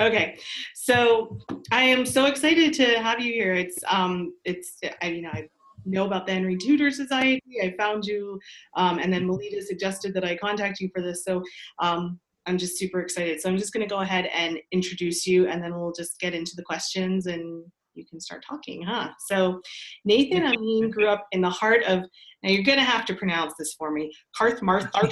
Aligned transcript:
Okay, 0.00 0.38
so 0.76 1.38
I 1.72 1.82
am 1.82 2.06
so 2.06 2.26
excited 2.26 2.72
to 2.74 3.00
have 3.00 3.20
you 3.20 3.32
here. 3.32 3.54
It's 3.54 3.78
um, 3.90 4.32
it's 4.44 4.78
I 5.02 5.10
mean 5.10 5.26
I 5.26 5.48
know 5.84 6.06
about 6.06 6.24
the 6.24 6.32
Henry 6.32 6.56
Tudor 6.56 6.92
Society. 6.92 7.42
I 7.60 7.74
found 7.76 8.04
you, 8.04 8.38
um, 8.76 9.00
and 9.00 9.12
then 9.12 9.26
Melita 9.26 9.60
suggested 9.60 10.14
that 10.14 10.24
I 10.24 10.36
contact 10.36 10.78
you 10.78 10.88
for 10.94 11.02
this. 11.02 11.24
So 11.24 11.42
um, 11.80 12.20
I'm 12.46 12.58
just 12.58 12.78
super 12.78 13.00
excited. 13.00 13.40
So 13.40 13.48
I'm 13.48 13.56
just 13.56 13.72
going 13.72 13.86
to 13.86 13.92
go 13.92 14.00
ahead 14.00 14.26
and 14.26 14.58
introduce 14.70 15.26
you, 15.26 15.48
and 15.48 15.62
then 15.62 15.74
we'll 15.74 15.92
just 15.92 16.20
get 16.20 16.32
into 16.32 16.52
the 16.54 16.62
questions 16.62 17.26
and 17.26 17.64
you 17.94 18.06
can 18.06 18.20
start 18.20 18.44
talking, 18.48 18.82
huh? 18.82 19.08
So 19.26 19.60
Nathen 20.04 20.44
Amin 20.44 20.90
grew 20.90 21.08
up 21.08 21.26
in 21.32 21.40
the 21.40 21.50
heart 21.50 21.82
of. 21.84 22.04
Now 22.44 22.50
you're 22.50 22.62
going 22.62 22.78
to 22.78 22.84
have 22.84 23.04
to 23.06 23.16
pronounce 23.16 23.54
this 23.58 23.74
for 23.76 23.90
me. 23.90 24.12
Carmarthenshire. 24.36 25.02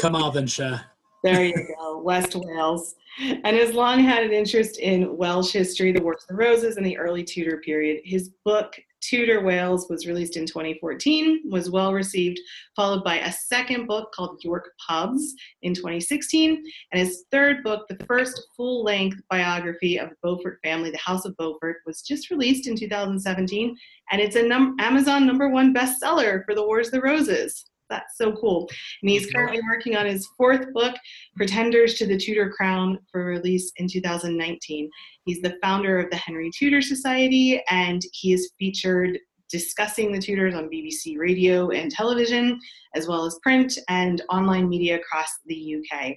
Carmarthenshire. 0.00 0.86
There 1.24 1.42
you 1.42 1.74
go, 1.78 2.02
West 2.02 2.34
Wales. 2.34 2.96
And 3.18 3.56
has 3.56 3.72
long 3.72 4.00
had 4.00 4.24
an 4.24 4.32
interest 4.32 4.78
in 4.78 5.16
Welsh 5.16 5.52
history, 5.52 5.90
the 5.90 6.02
Wars 6.02 6.22
of 6.22 6.28
the 6.28 6.34
Roses, 6.34 6.76
and 6.76 6.84
the 6.84 6.98
early 6.98 7.24
Tudor 7.24 7.62
period. 7.64 8.02
His 8.04 8.28
book, 8.44 8.78
Tudor 9.00 9.40
Wales, 9.40 9.88
was 9.88 10.06
released 10.06 10.36
in 10.36 10.44
2014, 10.44 11.44
was 11.48 11.70
well 11.70 11.94
received, 11.94 12.38
followed 12.76 13.02
by 13.04 13.20
a 13.20 13.32
second 13.32 13.86
book 13.86 14.12
called 14.12 14.44
York 14.44 14.72
Pubs 14.86 15.34
in 15.62 15.72
2016, 15.72 16.62
and 16.92 17.00
his 17.00 17.24
third 17.30 17.64
book, 17.64 17.88
the 17.88 18.04
first 18.04 18.48
full 18.54 18.84
length 18.84 19.22
biography 19.30 19.98
of 19.98 20.10
the 20.10 20.16
Beaufort 20.22 20.58
family, 20.62 20.90
The 20.90 20.98
House 20.98 21.24
of 21.24 21.34
Beaufort, 21.38 21.76
was 21.86 22.02
just 22.02 22.28
released 22.28 22.68
in 22.68 22.76
2017, 22.76 23.74
and 24.12 24.20
it's 24.20 24.36
a 24.36 24.42
num- 24.42 24.76
Amazon 24.78 25.26
number 25.26 25.48
one 25.48 25.72
bestseller 25.72 26.44
for 26.44 26.54
the 26.54 26.66
Wars 26.66 26.88
of 26.88 26.92
the 26.92 27.00
Roses 27.00 27.64
that's 27.90 28.16
so 28.16 28.32
cool. 28.32 28.68
And 29.02 29.10
he's 29.10 29.30
currently 29.30 29.60
working 29.68 29.96
on 29.96 30.06
his 30.06 30.26
fourth 30.36 30.72
book, 30.72 30.94
Pretenders 31.36 31.94
to 31.94 32.06
the 32.06 32.16
Tudor 32.16 32.50
Crown, 32.50 32.98
for 33.10 33.24
release 33.24 33.72
in 33.76 33.88
2019. 33.88 34.90
He's 35.24 35.40
the 35.42 35.56
founder 35.62 35.98
of 35.98 36.10
the 36.10 36.16
Henry 36.16 36.50
Tudor 36.56 36.82
Society, 36.82 37.62
and 37.70 38.02
he 38.12 38.32
is 38.32 38.52
featured 38.58 39.18
discussing 39.50 40.10
the 40.10 40.18
Tudors 40.18 40.54
on 40.54 40.68
BBC 40.68 41.18
radio 41.18 41.70
and 41.70 41.90
television, 41.90 42.58
as 42.94 43.06
well 43.06 43.24
as 43.24 43.38
print 43.42 43.78
and 43.88 44.22
online 44.30 44.68
media 44.68 44.96
across 44.96 45.28
the 45.46 45.76
UK. 45.76 46.16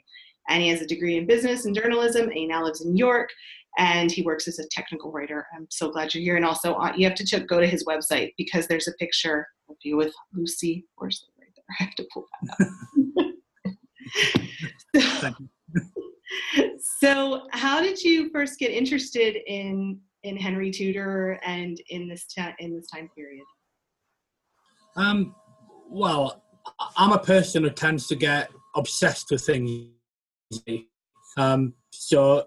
And 0.49 0.63
he 0.63 0.69
has 0.69 0.81
a 0.81 0.87
degree 0.87 1.17
in 1.17 1.27
business 1.27 1.65
and 1.65 1.75
journalism, 1.75 2.23
and 2.23 2.33
he 2.33 2.47
now 2.47 2.63
lives 2.63 2.81
in 2.81 2.95
York, 2.95 3.29
and 3.77 4.11
he 4.11 4.23
works 4.23 4.47
as 4.47 4.59
a 4.59 4.67
technical 4.71 5.11
writer. 5.11 5.45
I'm 5.55 5.67
so 5.69 5.91
glad 5.91 6.13
you're 6.13 6.23
here. 6.23 6.35
And 6.35 6.45
also, 6.45 6.73
uh, 6.75 6.93
you 6.95 7.07
have 7.07 7.15
to 7.15 7.39
go 7.41 7.59
to 7.59 7.67
his 7.67 7.85
website 7.85 8.33
because 8.37 8.67
there's 8.67 8.87
a 8.87 8.93
picture 8.93 9.47
of 9.69 9.75
you 9.83 9.97
with 9.97 10.13
Lucy 10.33 10.85
Worsley. 10.99 11.36
I 11.69 11.83
have 11.83 11.95
to 11.95 12.07
pull 12.13 12.25
that 12.41 12.59
up. 12.59 13.35
so, 15.21 15.33
so, 16.99 17.47
how 17.51 17.81
did 17.81 18.01
you 18.01 18.29
first 18.31 18.59
get 18.59 18.71
interested 18.71 19.37
in 19.47 19.99
in 20.23 20.37
Henry 20.37 20.71
Tudor 20.71 21.39
and 21.45 21.79
in 21.89 22.07
this 22.07 22.25
ta- 22.27 22.55
in 22.59 22.75
this 22.75 22.87
time 22.87 23.09
period? 23.15 23.43
Um, 24.95 25.35
well, 25.89 26.43
I'm 26.95 27.11
a 27.11 27.19
person 27.19 27.63
who 27.63 27.69
tends 27.69 28.07
to 28.07 28.15
get 28.15 28.49
obsessed 28.75 29.31
with 29.31 29.45
things. 29.45 29.89
Um, 31.37 31.73
so, 31.91 32.45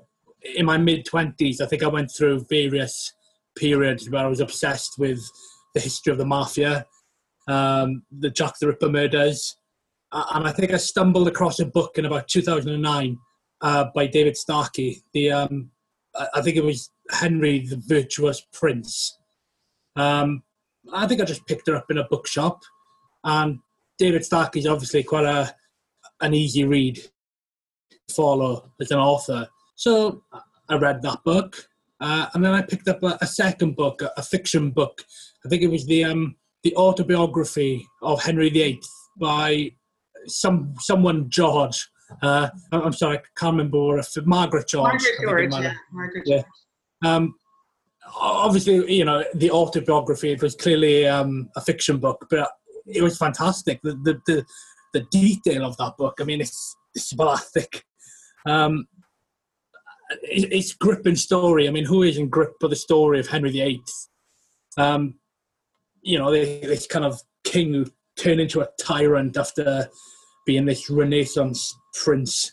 in 0.57 0.67
my 0.67 0.79
mid 0.79 1.05
twenties, 1.05 1.61
I 1.61 1.67
think 1.67 1.83
I 1.83 1.89
went 1.89 2.11
through 2.11 2.47
various 2.49 3.13
periods 3.57 4.09
where 4.09 4.25
I 4.25 4.29
was 4.29 4.41
obsessed 4.41 4.99
with 4.99 5.21
the 5.75 5.81
history 5.81 6.13
of 6.13 6.19
the 6.19 6.27
mafia 6.27 6.87
um, 7.49 8.03
the 8.11 8.31
Jack 8.31 8.55
the 8.61 8.69
Ripper 8.69 8.89
murders. 8.89 9.57
And 10.13 10.47
I 10.47 10.53
think 10.53 10.73
I 10.73 10.77
stumbled 10.77 11.29
across 11.29 11.61
a 11.61 11.67
book 11.67 11.97
in 11.97 12.05
about 12.05 12.29
2009 12.29 13.19
uh, 13.61 13.87
by 13.95 14.07
David 14.07 14.37
Starkey. 14.37 15.03
The 15.13 15.33
um, 15.33 15.71
I 16.35 16.41
think 16.43 16.57
it 16.57 16.65
was 16.65 16.91
Henry 17.11 17.61
the 17.61 17.81
Virtuous 17.87 18.41
Prince. 18.53 19.19
Um, 19.97 20.43
I 20.93 21.07
think 21.07 21.21
I 21.21 21.25
just 21.25 21.47
picked 21.47 21.69
it 21.69 21.75
up 21.75 21.91
in 21.91 21.99
a 21.99 22.05
bookshop, 22.05 22.63
and 23.25 23.59
David 23.99 24.25
Starkey 24.25 24.61
is 24.61 24.67
obviously 24.67 25.03
quite 25.03 25.27
a 25.27 25.55
an 26.21 26.35
easy 26.35 26.65
read 26.65 26.97
to 26.97 28.15
follow 28.15 28.71
as 28.81 28.91
an 28.91 28.99
author. 28.99 29.49
So 29.77 30.23
I 30.69 30.77
read 30.77 31.03
that 31.03 31.23
book, 31.25 31.69
uh, 32.01 32.27
and 32.35 32.45
then 32.45 32.53
I 32.53 32.63
picked 32.63 32.89
up 32.89 33.03
a, 33.03 33.19
a 33.21 33.27
second 33.27 33.77
book, 33.77 34.03
a, 34.03 34.11
a, 34.17 34.23
fiction 34.23 34.71
book. 34.71 35.05
I 35.45 35.49
think 35.49 35.63
it 35.63 35.71
was 35.71 35.87
the 35.87 36.05
um, 36.05 36.37
the 36.63 36.75
autobiography 36.77 37.87
of 38.03 38.23
Henry 38.23 38.51
VIII 38.51 38.81
by 39.19 39.71
some 40.27 40.75
someone 40.79 41.29
George. 41.29 41.89
Uh, 42.23 42.49
I'm 42.73 42.93
sorry, 42.93 43.19
I 43.19 43.23
can't 43.37 43.57
remember 43.57 43.99
if 43.99 44.09
Margaret 44.25 44.69
George. 44.69 45.03
Margaret 45.23 45.51
George, 45.51 45.65
yeah. 45.65 45.75
Margaret 45.93 46.27
George. 46.27 46.45
Yeah. 47.05 47.13
Um, 47.15 47.35
obviously, 48.17 48.93
you 48.93 49.05
know, 49.05 49.25
the 49.35 49.51
autobiography, 49.51 50.33
it 50.33 50.43
was 50.43 50.55
clearly 50.55 51.07
um, 51.07 51.49
a 51.57 51.61
fiction 51.61 51.99
book, 51.99 52.27
but 52.31 52.51
it 52.87 53.03
was 53.03 53.17
fantastic. 53.17 53.81
The, 53.83 53.93
the, 54.03 54.21
the, 54.27 54.47
the 54.93 55.07
detail 55.11 55.65
of 55.65 55.77
that 55.77 55.97
book, 55.97 56.19
I 56.21 56.25
mean, 56.25 56.41
it's, 56.41 56.77
it's 56.95 57.13
ballistic. 57.13 57.85
Um, 58.47 58.87
it, 60.23 60.53
it's 60.53 60.73
gripping 60.73 61.17
story. 61.17 61.69
I 61.69 61.71
mean, 61.71 61.85
who 61.85 62.03
isn't 62.03 62.31
gripped 62.31 62.61
by 62.61 62.69
the 62.69 62.77
story 62.77 63.21
of 63.21 63.29
Henry 63.29 63.51
VIII? 63.51 63.83
Um, 64.77 65.20
you 66.03 66.19
know, 66.19 66.31
this 66.31 66.87
kind 66.87 67.05
of 67.05 67.21
king 67.45 67.73
who 67.73 67.87
turned 68.17 68.41
into 68.41 68.61
a 68.61 68.69
tyrant 68.81 69.37
after 69.37 69.89
being 70.47 70.65
this 70.65 70.91
Renaissance 70.91 71.75
prince 71.95 72.53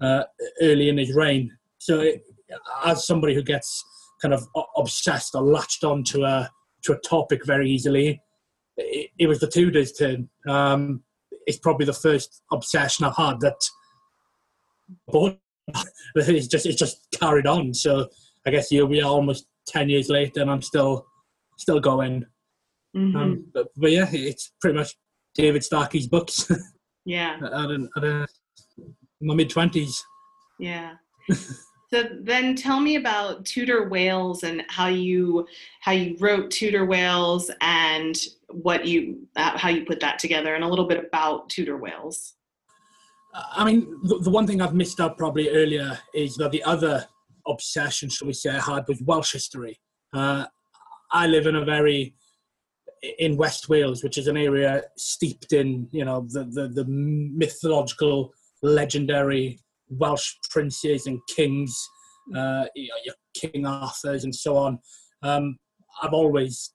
uh, 0.00 0.24
early 0.60 0.88
in 0.88 0.98
his 0.98 1.14
reign. 1.14 1.56
So, 1.78 2.00
it, 2.00 2.22
as 2.84 3.06
somebody 3.06 3.34
who 3.34 3.42
gets 3.42 3.84
kind 4.20 4.34
of 4.34 4.46
obsessed 4.76 5.34
or 5.34 5.42
latched 5.42 5.84
onto 5.84 6.24
a 6.24 6.50
to 6.84 6.92
a 6.92 7.00
topic 7.00 7.44
very 7.44 7.70
easily, 7.70 8.20
it, 8.76 9.10
it 9.18 9.26
was 9.26 9.40
the 9.40 9.46
Tudors' 9.48 9.92
turn. 9.92 10.28
Um, 10.46 11.02
it's 11.46 11.58
probably 11.58 11.86
the 11.86 11.92
first 11.92 12.42
obsession 12.52 13.04
I've 13.04 13.16
had 13.16 13.40
that, 13.40 13.60
but 15.06 15.38
it's 16.14 16.46
just 16.46 16.66
it's 16.66 16.78
just 16.78 17.06
carried 17.18 17.46
on. 17.46 17.74
So 17.74 18.08
I 18.46 18.50
guess 18.50 18.68
here 18.68 18.86
we 18.86 19.02
are 19.02 19.10
almost 19.10 19.46
ten 19.66 19.88
years 19.88 20.08
later, 20.08 20.40
and 20.40 20.50
I'm 20.50 20.62
still 20.62 21.06
still 21.56 21.80
going. 21.80 22.26
Mm-hmm. 22.96 23.16
Um, 23.16 23.46
but, 23.52 23.68
but, 23.76 23.90
yeah, 23.90 24.06
it's 24.10 24.52
pretty 24.60 24.76
much 24.76 24.96
David 25.34 25.62
Starkey's 25.62 26.06
books. 26.06 26.50
Yeah. 27.04 27.38
at, 27.42 27.70
at, 27.70 28.04
at 28.04 28.28
my 29.22 29.34
mid 29.34 29.48
twenties. 29.48 30.04
Yeah. 30.58 30.96
so 31.90 32.02
then 32.20 32.54
tell 32.54 32.80
me 32.80 32.96
about 32.96 33.46
Tudor 33.46 33.88
Wales 33.88 34.42
and 34.42 34.62
how 34.68 34.88
you 34.88 35.46
how 35.80 35.92
you 35.92 36.16
wrote 36.20 36.50
Tudor 36.50 36.84
Wales 36.84 37.50
and 37.62 38.14
what 38.50 38.84
you 38.84 39.26
uh, 39.36 39.56
how 39.56 39.70
you 39.70 39.86
put 39.86 40.00
that 40.00 40.18
together 40.18 40.54
and 40.54 40.62
a 40.62 40.68
little 40.68 40.86
bit 40.86 41.02
about 41.02 41.48
Tudor 41.48 41.78
Wales. 41.78 42.34
I 43.34 43.64
mean, 43.64 44.00
the, 44.02 44.18
the 44.18 44.30
one 44.30 44.46
thing 44.46 44.60
I've 44.60 44.74
missed 44.74 45.00
out 45.00 45.16
probably 45.16 45.48
earlier 45.48 45.98
is 46.14 46.36
that 46.36 46.50
the 46.50 46.62
other 46.64 47.06
obsession, 47.46 48.08
shall 48.08 48.26
we 48.26 48.32
say, 48.32 48.50
I 48.50 48.60
had 48.60 48.88
was 48.88 49.00
Welsh 49.02 49.32
history. 49.32 49.80
Uh, 50.12 50.46
I 51.10 51.26
live 51.26 51.46
in 51.46 51.56
a 51.56 51.64
very 51.64 52.14
in 53.18 53.36
West 53.36 53.68
Wales, 53.68 54.02
which 54.02 54.18
is 54.18 54.26
an 54.26 54.36
area 54.36 54.82
steeped 54.96 55.52
in 55.52 55.88
you 55.90 56.04
know 56.04 56.26
the 56.28 56.44
the, 56.44 56.68
the 56.68 56.84
mythological, 56.86 58.32
legendary 58.62 59.58
Welsh 59.90 60.34
princes 60.50 61.06
and 61.06 61.20
kings, 61.34 61.74
uh, 62.36 62.66
you 62.74 62.88
know, 63.06 63.12
King 63.34 63.66
Arthur's 63.66 64.24
and 64.24 64.34
so 64.34 64.56
on. 64.56 64.78
Um, 65.22 65.58
I've 66.02 66.12
always 66.12 66.72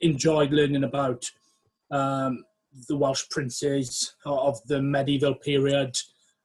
enjoyed 0.00 0.52
learning 0.52 0.84
about 0.84 1.24
um, 1.90 2.44
the 2.88 2.96
Welsh 2.96 3.24
princes 3.30 4.14
of 4.24 4.58
the 4.66 4.80
medieval 4.80 5.34
period, 5.34 5.96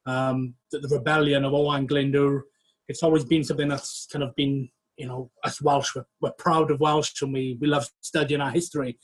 um, 0.06 0.56
the, 0.72 0.80
the, 0.80 0.90
rebellion 0.90 1.46
of 1.46 1.54
Owain 1.54 1.88
Glyndwr. 1.88 2.42
It's 2.88 3.04
always 3.04 3.26
been 3.26 3.44
something 3.44 3.68
that's 3.68 4.08
kind 4.12 4.24
of 4.24 4.36
been, 4.36 4.70
you 4.98 5.08
know, 5.08 5.32
as 5.46 5.62
Welsh, 5.62 5.96
we're, 5.96 6.06
we're 6.22 6.32
proud 6.32 6.72
of 6.72 6.80
Welsh 6.80 7.22
and 7.22 7.34
we, 7.34 7.58
we 7.62 7.68
love 7.68 7.88
studying 8.02 8.42
our 8.42 8.52
history. 8.52 8.98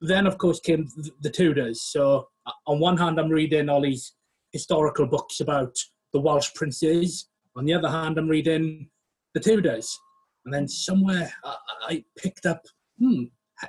Then, 0.00 0.26
of 0.26 0.38
course, 0.38 0.60
came 0.60 0.88
the 1.20 1.30
Tudors. 1.30 1.82
So, 1.82 2.28
uh, 2.46 2.52
on 2.66 2.80
one 2.80 2.96
hand, 2.96 3.18
I'm 3.18 3.30
reading 3.30 3.68
all 3.68 3.82
these 3.82 4.14
historical 4.52 5.06
books 5.06 5.40
about 5.40 5.74
the 6.12 6.20
Welsh 6.20 6.52
princes. 6.54 7.28
On 7.56 7.64
the 7.64 7.74
other 7.74 7.88
hand, 7.88 8.18
I'm 8.18 8.28
reading 8.28 8.88
the 9.34 9.40
Tudors. 9.40 9.98
And 10.44 10.52
then 10.52 10.68
somewhere 10.68 11.32
I, 11.44 11.56
I 11.88 12.04
picked 12.18 12.46
up, 12.46 12.66
hmm, 12.98 13.24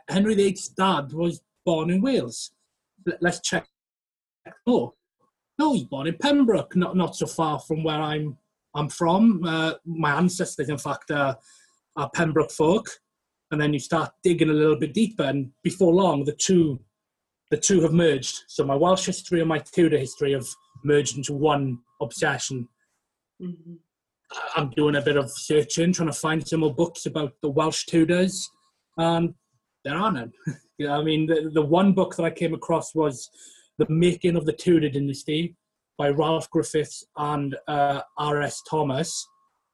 Henry 0.10 0.36
VIII's 0.36 0.70
dad 0.70 1.14
was 1.14 1.42
born 1.66 1.92
in 1.92 2.02
Wales. 2.02 2.52
Let's 3.22 3.42
check. 3.42 3.68
Oh, 4.68 4.94
no, 5.60 5.74
he's 5.74 5.84
born 5.84 6.08
in 6.08 6.18
Pembroke, 6.18 6.76
not 6.76 6.98
not 6.98 7.16
so 7.16 7.28
far 7.28 7.60
from 7.60 7.84
where 7.84 8.02
I'm 8.02 8.38
I'm 8.76 8.90
from. 8.90 9.44
Uh, 9.46 9.74
my 9.86 10.14
ancestors, 10.14 10.70
in 10.70 10.78
fact, 10.78 11.12
are, 11.12 11.38
are 11.96 12.10
Pembroke 12.12 12.52
folk. 12.52 12.88
And 13.52 13.62
then 13.62 13.74
you 13.74 13.80
start 13.80 14.12
digging 14.24 14.50
a 14.50 14.54
little 14.54 14.78
bit 14.78 14.94
deeper, 14.96 15.24
and 15.24 15.52
before 15.64 15.94
long, 15.94 16.26
the 16.26 16.34
two 16.34 16.80
the 17.52 17.58
two 17.58 17.82
have 17.82 17.94
merged. 17.94 18.46
So 18.48 18.64
my 18.64 18.74
Welsh 18.74 19.06
history 19.06 19.40
and 19.40 19.48
my 19.48 19.60
Tudor 19.60 20.00
history 20.00 20.34
have 20.34 20.48
merged 20.84 21.18
into 21.18 21.34
one 21.34 21.78
obsession. 22.02 22.68
Mm-hmm. 23.40 23.76
I'm 24.56 24.72
doing 24.72 24.96
a 24.96 25.02
bit 25.02 25.18
of 25.18 25.30
searching, 25.30 25.94
trying 25.94 26.10
to 26.10 26.14
find 26.14 26.48
some 26.48 26.62
more 26.62 26.74
books 26.74 27.06
about 27.06 27.34
the 27.44 27.52
Welsh 27.52 27.86
Tudors, 27.86 28.50
and 28.98 29.36
there 29.86 29.96
are 29.96 30.12
none. 30.12 30.34
I 30.90 31.04
mean, 31.04 31.28
the, 31.28 31.52
the 31.54 31.62
one 31.62 31.94
book 31.94 32.16
that 32.16 32.24
I 32.24 32.32
came 32.32 32.56
across 32.56 32.96
was 32.96 33.30
The 33.78 33.86
Making 33.88 34.36
of 34.36 34.48
the 34.48 34.54
Tudor 34.54 34.90
Dynasty 34.90 35.56
by 35.98 36.10
Ralph 36.10 36.50
Griffiths 36.50 37.06
and 37.18 37.56
uh, 37.68 38.02
R.S. 38.18 38.62
Thomas, 38.70 39.28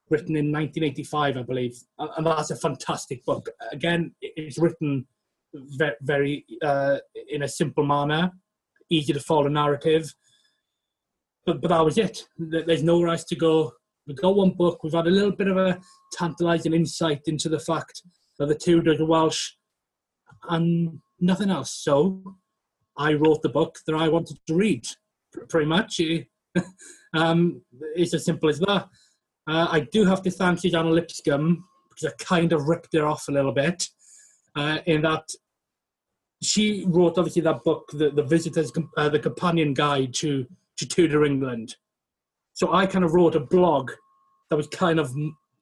written 0.10 0.36
in 0.36 0.52
1985, 0.52 1.38
I 1.38 1.44
believe. 1.44 1.78
And 1.98 2.26
that's 2.26 2.52
a 2.52 2.56
fantastic 2.56 3.24
book. 3.26 3.50
Again, 3.72 4.14
it's 4.22 4.58
written 4.58 5.06
very, 5.54 5.96
very 6.02 6.46
uh, 6.62 6.98
in 7.30 7.44
a 7.44 7.48
simple 7.48 7.86
manner, 7.86 8.32
easy 8.90 9.14
to 9.14 9.20
follow 9.20 9.48
narrative. 9.48 10.14
But, 11.46 11.62
but 11.62 11.70
that 11.70 11.86
was 11.86 11.98
it. 11.98 12.26
There's 12.38 12.84
nowhere 12.84 13.10
else 13.10 13.24
to 13.26 13.36
go. 13.36 13.74
We've 14.08 14.18
got 14.18 14.36
one 14.36 14.52
book. 14.52 14.84
We've 14.84 14.94
had 14.94 15.08
a 15.08 15.12
little 15.12 15.32
bit 15.32 15.48
of 15.48 15.58
a 15.58 15.80
tantalising 16.14 16.74
insight 16.74 17.22
into 17.28 17.50
the 17.50 17.60
fact 17.60 18.02
that 18.38 18.48
the 18.48 18.56
Tudors 18.56 19.00
are 19.00 19.06
Welsh 19.06 19.52
and 20.50 21.00
nothing 21.20 21.50
else. 21.50 21.72
So 21.72 22.36
I 22.98 23.14
wrote 23.14 23.42
the 23.42 23.50
book 23.50 23.78
that 23.86 23.96
I 23.96 24.10
wanted 24.10 24.38
to 24.48 24.56
read, 24.56 24.86
pretty 25.50 25.68
much. 25.68 26.00
um, 27.14 27.62
it's 27.96 28.14
as 28.14 28.26
simple 28.26 28.50
as 28.50 28.60
that. 28.60 28.88
Uh, 29.48 29.68
I 29.70 29.88
do 29.92 30.06
have 30.06 30.22
to 30.24 30.32
thank 30.32 30.60
Suzannah 30.60 30.92
Lipscomb 30.92 31.64
because 31.90 32.14
I 32.14 32.24
kind 32.24 32.54
of 32.54 32.68
ripped 32.68 32.94
her 32.94 33.06
off 33.06 33.28
a 33.28 33.32
little 33.32 33.52
bit 33.52 33.88
uh, 34.56 34.80
in 34.86 35.02
that 35.02 35.28
she 36.42 36.86
wrote 36.88 37.18
obviously 37.18 37.42
that 37.42 37.64
book, 37.64 37.90
the, 37.92 38.12
the 38.12 38.24
visitors, 38.24 38.72
uh, 38.98 39.10
the 39.10 39.20
companion 39.20 39.74
guide 39.74 40.14
to, 40.16 40.46
to 40.78 40.88
Tudor 40.88 41.26
England. 41.26 41.76
So 42.54 42.74
I 42.74 42.86
kind 42.86 43.04
of 43.04 43.14
wrote 43.14 43.36
a 43.36 43.40
blog 43.40 43.92
that 44.50 44.56
was 44.56 44.68
kind 44.68 45.00
of 45.00 45.14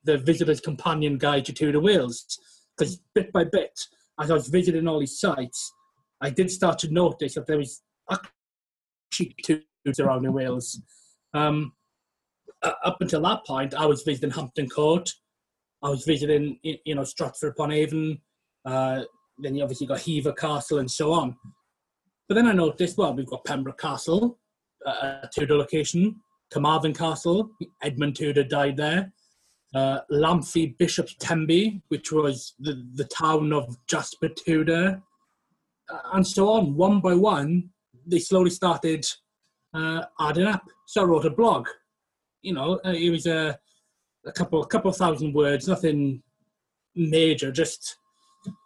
the 0.04 0.18
visitor's 0.18 0.62
companion 0.62 1.18
guide 1.18 1.46
to 1.46 1.54
Tudor 1.54 1.80
Wales 1.80 2.40
because 2.78 3.00
bit 3.16 3.32
by 3.32 3.44
bit 3.44 3.80
as 4.20 4.32
I 4.32 4.34
was 4.34 4.48
visiting 4.48 4.88
all 4.88 5.00
these 5.00 5.20
sites, 5.20 5.74
I 6.22 6.30
did 6.30 6.50
start 6.50 6.80
to 6.80 6.92
notice 6.92 7.36
that 7.36 7.48
there 7.48 7.58
was 7.58 7.82
actually 9.12 9.36
two 9.44 9.62
around 10.00 10.26
in 10.26 10.34
Wales. 10.34 10.82
Um, 11.34 11.74
up 12.64 12.98
until 13.00 13.22
that 13.22 13.46
point, 13.46 13.74
I 13.74 13.86
was 13.86 14.04
visiting 14.04 14.32
Hampton 14.32 14.68
Court. 14.68 15.10
I 15.84 15.90
was 15.90 16.04
visiting, 16.06 16.60
you 16.64 16.96
know, 16.96 17.04
Stratford 17.04 17.52
upon 17.52 17.72
Avon. 17.72 18.20
Uh, 18.66 19.04
then 19.38 19.56
you 19.56 19.64
obviously 19.64 19.88
got 19.88 20.02
Hever 20.02 20.34
Castle 20.34 20.80
and 20.80 20.90
so 20.90 21.14
on. 21.14 21.36
But 22.28 22.36
then 22.36 22.48
I 22.48 22.52
noticed, 22.52 22.98
well, 22.98 23.14
we've 23.14 23.28
got 23.28 23.46
Pembroke 23.46 23.80
Castle, 23.80 24.40
uh, 24.86 25.20
a 25.24 25.30
Tudor 25.34 25.56
location, 25.56 26.16
Carmarthen 26.52 26.94
Castle, 26.94 27.52
Edmund 27.82 28.16
Tudor 28.16 28.44
died 28.44 28.78
there 28.78 29.14
uh, 29.76 30.00
Lamphey 30.12 30.78
Bishop's 30.78 31.16
Tenby, 31.20 31.82
which 31.90 32.12
was 32.12 32.54
the, 32.60 32.86
the 32.96 33.06
town 33.06 33.54
of 33.54 33.78
Jasper 33.88 34.30
Tudor, 34.30 35.02
uh, 35.90 36.00
and 36.14 36.26
so 36.26 36.50
on. 36.50 36.76
One 36.76 37.00
by 37.00 37.14
one, 37.14 37.70
they 38.08 38.20
slowly 38.20 38.50
started 38.50 39.06
uh, 39.74 40.04
adding 40.20 40.48
up. 40.48 40.64
So 40.88 41.02
I 41.02 41.06
wrote 41.06 41.26
a 41.26 41.30
blog. 41.30 41.68
You 42.42 42.54
know, 42.54 42.80
uh, 42.86 42.92
it 42.92 43.10
was 43.10 43.26
a, 43.28 43.58
a 44.26 44.32
couple, 44.32 44.64
a 44.64 44.68
couple 44.68 44.90
of 44.90 44.98
thousand 44.98 45.34
words, 45.34 45.68
nothing 45.68 46.24
major, 46.96 47.52
just 47.52 47.98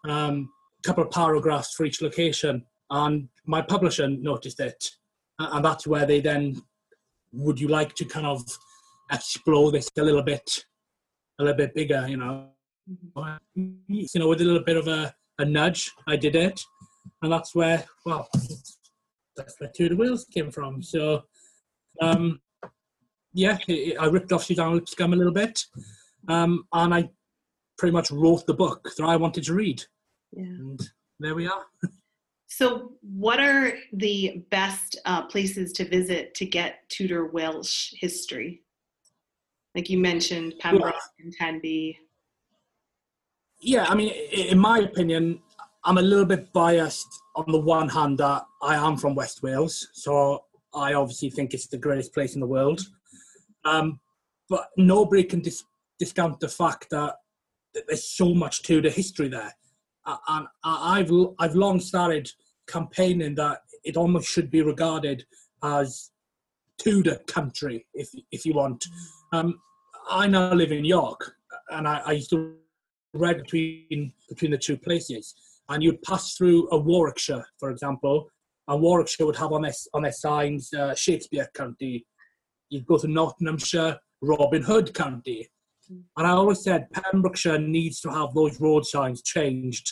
um, 0.07 0.49
a 0.79 0.87
couple 0.87 1.03
of 1.03 1.11
paragraphs 1.11 1.73
for 1.73 1.85
each 1.85 2.01
location. 2.01 2.65
And 2.89 3.29
my 3.45 3.61
publisher 3.61 4.07
noticed 4.07 4.59
it, 4.59 4.83
and 5.39 5.65
that's 5.65 5.87
where 5.87 6.05
they 6.05 6.21
then, 6.21 6.61
would 7.33 7.59
you 7.59 7.67
like 7.69 7.95
to 7.95 8.05
kind 8.05 8.27
of 8.27 8.43
explore 9.11 9.71
this 9.71 9.89
a 9.97 10.03
little 10.03 10.23
bit 10.23 10.65
a 11.39 11.43
little 11.43 11.57
bit 11.57 11.73
bigger, 11.73 12.05
you 12.07 12.17
know. 12.17 12.49
You 13.55 14.07
know, 14.15 14.27
with 14.27 14.41
a 14.41 14.43
little 14.43 14.63
bit 14.63 14.77
of 14.77 14.87
a, 14.87 15.13
a 15.39 15.45
nudge, 15.45 15.91
I 16.07 16.15
did 16.15 16.35
it, 16.35 16.61
and 17.21 17.31
that's 17.31 17.55
where, 17.55 17.85
well, 18.05 18.29
that's 19.35 19.59
where 19.59 19.69
Tudor 19.69 19.95
Wales 19.95 20.25
came 20.25 20.51
from. 20.51 20.81
So, 20.81 21.23
um, 22.01 22.41
yeah, 23.33 23.57
I 23.99 24.05
ripped 24.05 24.31
off 24.31 24.43
Suzannah 24.43 24.75
Lipscomb 24.75 25.13
a 25.13 25.15
little 25.15 25.33
bit, 25.33 25.63
um, 26.27 26.65
and 26.73 26.93
I 26.93 27.09
pretty 27.77 27.93
much 27.93 28.11
wrote 28.11 28.45
the 28.45 28.53
book 28.53 28.89
that 28.97 29.03
I 29.05 29.15
wanted 29.15 29.43
to 29.45 29.53
read. 29.53 29.81
Yeah. 30.33 30.43
And 30.43 30.79
there 31.19 31.35
we 31.35 31.47
are. 31.47 31.65
So, 32.53 32.91
what 32.99 33.39
are 33.39 33.75
the 33.93 34.43
best 34.51 34.99
uh, 35.05 35.25
places 35.27 35.71
to 35.71 35.85
visit 35.85 36.33
to 36.35 36.45
get 36.45 36.79
Tudor 36.89 37.27
Welsh 37.27 37.93
history? 37.93 38.61
like 39.75 39.89
you 39.89 39.97
mentioned 39.97 40.55
Pembroke 40.59 40.95
and 41.19 41.33
Tenby. 41.33 41.97
Yeah, 43.59 43.85
I 43.87 43.95
mean, 43.95 44.11
in 44.31 44.59
my 44.59 44.79
opinion, 44.79 45.39
I'm 45.83 45.97
a 45.97 46.01
little 46.01 46.25
bit 46.25 46.51
biased 46.51 47.07
on 47.35 47.45
the 47.47 47.59
one 47.59 47.89
hand 47.89 48.17
that 48.17 48.43
I 48.61 48.75
am 48.75 48.97
from 48.97 49.15
West 49.15 49.41
Wales, 49.43 49.87
so 49.93 50.43
I 50.73 50.93
obviously 50.93 51.29
think 51.29 51.53
it's 51.53 51.67
the 51.67 51.77
greatest 51.77 52.13
place 52.13 52.35
in 52.35 52.41
the 52.41 52.47
world. 52.47 52.81
Um, 53.65 53.99
but 54.49 54.67
nobody 54.77 55.23
can 55.23 55.41
dis- 55.41 55.63
discount 55.99 56.39
the 56.39 56.49
fact 56.49 56.89
that 56.91 57.15
there's 57.87 58.09
so 58.09 58.33
much 58.33 58.63
to 58.63 58.81
the 58.81 58.89
history 58.89 59.29
there, 59.29 59.53
and 60.27 60.47
I've 60.63 61.11
I've 61.39 61.55
long 61.55 61.79
started 61.79 62.29
campaigning 62.67 63.35
that 63.35 63.61
it 63.83 63.97
almost 63.97 64.29
should 64.29 64.51
be 64.51 64.61
regarded 64.61 65.25
as 65.63 66.11
Tudor 66.77 67.19
country, 67.27 67.85
if 67.93 68.09
if 68.31 68.45
you 68.45 68.53
want. 68.53 68.85
Um, 69.31 69.59
I 70.09 70.27
now 70.27 70.53
live 70.53 70.71
in 70.71 70.83
York, 70.83 71.35
and 71.69 71.87
I, 71.87 72.01
I 72.05 72.11
used 72.13 72.31
to 72.31 72.55
ride 73.13 73.37
between 73.37 74.13
between 74.27 74.51
the 74.51 74.57
two 74.57 74.77
places. 74.77 75.35
And 75.71 75.81
you'd 75.81 76.01
pass 76.01 76.35
through 76.35 76.69
a 76.71 76.77
Warwickshire, 76.77 77.45
for 77.57 77.71
example, 77.71 78.29
and 78.67 78.81
Warwickshire 78.81 79.25
would 79.25 79.37
have 79.37 79.53
on 79.53 79.63
their 79.63 79.73
on 79.93 80.03
their 80.03 80.11
signs 80.11 80.71
uh, 80.73 80.93
Shakespeare 80.93 81.47
County. 81.55 82.05
You'd 82.69 82.85
go 82.85 82.97
to 82.97 83.07
Nottinghamshire, 83.07 83.97
Robin 84.21 84.61
Hood 84.61 84.93
County. 84.93 85.49
And 85.89 86.27
I 86.27 86.31
always 86.31 86.63
said 86.63 86.87
Pembrokeshire 86.91 87.59
needs 87.59 87.99
to 88.01 88.09
have 88.09 88.33
those 88.33 88.61
road 88.61 88.85
signs 88.85 89.21
changed 89.21 89.91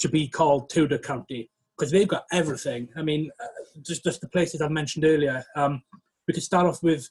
to 0.00 0.08
be 0.08 0.28
called 0.28 0.70
Tudor 0.70 0.98
County 0.98 1.50
because 1.76 1.92
they've 1.92 2.08
got 2.08 2.24
everything. 2.32 2.88
I 2.96 3.02
mean, 3.02 3.30
uh, 3.40 3.46
just 3.82 4.04
just 4.04 4.20
the 4.20 4.28
places 4.28 4.60
I've 4.60 4.70
mentioned 4.70 5.04
earlier. 5.04 5.44
Um, 5.54 5.82
we 6.26 6.34
could 6.34 6.42
start 6.42 6.66
off 6.66 6.82
with 6.82 7.08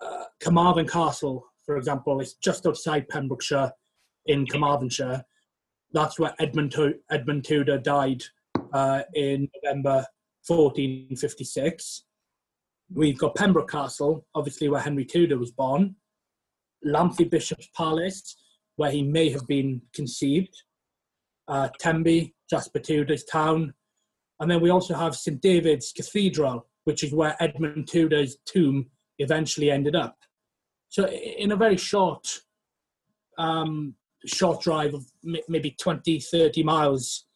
uh, 0.00 0.24
Carmarthen 0.40 0.86
Castle, 0.86 1.46
for 1.64 1.76
example, 1.76 2.20
It's 2.20 2.34
just 2.34 2.66
outside 2.66 3.08
Pembrokeshire 3.08 3.72
in 4.26 4.46
Carmarthenshire. 4.46 5.24
That's 5.94 6.18
where 6.18 6.34
Edmund, 6.40 6.74
Tudor 7.44 7.78
died 7.78 8.24
uh, 8.72 9.02
in 9.14 9.48
November 9.62 10.04
1456. 10.46 12.04
We've 12.92 13.16
got 13.16 13.36
Pembroke 13.36 13.70
Castle, 13.70 14.26
obviously 14.34 14.68
where 14.68 14.80
Henry 14.80 15.04
Tudor 15.04 15.38
was 15.38 15.52
born. 15.52 15.94
Lamphey 16.84 17.30
Bishop's 17.30 17.68
Palace, 17.76 18.36
where 18.74 18.90
he 18.90 19.02
may 19.04 19.30
have 19.30 19.46
been 19.46 19.80
conceived, 19.94 20.64
uh, 21.46 21.68
Tenby, 21.78 22.34
Jasper 22.50 22.80
Tudor's 22.80 23.24
town, 23.24 23.72
and 24.40 24.50
then 24.50 24.60
we 24.60 24.70
also 24.70 24.94
have 24.94 25.14
St 25.14 25.40
David's 25.40 25.92
Cathedral, 25.92 26.66
which 26.84 27.04
is 27.04 27.14
where 27.14 27.36
Edmund 27.40 27.86
Tudor's 27.86 28.36
tomb 28.44 28.90
eventually 29.20 29.70
ended 29.70 29.94
up. 29.94 30.16
So 30.88 31.06
in 31.06 31.52
a 31.52 31.56
very 31.56 31.76
short, 31.76 32.40
um, 33.38 33.94
short 34.26 34.60
drive 34.60 34.94
of 34.94 35.04
maybe 35.48 35.74
20, 35.78 36.20
30 36.20 36.62
miles, 36.62 37.26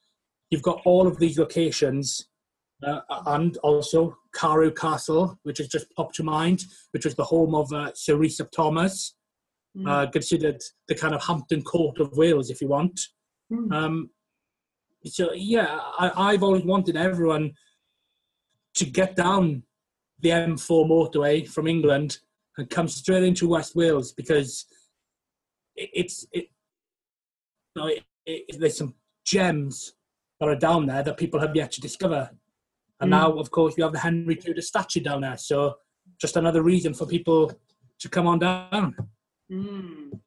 you've 0.51 0.63
got 0.63 0.81
all 0.85 1.07
of 1.07 1.19
these 1.19 1.39
locations 1.39 2.29
uh, 2.87 3.01
and 3.27 3.57
also 3.59 4.17
Carew 4.35 4.73
Castle, 4.73 5.39
which 5.43 5.59
has 5.59 5.69
just 5.69 5.93
popped 5.95 6.15
to 6.17 6.23
mind, 6.23 6.65
which 6.93 7.05
was 7.05 7.15
the 7.15 7.25
home 7.25 7.55
of 7.55 7.73
uh, 7.73 7.91
Sir 7.95 8.19
Thomas, 8.55 9.15
mm. 9.77 9.89
uh, 9.89 10.11
considered 10.11 10.61
the 10.87 10.95
kind 10.95 11.15
of 11.15 11.25
Hampton 11.25 11.63
Court 11.63 11.99
of 11.99 12.17
Wales, 12.17 12.51
if 12.51 12.61
you 12.61 12.69
want. 12.69 13.01
Mm. 13.53 13.73
Um, 13.73 14.11
so 15.05 15.33
yeah, 15.33 15.81
I, 15.99 16.33
I've 16.33 16.43
always 16.43 16.65
wanted 16.65 16.97
everyone 16.97 17.53
to 18.75 18.85
get 18.85 19.17
down 19.17 19.63
the 20.21 20.31
M4 20.31 20.89
motorway 20.89 21.49
from 21.49 21.67
England 21.67 22.19
and 22.57 22.69
come 22.69 22.89
straight 22.89 23.23
into 23.23 23.49
West 23.49 23.77
Wales 23.77 24.13
because 24.13 24.67
it, 25.77 25.91
it's 25.95 26.27
it, 26.33 26.49
know, 27.77 27.87
it, 27.87 28.05
it, 28.27 28.59
there's 28.59 28.79
some 28.79 28.95
gems 29.25 29.95
that 30.41 30.49
are 30.49 30.57
down 30.57 30.87
there 30.87 31.03
that 31.03 31.17
people 31.17 31.41
have 31.41 31.55
yet 31.55 31.73
to 31.73 31.81
discover. 31.81 32.31
And 33.01 33.09
mm. 33.09 33.11
now, 33.11 33.33
of 33.33 33.51
course, 33.51 33.75
we 33.77 33.83
have 33.83 33.93
the 33.93 33.99
Henry 33.99 34.37
Tudor 34.37 34.63
statue 34.63 35.01
down 35.01 35.23
there. 35.23 35.37
So 35.37 35.77
just 36.21 36.37
another 36.37 36.63
reason 36.63 36.95
for 36.95 37.07
people 37.07 37.53
to 38.01 38.09
come 38.09 38.27
on 38.27 38.39
down. 38.39 38.95
Mm. 39.51 40.21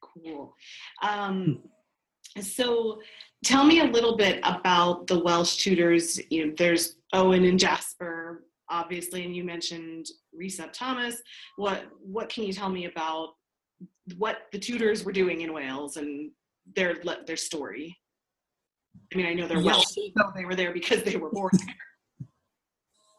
Cool. 0.00 0.54
Um, 1.02 1.60
so 2.40 3.00
tell 3.44 3.64
me 3.64 3.80
a 3.80 3.84
little 3.84 4.16
bit 4.16 4.40
about 4.44 5.06
the 5.06 5.18
Welsh 5.18 5.56
Tudors. 5.56 6.20
You 6.30 6.46
know, 6.46 6.54
there's 6.56 6.96
Owen 7.12 7.44
and 7.44 7.58
Jasper, 7.58 8.44
obviously, 8.68 9.24
and 9.24 9.34
you 9.34 9.44
mentioned 9.44 10.06
Rhys 10.32 10.60
Thomas. 10.72 11.20
What 11.56 11.84
what 12.00 12.28
can 12.28 12.44
you 12.44 12.52
tell 12.52 12.70
me 12.70 12.86
about 12.86 13.30
what 14.16 14.42
the 14.52 14.58
Tudors 14.58 15.04
were 15.04 15.12
doing 15.12 15.42
in 15.42 15.52
Wales 15.52 15.96
and 15.96 16.30
their 16.74 16.96
their 17.26 17.36
story? 17.36 17.96
I 19.12 19.16
mean, 19.16 19.26
I 19.26 19.34
know 19.34 19.46
they're 19.46 19.58
yes. 19.58 19.74
Welsh, 19.96 20.12
so 20.16 20.32
they 20.34 20.44
were 20.44 20.54
there 20.54 20.72
because 20.72 21.02
they 21.02 21.16
were 21.16 21.30
born 21.30 21.50
there. 21.66 21.74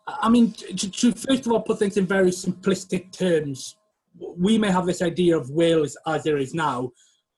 I 0.07 0.29
mean, 0.29 0.51
to, 0.53 0.89
to, 0.91 1.11
first 1.13 1.45
of 1.45 1.51
all 1.51 1.61
put 1.61 1.79
things 1.79 1.97
in 1.97 2.05
very 2.05 2.29
simplistic 2.29 3.11
terms, 3.11 3.75
we 4.17 4.57
may 4.57 4.69
have 4.69 4.85
this 4.85 5.01
idea 5.01 5.37
of 5.37 5.49
Wales 5.49 5.97
as 6.05 6.23
there 6.23 6.37
is 6.37 6.53
now, 6.53 6.91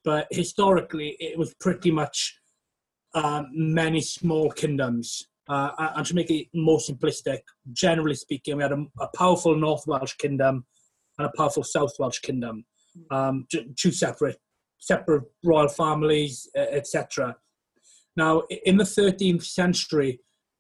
but 0.04 0.28
historically 0.32 1.16
it 1.20 1.38
was 1.38 1.54
pretty 1.62 1.92
much 1.92 2.38
um, 3.14 3.48
many 3.54 4.02
small 4.02 4.52
kingdoms. 4.52 5.28
Uh, 5.48 5.92
and 5.96 6.06
to 6.06 6.14
make 6.14 6.30
it 6.30 6.48
more 6.54 6.80
simplistic, 6.80 7.40
generally 7.72 8.16
speaking, 8.16 8.58
we 8.58 8.64
had 8.64 8.74
a, 8.74 8.86
a 9.00 9.08
powerful 9.16 9.56
North 9.56 9.84
Welsh 9.88 10.14
kingdom 10.16 10.66
and 11.18 11.28
a 11.28 11.32
powerful 11.38 11.64
South 11.64 11.94
Welsh 12.00 12.20
kingdom, 12.20 12.66
um, 13.12 13.48
two 13.78 13.92
separate 13.92 14.38
separate 14.80 15.24
royal 15.44 15.68
families, 15.68 16.50
etc. 16.56 17.36
Now, 18.16 18.44
in 18.66 18.78
the 18.78 18.84
13th 18.84 19.44
century, 19.44 20.20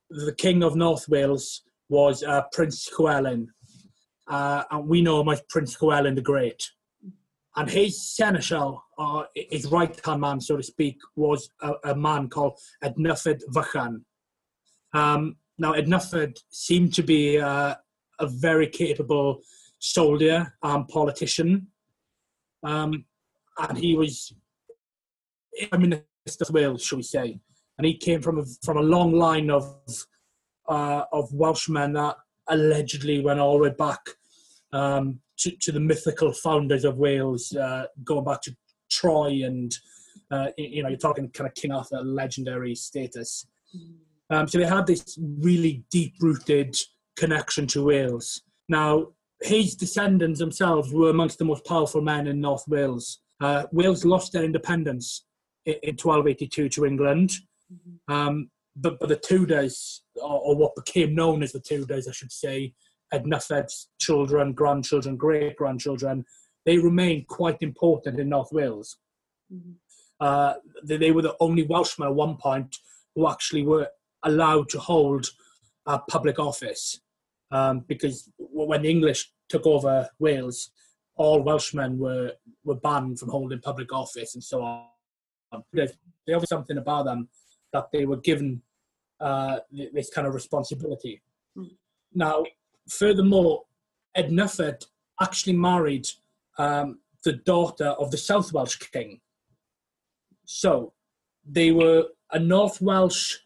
the 0.09 0.33
King 0.33 0.63
of 0.63 0.75
North 0.75 1.09
Wales 1.09 1.63
was 1.89 2.24
uh, 2.24 2.43
Prince 2.51 2.88
Llewellyn, 2.97 3.50
uh, 4.27 4.63
and 4.69 4.88
we 4.88 5.01
know 5.01 5.21
him 5.21 5.29
as 5.29 5.41
Prince 5.50 5.81
Llewellyn 5.81 6.15
the 6.15 6.21
Great. 6.21 6.63
And 7.55 7.69
his 7.69 8.15
seneschal, 8.15 8.83
or 9.00 9.27
his 9.33 9.65
right 9.71 10.00
hand 10.05 10.21
man, 10.21 10.39
so 10.39 10.57
to 10.57 10.63
speak, 10.63 10.97
was 11.15 11.50
a, 11.62 11.74
a 11.86 11.95
man 11.95 12.29
called 12.29 12.59
Ednyfed 12.83 13.41
Fychan. 13.51 14.01
Um, 14.93 15.38
now, 15.57 15.74
Ednyfed 15.74 16.38
seemed 16.51 16.93
to 16.93 17.01
be 17.01 17.39
uh, 17.39 17.74
a 18.19 18.27
very 18.27 18.67
capable 18.67 19.41
soldier 19.79 20.53
and 20.62 20.88
politician. 20.88 21.67
Um, 22.63 23.05
and 23.57 23.77
he 23.77 23.95
was 23.95 24.33
Prime 25.69 25.81
Minister 25.81 26.45
of 26.47 26.53
Wales, 26.53 26.83
shall 26.83 26.97
we 26.97 27.03
say. 27.03 27.39
And 27.77 27.85
he 27.85 27.95
came 27.95 28.21
from 28.21 28.39
a, 28.39 28.43
from 28.63 28.77
a 28.77 28.81
long 28.81 29.13
line 29.13 29.49
of, 29.51 29.75
uh, 30.67 31.03
of 31.11 31.31
Welshmen 31.33 31.93
that 31.93 32.15
allegedly 32.47 33.21
went 33.21 33.39
all 33.39 33.57
the 33.57 33.63
way 33.63 33.75
back 33.77 33.99
um, 34.73 35.19
to, 35.39 35.51
to 35.61 35.71
the 35.71 35.79
mythical 35.79 36.31
founders 36.31 36.85
of 36.85 36.97
Wales, 36.97 37.55
uh, 37.55 37.85
going 38.03 38.25
back 38.25 38.41
to 38.41 38.55
Troy 38.89 39.41
and 39.43 39.77
uh, 40.31 40.47
you 40.57 40.83
know 40.83 40.89
you're 40.89 40.97
talking 40.97 41.29
kind 41.29 41.47
of 41.47 41.53
King 41.55 41.71
Arthur 41.71 42.01
legendary 42.01 42.75
status. 42.75 43.47
Um, 44.29 44.47
so 44.47 44.57
they 44.57 44.65
had 44.65 44.87
this 44.87 45.17
really 45.39 45.83
deep-rooted 45.89 46.75
connection 47.15 47.67
to 47.67 47.85
Wales. 47.85 48.41
Now 48.67 49.07
his 49.41 49.75
descendants 49.75 50.39
themselves 50.39 50.91
were 50.91 51.09
amongst 51.09 51.37
the 51.37 51.45
most 51.45 51.65
powerful 51.65 52.01
men 52.01 52.27
in 52.27 52.41
North 52.41 52.63
Wales. 52.67 53.21
Uh, 53.39 53.63
Wales 53.72 54.06
lost 54.06 54.34
their 54.34 54.44
independence 54.44 55.25
in, 55.65 55.75
in 55.84 55.96
1282 55.96 56.70
to 56.70 56.86
England, 56.86 57.32
um, 58.08 58.50
but, 58.75 59.00
but 59.00 59.10
the 59.10 59.15
Tudors, 59.15 60.03
or, 60.15 60.39
or 60.39 60.56
what 60.56 60.75
became 60.75 61.15
known 61.15 61.44
as 61.44 61.51
the 61.51 61.60
Tudors, 61.60 62.08
I 62.08 62.12
should 62.12 62.32
say, 62.32 62.74
had 63.12 63.24
Ednyfed's 63.24 63.89
children, 64.00 64.53
grandchildren, 64.53 65.15
great 65.17 65.56
grandchildren, 65.56 66.25
they 66.65 66.77
remained 66.77 67.27
quite 67.27 67.58
important 67.62 68.20
in 68.20 68.29
North 68.29 68.51
Wales. 68.51 68.98
Mm-hmm. 69.53 69.72
Uh, 70.20 70.53
they, 70.84 70.98
they, 70.98 71.12
were 71.12 71.22
the 71.22 71.36
only 71.39 71.63
Welshmen 71.63 72.08
at 72.08 72.15
one 72.15 72.38
point 72.38 72.75
who 73.15 73.29
actually 73.29 73.63
were 73.63 73.88
allowed 74.24 74.67
to 74.70 74.79
hold 74.79 75.27
a 75.86 76.00
public 76.00 76.39
office 76.39 77.00
um, 77.51 77.86
because 77.88 78.29
when 78.38 78.82
the 78.82 78.89
English 78.89 79.32
took 79.48 79.65
over 79.65 80.10
Wales, 80.20 80.72
all 81.17 81.41
Welshmen 81.41 81.97
were, 81.97 82.33
were 82.63 82.75
banned 82.75 83.19
from 83.19 83.29
holding 83.29 83.59
public 83.59 83.91
office 83.93 84.36
and 84.36 84.43
so 84.43 84.62
on. 84.62 84.86
There 85.74 86.39
was 86.39 86.50
something 86.50 86.77
about 86.77 87.05
them 87.05 87.29
that 87.74 87.91
they 87.91 88.05
were 88.05 88.17
given 88.17 88.62
uh, 89.19 89.59
this 89.93 90.09
kind 90.09 90.27
of 90.27 90.33
responsibility. 90.33 91.21
Mm. 91.57 91.71
Now, 92.13 92.45
furthermore, 92.89 93.63
Ednyfed 94.17 94.86
actually 95.21 95.53
married 95.53 96.07
um, 96.57 97.00
the 97.24 97.33
daughter 97.33 97.88
of 98.00 98.12
the 98.12 98.17
South 98.17 98.53
Welsh 98.53 98.77
king. 98.77 99.19
So 100.45 100.93
they 101.45 101.71
were 101.71 102.05
a 102.31 102.39
North 102.39 102.81
Welsh 102.81 103.38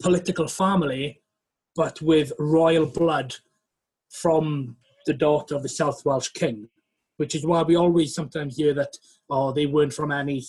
political 0.00 0.48
family, 0.48 1.20
but 1.74 2.00
with 2.00 2.32
royal 2.38 2.86
blood 2.86 3.34
from 4.10 4.76
the 5.06 5.14
daughter 5.14 5.54
of 5.54 5.62
the 5.62 5.68
South 5.68 6.04
Welsh 6.04 6.28
king, 6.28 6.68
which 7.18 7.34
is 7.34 7.44
why 7.44 7.62
we 7.62 7.76
always 7.76 8.14
sometimes 8.14 8.56
hear 8.56 8.74
that, 8.74 8.96
oh, 9.28 9.52
they 9.52 9.66
weren't 9.66 9.92
from 9.92 10.10
any 10.10 10.42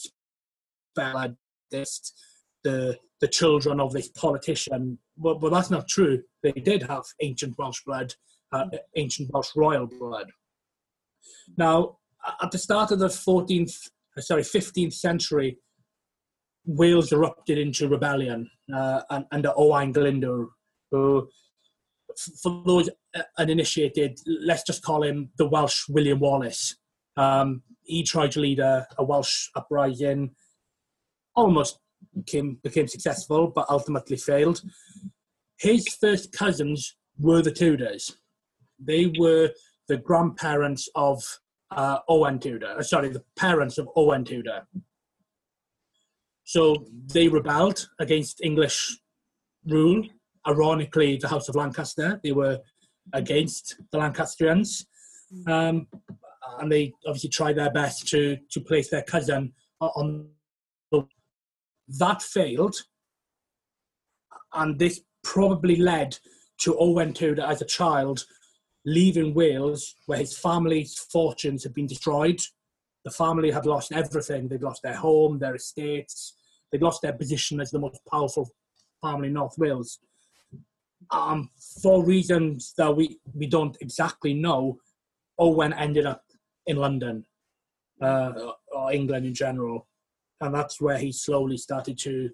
blood, 0.95 1.35
just 1.71 2.13
the 2.63 2.97
the 3.21 3.27
children 3.27 3.79
of 3.79 3.91
this 3.91 4.09
politician. 4.09 4.97
But, 5.17 5.41
but 5.41 5.51
that's 5.51 5.69
not 5.69 5.87
true. 5.87 6.23
They 6.41 6.51
did 6.51 6.83
have 6.83 7.03
ancient 7.21 7.57
Welsh 7.57 7.81
blood, 7.85 8.13
uh, 8.51 8.65
ancient 8.95 9.29
Welsh 9.33 9.49
royal 9.55 9.87
blood. 9.87 10.31
Now, 11.57 11.97
at 12.41 12.51
the 12.51 12.57
start 12.57 12.91
of 12.91 12.99
the 12.99 13.07
14th, 13.07 13.89
uh, 14.17 14.21
sorry, 14.21 14.43
15th 14.43 14.93
century, 14.93 15.57
Wales 16.65 17.11
erupted 17.11 17.57
into 17.57 17.87
rebellion 17.87 18.49
uh, 18.73 19.01
under 19.31 19.51
Owain 19.55 19.93
Glyndwr, 19.93 20.47
who, 20.91 21.27
for 22.41 22.63
those 22.65 22.89
uninitiated, 23.37 24.19
let's 24.25 24.63
just 24.63 24.83
call 24.83 25.03
him 25.03 25.29
the 25.37 25.47
Welsh 25.47 25.87
William 25.89 26.19
Wallace. 26.19 26.75
Um, 27.17 27.63
he 27.83 28.03
tried 28.03 28.31
to 28.31 28.39
lead 28.39 28.59
a, 28.59 28.87
a 28.97 29.03
Welsh 29.03 29.49
uprising, 29.55 30.31
almost 31.35 31.79
became, 32.15 32.59
became 32.63 32.87
successful, 32.87 33.47
but 33.47 33.69
ultimately 33.69 34.17
failed. 34.17 34.61
His 35.57 35.87
first 35.99 36.31
cousins 36.31 36.95
were 37.17 37.41
the 37.41 37.51
Tudors. 37.51 38.15
They 38.79 39.11
were 39.17 39.51
the 39.87 39.97
grandparents 39.97 40.87
of 40.95 41.21
uh, 41.71 41.99
Owen 42.07 42.39
Tudor, 42.39 42.75
uh, 42.79 42.83
sorry, 42.83 43.09
the 43.09 43.23
parents 43.35 43.77
of 43.77 43.89
Owen 43.95 44.23
Tudor. 44.23 44.67
So 46.43 46.85
they 47.13 47.27
rebelled 47.27 47.89
against 47.99 48.41
English 48.41 48.97
rule. 49.67 50.03
Ironically, 50.49 51.17
the 51.17 51.27
House 51.27 51.49
of 51.49 51.55
Lancaster, 51.55 52.19
they 52.23 52.31
were 52.31 52.59
against 53.13 53.79
the 53.91 53.97
Lancastrians. 53.97 54.85
Um, 55.47 55.87
and 56.59 56.71
they 56.71 56.93
obviously 57.05 57.29
tried 57.29 57.57
their 57.57 57.71
best 57.71 58.07
to, 58.09 58.37
to 58.51 58.61
place 58.61 58.89
their 58.89 59.03
cousin 59.03 59.53
on 59.79 60.27
the. 60.91 61.03
That 61.99 62.21
failed. 62.21 62.75
And 64.53 64.79
this 64.79 65.01
probably 65.23 65.75
led 65.75 66.17
to 66.61 66.77
Owen 66.79 67.13
Tudor 67.13 67.43
as 67.43 67.61
a 67.61 67.65
child 67.65 68.25
leaving 68.85 69.33
Wales, 69.33 69.95
where 70.05 70.19
his 70.19 70.37
family's 70.37 70.97
fortunes 70.97 71.63
had 71.63 71.73
been 71.73 71.87
destroyed. 71.87 72.39
The 73.05 73.09
the 73.09 73.15
family 73.15 73.51
had 73.51 73.65
lost 73.65 73.91
everything. 73.91 74.47
They'd 74.47 74.61
lost 74.61 74.83
their 74.83 74.95
home, 74.95 75.39
their 75.39 75.55
estates, 75.55 76.35
they'd 76.71 76.81
lost 76.81 77.01
their 77.01 77.13
position 77.13 77.59
as 77.59 77.71
the 77.71 77.79
most 77.79 77.99
powerful 78.09 78.49
family 79.01 79.27
in 79.27 79.33
North 79.33 79.57
Wales. 79.57 79.99
Um, 81.11 81.49
for 81.81 82.03
reasons 82.03 82.73
that 82.77 82.95
we, 82.95 83.19
we 83.33 83.47
don't 83.47 83.77
exactly 83.81 84.33
know, 84.33 84.77
Owen 85.39 85.73
ended 85.73 86.05
up 86.05 86.23
in 86.67 86.77
London 86.77 87.25
uh, 88.01 88.31
or 88.71 88.93
England 88.93 89.25
in 89.25 89.33
general, 89.33 89.87
and 90.41 90.53
that's 90.53 90.79
where 90.79 90.97
he 90.97 91.11
slowly 91.11 91.57
started 91.57 91.97
to 91.99 92.29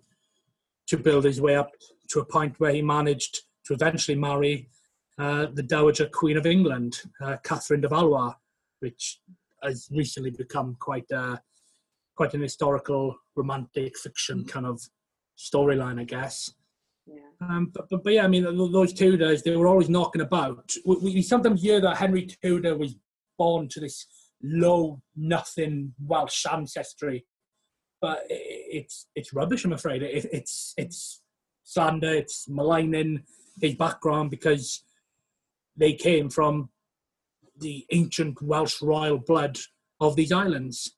to 0.87 0.97
build 0.97 1.23
his 1.23 1.41
way 1.41 1.55
up 1.55 1.71
to 2.09 2.19
a 2.19 2.25
point 2.25 2.59
where 2.59 2.71
he 2.71 2.81
managed 2.81 3.39
to 3.65 3.73
eventually 3.73 4.15
marry 4.15 4.69
uh, 5.17 5.47
the 5.53 5.63
Dowager 5.63 6.07
Queen 6.07 6.37
of 6.37 6.45
England, 6.45 7.01
uh, 7.21 7.37
Catherine 7.43 7.81
de 7.81 7.87
Valois, 7.87 8.33
which 8.81 9.19
has 9.63 9.87
recently 9.91 10.29
become 10.29 10.75
quite 10.79 11.09
uh, 11.11 11.37
quite 12.15 12.33
an 12.33 12.41
historical 12.41 13.15
romantic 13.35 13.97
fiction 13.97 14.45
kind 14.45 14.65
of 14.65 14.81
storyline, 15.37 15.99
I 15.99 16.03
guess. 16.03 16.53
Yeah. 17.07 17.19
Um, 17.41 17.71
but, 17.73 17.87
but, 17.89 18.03
but 18.03 18.13
yeah, 18.13 18.23
I 18.23 18.27
mean, 18.27 18.43
those 18.43 18.93
Tudors, 18.93 19.43
they 19.43 19.55
were 19.55 19.67
always 19.67 19.89
knocking 19.89 20.21
about. 20.21 20.73
We, 20.85 20.95
we 20.97 21.21
sometimes 21.21 21.61
hear 21.61 21.79
that 21.81 21.97
Henry 21.97 22.25
Tudor 22.25 22.77
was 22.77 22.95
born 23.37 23.67
to 23.69 23.79
this 23.79 24.07
low, 24.41 25.01
nothing 25.15 25.93
Welsh 26.03 26.45
ancestry, 26.51 27.25
but 28.01 28.21
it's 28.29 29.07
it's 29.15 29.33
rubbish. 29.33 29.65
I'm 29.65 29.73
afraid 29.73 30.03
it, 30.03 30.27
it's 30.31 30.73
it's 30.77 31.21
slander, 31.63 32.13
it's 32.13 32.47
maligning 32.47 33.23
his 33.61 33.75
background 33.75 34.31
because 34.31 34.83
they 35.77 35.93
came 35.93 36.29
from 36.29 36.69
the 37.59 37.85
ancient 37.91 38.41
Welsh 38.41 38.81
royal 38.81 39.17
blood 39.17 39.57
of 39.99 40.15
these 40.15 40.31
islands. 40.31 40.95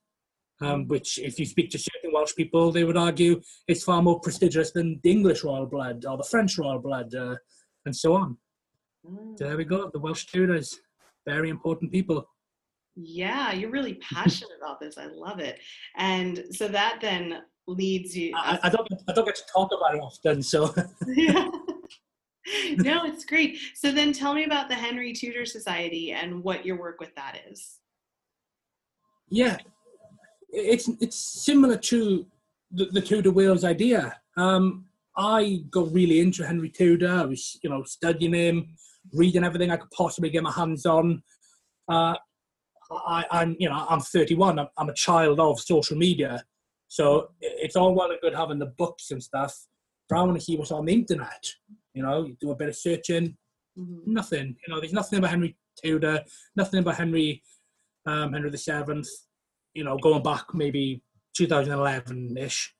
Um, 0.59 0.87
which, 0.87 1.19
if 1.19 1.39
you 1.39 1.45
speak 1.45 1.69
to 1.69 1.77
certain 1.77 2.11
Welsh 2.11 2.33
people, 2.35 2.71
they 2.71 2.83
would 2.83 2.97
argue 2.97 3.39
is 3.67 3.83
far 3.83 4.01
more 4.01 4.19
prestigious 4.19 4.71
than 4.71 4.99
the 5.03 5.11
English 5.11 5.43
royal 5.43 5.67
blood 5.67 6.03
or 6.05 6.17
the 6.17 6.23
French 6.23 6.57
royal 6.57 6.79
blood, 6.79 7.13
uh, 7.13 7.35
and 7.85 7.95
so 7.95 8.15
on. 8.15 8.37
Mm. 9.07 9.37
there 9.37 9.55
we 9.55 9.65
go, 9.65 9.89
the 9.93 9.99
Welsh 9.99 10.25
Tudors, 10.25 10.79
very 11.27 11.49
important 11.49 11.91
people. 11.91 12.27
Yeah, 12.95 13.53
you're 13.53 13.69
really 13.69 13.95
passionate 13.95 14.57
about 14.57 14.79
this. 14.79 14.97
I 14.97 15.05
love 15.05 15.39
it. 15.39 15.59
And 15.95 16.45
so 16.49 16.67
that 16.69 16.97
then 16.99 17.43
leads 17.67 18.17
you. 18.17 18.33
I, 18.35 18.59
I 18.63 18.69
don't. 18.69 18.87
I 19.07 19.13
don't 19.13 19.25
get 19.25 19.35
to 19.35 19.43
talk 19.53 19.71
about 19.71 19.95
it 19.95 20.01
often, 20.01 20.41
so. 20.41 20.73
yeah. 21.07 21.49
No, 22.77 23.03
it's 23.03 23.25
great. 23.25 23.59
So 23.75 23.91
then, 23.91 24.13
tell 24.13 24.33
me 24.33 24.45
about 24.45 24.69
the 24.69 24.75
Henry 24.75 25.11
Tudor 25.11 25.45
Society 25.45 26.13
and 26.13 26.41
what 26.41 26.65
your 26.65 26.79
work 26.79 27.01
with 27.01 27.13
that 27.15 27.37
is. 27.51 27.79
Yeah, 29.29 29.57
it's 30.49 30.89
it's 30.99 31.17
similar 31.17 31.77
to 31.77 32.25
the, 32.71 32.85
the 32.85 33.01
Tudor 33.01 33.31
Wales 33.31 33.63
idea. 33.63 34.19
Um, 34.35 34.85
I 35.15 35.63
got 35.71 35.91
really 35.91 36.19
into 36.19 36.45
Henry 36.45 36.69
Tudor. 36.69 37.09
I 37.09 37.25
was, 37.25 37.59
you 37.63 37.69
know, 37.69 37.83
studying 37.83 38.33
him, 38.33 38.67
reading 39.13 39.43
everything 39.43 39.71
I 39.71 39.77
could 39.77 39.91
possibly 39.91 40.29
get 40.29 40.43
my 40.43 40.51
hands 40.51 40.85
on. 40.85 41.23
Uh, 41.89 42.15
I, 42.91 43.25
am 43.31 43.55
you 43.59 43.69
know, 43.69 43.85
I'm 43.89 43.99
31. 43.99 44.59
I'm, 44.59 44.67
I'm, 44.77 44.89
a 44.89 44.93
child 44.93 45.39
of 45.39 45.59
social 45.59 45.97
media, 45.97 46.43
so 46.87 47.29
it's 47.41 47.75
all 47.75 47.95
well 47.95 48.11
and 48.11 48.21
good 48.21 48.35
having 48.35 48.59
the 48.59 48.73
books 48.77 49.11
and 49.11 49.21
stuff. 49.21 49.57
But 50.07 50.19
I 50.19 50.23
want 50.23 50.37
to 50.37 50.43
see 50.43 50.55
what's 50.55 50.71
on 50.71 50.85
the 50.85 50.93
internet. 50.93 51.45
You 51.93 52.03
know, 52.03 52.25
you 52.25 52.37
do 52.39 52.51
a 52.51 52.55
bit 52.55 52.69
of 52.69 52.75
searching. 52.75 53.35
Mm-hmm. 53.77 54.13
Nothing. 54.13 54.55
You 54.65 54.73
know, 54.73 54.79
there's 54.79 54.93
nothing 54.93 55.19
about 55.19 55.31
Henry 55.31 55.57
Tudor. 55.83 56.23
Nothing 56.55 56.79
about 56.79 56.95
Henry, 56.95 57.43
um, 58.05 58.33
Henry 58.33 58.49
the 58.49 58.57
Seventh 58.57 59.09
you 59.77 59.83
know, 59.83 59.95
going 59.95 60.23
back 60.23 60.45
maybe 60.55 61.03
2011-ish. 61.39 62.73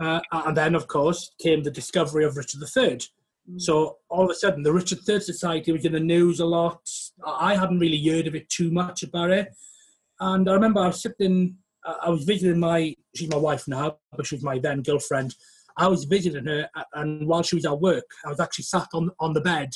Uh, 0.00 0.20
and 0.32 0.56
then, 0.56 0.74
of 0.74 0.88
course, 0.88 1.30
came 1.40 1.62
the 1.62 1.70
discovery 1.70 2.24
of 2.24 2.36
Richard 2.36 2.60
III. 2.60 2.98
Mm. 3.48 3.60
So 3.60 3.98
all 4.10 4.24
of 4.24 4.30
a 4.30 4.34
sudden, 4.34 4.64
the 4.64 4.72
Richard 4.72 4.98
III 5.08 5.20
Society 5.20 5.70
was 5.70 5.84
in 5.84 5.92
the 5.92 6.00
news 6.00 6.40
a 6.40 6.44
lot. 6.44 6.80
I 7.24 7.54
hadn't 7.54 7.78
really 7.78 8.04
heard 8.04 8.26
of 8.26 8.34
it 8.34 8.48
too 8.48 8.72
much 8.72 9.04
about 9.04 9.30
it. 9.30 9.54
And 10.18 10.50
I 10.50 10.52
remember 10.52 10.80
I 10.80 10.88
was 10.88 11.00
sitting, 11.00 11.56
I 11.84 12.10
was 12.10 12.24
visiting 12.24 12.58
my, 12.58 12.94
she's 13.14 13.30
my 13.30 13.36
wife 13.36 13.68
now, 13.68 13.98
but 14.16 14.26
she 14.26 14.34
was 14.34 14.42
my 14.42 14.58
then 14.58 14.82
girlfriend. 14.82 15.34
I 15.78 15.86
was 15.86 16.04
visiting 16.04 16.46
her, 16.46 16.68
and 16.94 17.28
while 17.28 17.42
she 17.42 17.54
was 17.54 17.66
at 17.66 17.80
work, 17.80 18.06
I 18.24 18.30
was 18.30 18.40
actually 18.40 18.64
sat 18.64 18.88
on, 18.94 19.10
on 19.20 19.32
the 19.32 19.42
bed 19.42 19.70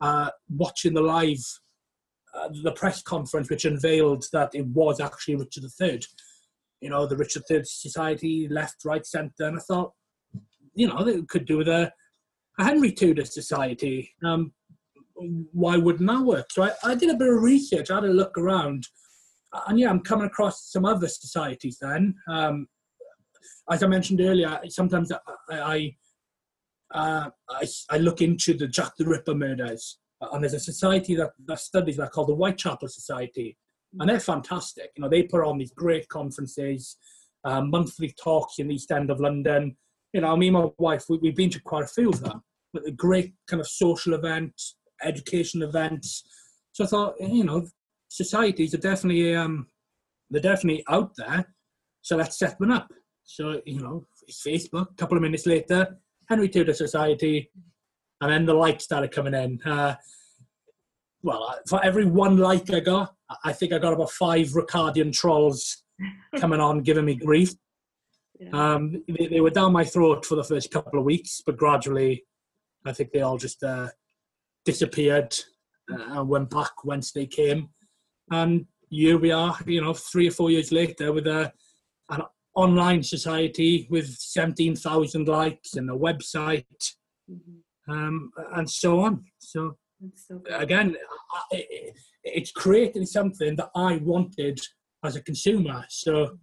uh, 0.00 0.30
watching 0.50 0.94
the 0.94 1.02
live 1.02 1.42
uh, 2.34 2.48
the 2.62 2.72
press 2.72 3.02
conference 3.02 3.50
which 3.50 3.64
unveiled 3.64 4.24
that 4.32 4.50
it 4.54 4.66
was 4.66 5.00
actually 5.00 5.36
Richard 5.36 5.64
III. 5.80 6.00
You 6.80 6.90
know, 6.90 7.06
the 7.06 7.16
Richard 7.16 7.42
III 7.50 7.64
Society, 7.64 8.48
left, 8.48 8.84
right, 8.84 9.04
centre, 9.04 9.44
and 9.46 9.58
I 9.58 9.60
thought, 9.60 9.92
you 10.74 10.86
know, 10.86 11.04
they 11.04 11.20
could 11.22 11.44
do 11.44 11.58
with 11.58 11.68
a, 11.68 11.92
a 12.58 12.64
Henry 12.64 12.92
Tudor 12.92 13.24
Society. 13.24 14.14
Um, 14.24 14.52
why 15.52 15.76
wouldn't 15.76 16.08
that 16.08 16.24
work? 16.24 16.50
So 16.50 16.62
I, 16.62 16.72
I 16.82 16.94
did 16.94 17.10
a 17.10 17.16
bit 17.16 17.28
of 17.28 17.42
research, 17.42 17.90
I 17.90 17.96
had 17.96 18.04
a 18.04 18.08
look 18.08 18.38
around, 18.38 18.86
and 19.66 19.78
yeah, 19.78 19.90
I'm 19.90 20.00
coming 20.00 20.26
across 20.26 20.70
some 20.70 20.84
other 20.84 21.08
societies 21.08 21.78
then. 21.80 22.14
Um, 22.28 22.68
as 23.70 23.82
I 23.82 23.86
mentioned 23.86 24.20
earlier, 24.20 24.60
sometimes 24.68 25.12
I, 25.12 25.18
I, 25.50 25.96
uh, 26.92 27.30
I, 27.48 27.68
I 27.90 27.98
look 27.98 28.22
into 28.22 28.54
the 28.54 28.66
Jack 28.68 28.92
the 28.96 29.04
Ripper 29.04 29.34
murders 29.34 29.98
and 30.20 30.42
there's 30.42 30.54
a 30.54 30.60
society 30.60 31.14
that, 31.16 31.30
that 31.46 31.60
studies 31.60 31.96
that 31.96 32.12
called 32.12 32.28
the 32.28 32.34
Whitechapel 32.34 32.88
Society, 32.88 33.56
and 33.98 34.08
they're 34.08 34.20
fantastic. 34.20 34.90
You 34.96 35.02
know, 35.02 35.08
they 35.08 35.24
put 35.24 35.44
on 35.44 35.58
these 35.58 35.72
great 35.72 36.08
conferences, 36.08 36.96
uh, 37.44 37.62
monthly 37.62 38.14
talks 38.22 38.58
in 38.58 38.68
the 38.68 38.74
East 38.74 38.92
End 38.92 39.10
of 39.10 39.20
London. 39.20 39.76
You 40.12 40.20
know, 40.20 40.36
me 40.36 40.48
and 40.48 40.56
my 40.56 40.68
wife, 40.78 41.04
we, 41.08 41.18
have 41.28 41.36
been 41.36 41.50
to 41.50 41.60
quite 41.60 41.84
a 41.84 41.88
few 41.88 42.10
of 42.10 42.20
them, 42.20 42.42
but 42.72 42.86
a 42.86 42.92
great 42.92 43.34
kind 43.48 43.60
of 43.60 43.66
social 43.66 44.14
events, 44.14 44.76
education 45.02 45.62
events. 45.62 46.22
So 46.72 46.84
I 46.84 46.86
thought, 46.86 47.14
you 47.20 47.44
know, 47.44 47.66
societies 48.08 48.74
are 48.74 48.78
definitely 48.78 49.34
um, 49.34 49.66
they're 50.30 50.42
definitely 50.42 50.84
out 50.88 51.12
there. 51.16 51.46
So 52.02 52.16
let's 52.16 52.38
set 52.38 52.60
one 52.60 52.72
up. 52.72 52.88
So 53.24 53.60
you 53.64 53.80
know, 53.80 54.06
it's 54.26 54.44
Facebook. 54.46 54.90
A 54.92 54.94
couple 54.94 55.16
of 55.16 55.22
minutes 55.22 55.46
later, 55.46 55.98
Henry 56.28 56.48
Tudor 56.48 56.74
Society, 56.74 57.50
and 58.20 58.30
then 58.30 58.44
the 58.44 58.54
likes 58.54 58.84
started 58.84 59.12
coming 59.12 59.34
in. 59.34 59.60
Uh, 59.62 59.94
well, 61.22 61.58
for 61.68 61.84
every 61.84 62.06
one 62.06 62.36
like 62.36 62.72
I 62.72 62.80
got, 62.80 63.14
I 63.44 63.52
think 63.52 63.72
I 63.72 63.78
got 63.78 63.92
about 63.92 64.10
five 64.10 64.48
Ricardian 64.48 65.12
trolls 65.12 65.82
coming 66.38 66.60
on 66.60 66.82
giving 66.82 67.04
me 67.04 67.14
grief. 67.14 67.54
Yeah. 68.38 68.48
Um, 68.52 69.02
they, 69.06 69.26
they, 69.26 69.40
were 69.40 69.50
down 69.50 69.72
my 69.72 69.84
throat 69.84 70.24
for 70.24 70.34
the 70.34 70.44
first 70.44 70.70
couple 70.70 70.98
of 70.98 71.04
weeks, 71.04 71.42
but 71.44 71.58
gradually, 71.58 72.24
I 72.86 72.92
think 72.92 73.12
they 73.12 73.20
all 73.20 73.36
just 73.36 73.62
uh, 73.62 73.88
disappeared 74.64 75.36
uh, 75.92 76.20
and 76.20 76.28
went 76.28 76.48
back 76.48 76.72
whence 76.82 77.12
they 77.12 77.26
came. 77.26 77.68
And 78.30 78.64
here 78.88 79.18
we 79.18 79.30
are, 79.30 79.58
you 79.66 79.82
know, 79.82 79.92
three 79.92 80.28
or 80.28 80.30
four 80.30 80.50
years 80.50 80.72
later 80.72 81.12
with 81.12 81.26
a, 81.26 81.52
an 82.08 82.22
online 82.54 83.02
society 83.02 83.86
with 83.90 84.08
17,000 84.08 85.28
likes 85.28 85.74
and 85.74 85.90
a 85.90 85.94
website. 85.94 86.94
Mm-hmm 87.30 87.58
um, 87.90 88.30
and 88.54 88.68
so 88.68 89.00
on. 89.00 89.24
So, 89.38 89.76
so 90.14 90.42
again, 90.50 90.96
I, 91.52 91.64
it's 92.24 92.52
creating 92.52 93.06
something 93.06 93.56
that 93.56 93.70
I 93.74 93.96
wanted 93.96 94.60
as 95.04 95.16
a 95.16 95.22
consumer. 95.22 95.84
So 95.88 96.38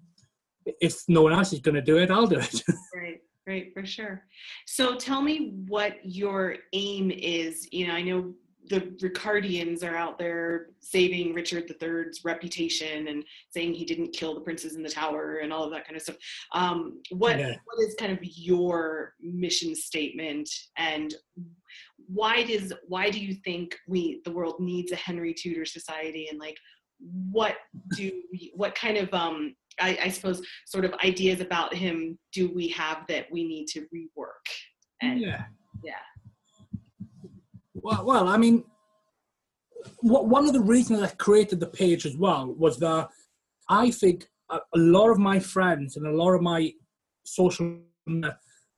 if 0.66 1.04
no 1.08 1.24
one 1.24 1.34
else 1.34 1.54
is 1.54 1.60
going 1.60 1.76
to 1.76 1.82
do 1.82 1.98
it, 1.98 2.12
I'll 2.12 2.28
do 2.28 2.40
it. 2.40 2.62
right, 2.96 3.20
right, 3.48 3.74
for 3.74 3.86
sure. 3.86 4.24
So 4.66 4.96
tell 4.96 5.22
me 5.22 5.54
what 5.68 5.98
your 6.04 6.58
aim 6.74 7.12
is. 7.12 7.68
You 7.72 7.88
know, 7.88 7.94
I 7.94 8.02
know 8.02 8.34
the 8.70 8.82
Ricardians 9.02 9.84
are 9.84 9.96
out 9.96 10.18
there 10.18 10.68
saving 10.80 11.34
Richard 11.34 11.72
III's 11.82 12.24
reputation 12.24 13.08
and 13.08 13.24
saying 13.50 13.74
he 13.74 13.86
didn't 13.86 14.14
kill 14.14 14.34
the 14.34 14.42
princes 14.42 14.76
in 14.76 14.84
the 14.84 14.90
tower 14.90 15.38
and 15.38 15.52
all 15.54 15.64
of 15.64 15.72
that 15.72 15.86
kind 15.86 15.96
of 15.96 16.02
stuff. 16.02 16.18
Um, 16.54 17.02
what 17.12 17.40
yeah. 17.40 17.56
what 17.66 17.88
is 17.88 17.96
kind 18.00 18.12
of 18.12 18.20
your 18.22 19.14
mission 19.22 19.76
statement 19.76 20.50
and 20.78 21.14
why 22.08 22.44
does 22.44 22.74
why 22.88 23.10
do 23.10 23.20
you 23.20 23.36
think 23.44 23.76
we 23.88 24.22
the 24.24 24.32
world 24.32 24.60
needs 24.60 24.92
a 24.92 24.96
Henry 24.96 25.34
Tudor 25.34 25.66
society 25.66 26.28
and 26.30 26.40
like 26.40 26.58
what 27.32 27.56
do 27.96 28.12
we, 28.32 28.52
what 28.56 28.76
kind 28.76 28.98
of 28.98 29.14
um 29.14 29.56
I, 29.80 29.98
I 30.06 30.10
suppose 30.10 30.42
sort 30.66 30.86
of 30.86 30.94
ideas 31.04 31.42
about 31.42 31.74
him 31.74 32.18
do 32.34 32.52
we 32.54 32.70
have 32.70 33.06
that 33.08 33.28
we 33.32 33.48
need 33.48 33.68
to 33.68 33.82
rework 33.94 34.46
and 35.02 35.20
yeah 35.20 35.44
yeah 35.84 35.94
well, 37.88 38.06
well, 38.06 38.28
I 38.28 38.36
mean, 38.36 38.66
one 40.02 40.46
of 40.46 40.52
the 40.52 40.60
reasons 40.60 41.02
I 41.02 41.08
created 41.08 41.62
the 41.62 41.68
page 41.68 42.06
as 42.06 42.18
well 42.18 42.54
was 42.58 42.78
that 42.80 43.08
I 43.70 43.92
think 43.92 44.28
a, 44.50 44.60
lot 44.76 45.10
of 45.10 45.20
my 45.20 45.40
friends 45.40 45.96
and 45.96 46.06
a 46.06 46.12
lot 46.12 46.34
of 46.34 46.42
my 46.42 46.74
social 47.24 47.80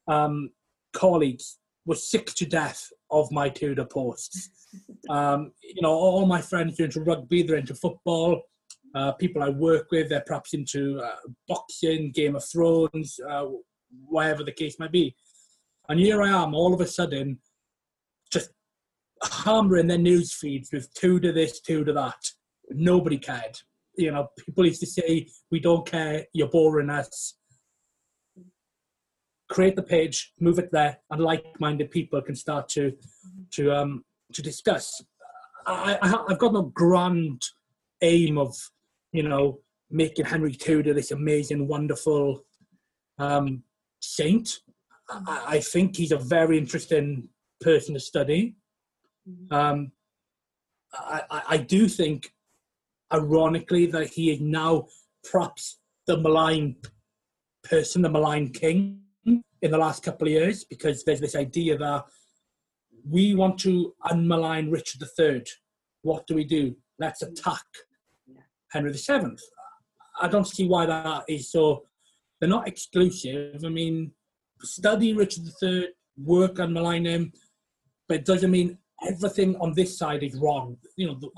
um, 0.08 0.52
colleagues 0.94 1.58
were 1.88 1.96
sick 1.96 2.28
to 2.36 2.46
death 2.46 2.88
of 3.10 3.32
my 3.32 3.50
Tudor 3.50 3.86
posts. 3.86 4.50
Um, 5.10 5.52
you 5.64 5.82
know, 5.82 5.92
all 5.92 6.28
my 6.28 6.40
friends 6.40 6.80
are 6.80 6.84
into 6.84 7.02
rugby, 7.02 7.42
they're 7.42 7.58
into 7.58 7.74
football. 7.74 8.44
uh, 8.94 9.14
people 9.14 9.42
I 9.42 9.50
work 9.50 9.88
with, 9.90 10.10
they're 10.10 10.24
perhaps 10.28 10.54
into 10.54 11.02
uh, 11.02 11.16
boxing, 11.48 12.12
Game 12.12 12.36
of 12.36 12.46
Thrones, 12.46 13.20
uh, 13.28 13.48
whatever 14.06 14.44
the 14.44 14.52
case 14.52 14.78
might 14.78 14.92
be. 14.92 15.16
And 15.88 16.00
here 16.00 16.22
I 16.22 16.30
am, 16.44 16.54
all 16.54 16.72
of 16.72 16.82
a 16.82 16.86
sudden, 16.86 17.40
hammering 19.24 19.88
their 19.88 19.98
news 19.98 20.34
feeds 20.34 20.72
with 20.72 20.94
Tudor 20.94 21.32
this, 21.32 21.60
Tudor 21.60 21.94
that. 21.94 22.32
Nobody 22.70 23.18
cared. 23.18 23.60
You 23.96 24.12
know, 24.12 24.30
people 24.38 24.66
used 24.66 24.80
to 24.82 24.86
say, 24.86 25.28
"We 25.52 25.60
don't 25.60 25.86
care. 25.86 26.26
You're 26.34 26.50
boring 26.50 26.90
us." 26.90 27.36
Create 29.50 29.76
the 29.76 29.84
page, 29.84 30.34
move 30.40 30.60
it 30.60 30.72
there, 30.72 31.00
and 31.10 31.22
like-minded 31.22 31.90
people 31.92 32.22
can 32.22 32.36
start 32.36 32.70
to 32.70 32.96
to 33.52 33.76
um 33.76 34.06
to 34.34 34.42
discuss. 34.42 35.02
I, 35.66 35.98
I 36.02 36.24
I've 36.30 36.40
got 36.40 36.54
no 36.54 36.64
grand 36.64 37.44
aim 38.02 38.38
of 38.38 38.56
you 39.12 39.24
know 39.24 39.60
making 39.90 40.26
Henry 40.26 40.54
Tudor 40.54 40.94
this 40.94 41.12
amazing, 41.12 41.68
wonderful 41.68 42.46
um, 43.18 43.64
saint. 44.00 44.60
I, 45.10 45.44
I 45.48 45.60
think 45.60 45.98
he's 45.98 46.12
a 46.12 46.18
very 46.18 46.58
interesting 46.58 47.30
person 47.62 47.94
to 47.96 48.00
study. 48.00 48.56
Um, 49.52 49.92
I, 50.94 51.22
I, 51.30 51.42
I 51.50 51.58
do 51.58 51.88
think, 51.88 52.34
ironically, 53.14 53.86
that 53.88 54.08
he 54.08 54.32
is 54.32 54.40
now 54.42 54.88
perhaps 55.30 55.80
the 56.08 56.18
maligned 56.18 56.76
person, 57.64 58.02
the 58.02 58.10
maligned 58.10 58.54
king 58.54 59.02
in 59.26 59.72
the 59.72 59.78
last 59.78 60.04
couple 60.04 60.28
of 60.28 60.34
years, 60.34 60.64
because 60.64 61.04
there's 61.04 61.20
this 61.20 61.36
idea 61.36 61.78
that 61.78 62.06
we 63.08 63.36
want 63.36 63.60
to 63.60 63.94
unmalign 64.06 64.72
Richard 64.72 65.02
III. 65.20 65.44
What 66.02 66.28
do 66.28 66.36
we 66.36 66.46
do? 66.46 66.76
Let's 66.98 67.22
attack 67.22 67.66
Henry 68.72 68.92
VII. 68.92 69.38
I 70.22 70.28
don't 70.28 70.48
see 70.48 70.68
why 70.68 70.86
that 70.86 71.26
is 71.28 71.52
so. 71.52 71.84
They're 72.40 72.50
not 72.50 72.68
exclusive. 72.68 73.64
I 73.66 73.70
mean, 73.70 74.12
study 74.62 75.14
Richard 75.14 75.44
III, 75.62 75.90
work 76.18 76.60
on 76.60 76.74
malign 76.74 77.06
him, 77.06 77.34
but 78.08 78.18
it 78.18 78.26
doesn't 78.26 78.52
mean 78.52 78.78
everything 79.08 79.56
on 79.58 79.74
this 79.74 79.98
side 79.98 80.24
is 80.24 80.36
wrong. 80.36 80.78
You 80.98 81.08
know, 81.08 81.18
the, 81.20 81.30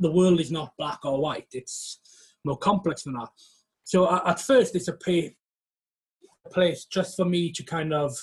the 0.00 0.10
world 0.10 0.40
is 0.40 0.50
not 0.50 0.72
black 0.78 1.04
or 1.04 1.20
white. 1.20 1.48
It's 1.52 2.00
more 2.44 2.58
complex 2.58 3.02
than 3.02 3.14
that. 3.14 3.28
So 3.84 4.14
at 4.26 4.40
first, 4.40 4.76
it's 4.76 4.88
a 4.88 4.92
pay, 4.92 5.34
place 6.52 6.86
just 6.86 7.16
for 7.16 7.24
me 7.24 7.52
to 7.52 7.62
kind 7.62 7.92
of 7.92 8.16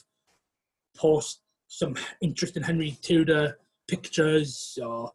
post 0.96 1.42
some 1.68 1.96
interesting 2.22 2.64
Henry 2.64 2.98
Tudor 3.02 3.58
pictures. 3.88 4.78
Or 4.84 5.12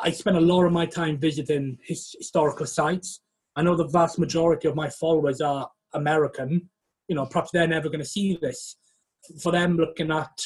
I 0.00 0.10
spend 0.10 0.36
a 0.36 0.40
lot 0.40 0.64
of 0.64 0.72
my 0.72 0.86
time 0.86 1.18
visiting 1.18 1.78
his 1.82 2.14
historical 2.16 2.66
sites. 2.66 3.20
I 3.56 3.62
know 3.62 3.76
the 3.76 3.88
vast 3.88 4.18
majority 4.18 4.68
of 4.68 4.76
my 4.76 4.88
followers 4.88 5.40
are 5.40 5.68
American. 5.94 6.68
You 7.08 7.16
know, 7.16 7.26
perhaps 7.26 7.50
they're 7.52 7.66
never 7.66 7.88
going 7.88 8.00
to 8.00 8.06
see 8.06 8.38
this. 8.40 8.76
For 9.42 9.50
them, 9.52 9.76
looking 9.76 10.10
at 10.10 10.38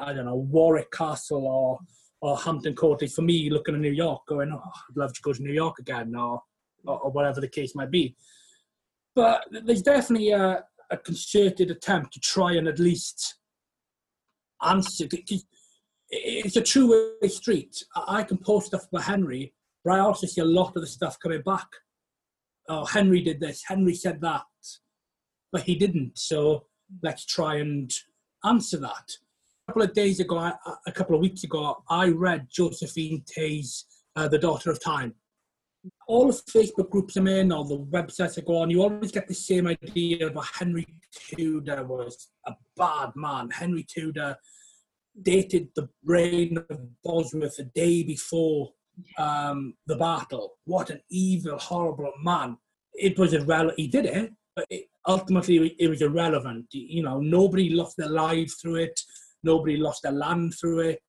I 0.00 0.12
don't 0.12 0.24
know 0.24 0.36
Warwick 0.36 0.90
Castle 0.90 1.46
or 1.46 1.78
or 2.22 2.36
Hampton 2.36 2.74
Court 2.74 3.02
for 3.10 3.22
me 3.22 3.48
looking 3.48 3.74
at 3.74 3.80
New 3.80 3.90
York, 3.90 4.26
going, 4.26 4.52
oh, 4.52 4.60
I'd 4.90 4.96
love 4.96 5.12
to 5.14 5.22
go 5.22 5.32
to 5.32 5.42
New 5.42 5.52
York 5.52 5.78
again, 5.78 6.14
or 6.14 6.42
or, 6.84 6.98
or 7.00 7.10
whatever 7.10 7.40
the 7.40 7.48
case 7.48 7.74
might 7.74 7.90
be. 7.90 8.16
But 9.14 9.44
there's 9.50 9.82
definitely 9.82 10.30
a, 10.30 10.64
a 10.90 10.96
concerted 10.96 11.70
attempt 11.70 12.12
to 12.14 12.20
try 12.20 12.52
and 12.52 12.68
at 12.68 12.78
least 12.78 13.36
answer. 14.62 15.06
It's 16.10 16.56
a 16.56 16.62
two-way 16.62 17.28
street. 17.28 17.84
I 17.94 18.22
can 18.22 18.38
post 18.38 18.68
stuff 18.68 18.86
about 18.90 19.04
Henry, 19.04 19.54
but 19.84 19.94
I 19.94 20.00
also 20.00 20.26
see 20.26 20.40
a 20.40 20.44
lot 20.44 20.76
of 20.76 20.82
the 20.82 20.88
stuff 20.88 21.18
coming 21.20 21.42
back. 21.42 21.68
Oh, 22.68 22.84
Henry 22.84 23.20
did 23.20 23.40
this. 23.40 23.62
Henry 23.66 23.94
said 23.94 24.20
that, 24.20 24.42
but 25.52 25.62
he 25.62 25.74
didn't. 25.74 26.18
So 26.18 26.66
let's 27.02 27.24
try 27.24 27.56
and 27.56 27.92
answer 28.44 28.78
that 28.78 29.10
couple 29.70 29.82
of 29.82 29.94
days 29.94 30.18
ago, 30.18 30.36
a 30.84 30.90
couple 30.90 31.14
of 31.14 31.20
weeks 31.20 31.44
ago, 31.44 31.80
I 31.88 32.08
read 32.08 32.48
Josephine 32.50 33.22
Tey's 33.24 33.84
uh, 34.16 34.26
The 34.26 34.36
Daughter 34.36 34.68
of 34.68 34.82
Time. 34.82 35.14
All 36.08 36.26
the 36.26 36.32
Facebook 36.32 36.90
groups 36.90 37.14
I'm 37.14 37.28
in, 37.28 37.52
all 37.52 37.62
the 37.62 37.78
websites 37.78 38.36
I 38.36 38.42
go 38.44 38.56
on, 38.56 38.70
you 38.70 38.82
always 38.82 39.12
get 39.12 39.28
the 39.28 39.34
same 39.34 39.68
idea 39.68 40.26
about 40.26 40.46
Henry 40.52 40.88
Tudor 41.14 41.84
was 41.84 42.30
a 42.46 42.54
bad 42.76 43.12
man. 43.14 43.48
Henry 43.50 43.86
Tudor 43.88 44.36
dated 45.22 45.68
the 45.76 45.88
reign 46.02 46.58
of 46.68 46.80
Bosworth 47.04 47.58
the 47.58 47.70
day 47.72 48.02
before 48.02 48.72
um, 49.18 49.74
the 49.86 49.94
battle. 49.94 50.58
What 50.64 50.90
an 50.90 51.00
evil, 51.12 51.58
horrible 51.58 52.12
man. 52.24 52.56
It 52.92 53.16
was 53.20 53.34
irrelevant. 53.34 53.78
He 53.78 53.86
did 53.86 54.06
it, 54.06 54.32
but 54.56 54.66
it, 54.68 54.86
ultimately 55.06 55.76
it 55.78 55.86
was 55.86 56.02
irrelevant. 56.02 56.66
You 56.72 57.04
know, 57.04 57.20
nobody 57.20 57.70
lost 57.70 57.98
their 57.98 58.08
lives 58.08 58.54
through 58.54 58.76
it. 58.76 59.00
Nobody 59.42 59.76
lost 59.76 60.02
their 60.02 60.12
land 60.12 60.54
through 60.58 60.80
it. 60.80 61.02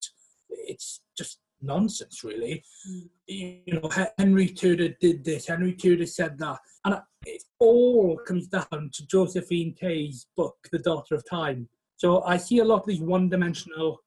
It's 0.49 1.01
just 1.17 1.39
nonsense, 1.61 2.23
really. 2.23 2.63
Mm. 2.89 3.09
You 3.27 3.73
know, 3.73 3.89
Henry 4.17 4.47
Tudor 4.47 4.89
did 4.99 5.23
this. 5.23 5.47
Henry 5.47 5.73
Tudor 5.73 6.05
said 6.05 6.37
that, 6.39 6.59
and 6.85 6.99
it 7.25 7.43
all 7.59 8.19
comes 8.27 8.47
down 8.47 8.89
to 8.93 9.07
Josephine 9.07 9.75
Tey's 9.75 10.27
book, 10.35 10.55
The 10.71 10.79
Daughter 10.79 11.15
of 11.15 11.29
Time. 11.29 11.69
So 11.97 12.23
I 12.23 12.37
see 12.37 12.59
a 12.59 12.65
lot 12.65 12.81
of 12.81 12.87
these 12.87 12.99
one-dimensional, 12.99 13.99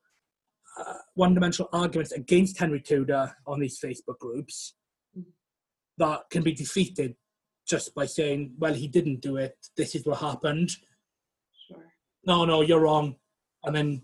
uh, 0.78 0.94
one-dimensional 1.14 1.68
arguments 1.72 2.12
against 2.12 2.58
Henry 2.58 2.80
Tudor 2.80 3.34
on 3.46 3.60
these 3.60 3.78
Facebook 3.78 4.18
groups 4.18 4.74
mm. 5.16 5.24
that 5.98 6.22
can 6.30 6.42
be 6.42 6.52
defeated 6.52 7.14
just 7.66 7.94
by 7.94 8.04
saying, 8.06 8.54
"Well, 8.58 8.74
he 8.74 8.88
didn't 8.88 9.20
do 9.20 9.36
it. 9.36 9.56
This 9.76 9.94
is 9.94 10.04
what 10.04 10.18
happened." 10.20 10.70
Sure. 11.68 11.84
No, 12.26 12.44
no, 12.44 12.60
you're 12.62 12.80
wrong. 12.80 13.16
And 13.62 13.74
then 13.74 14.02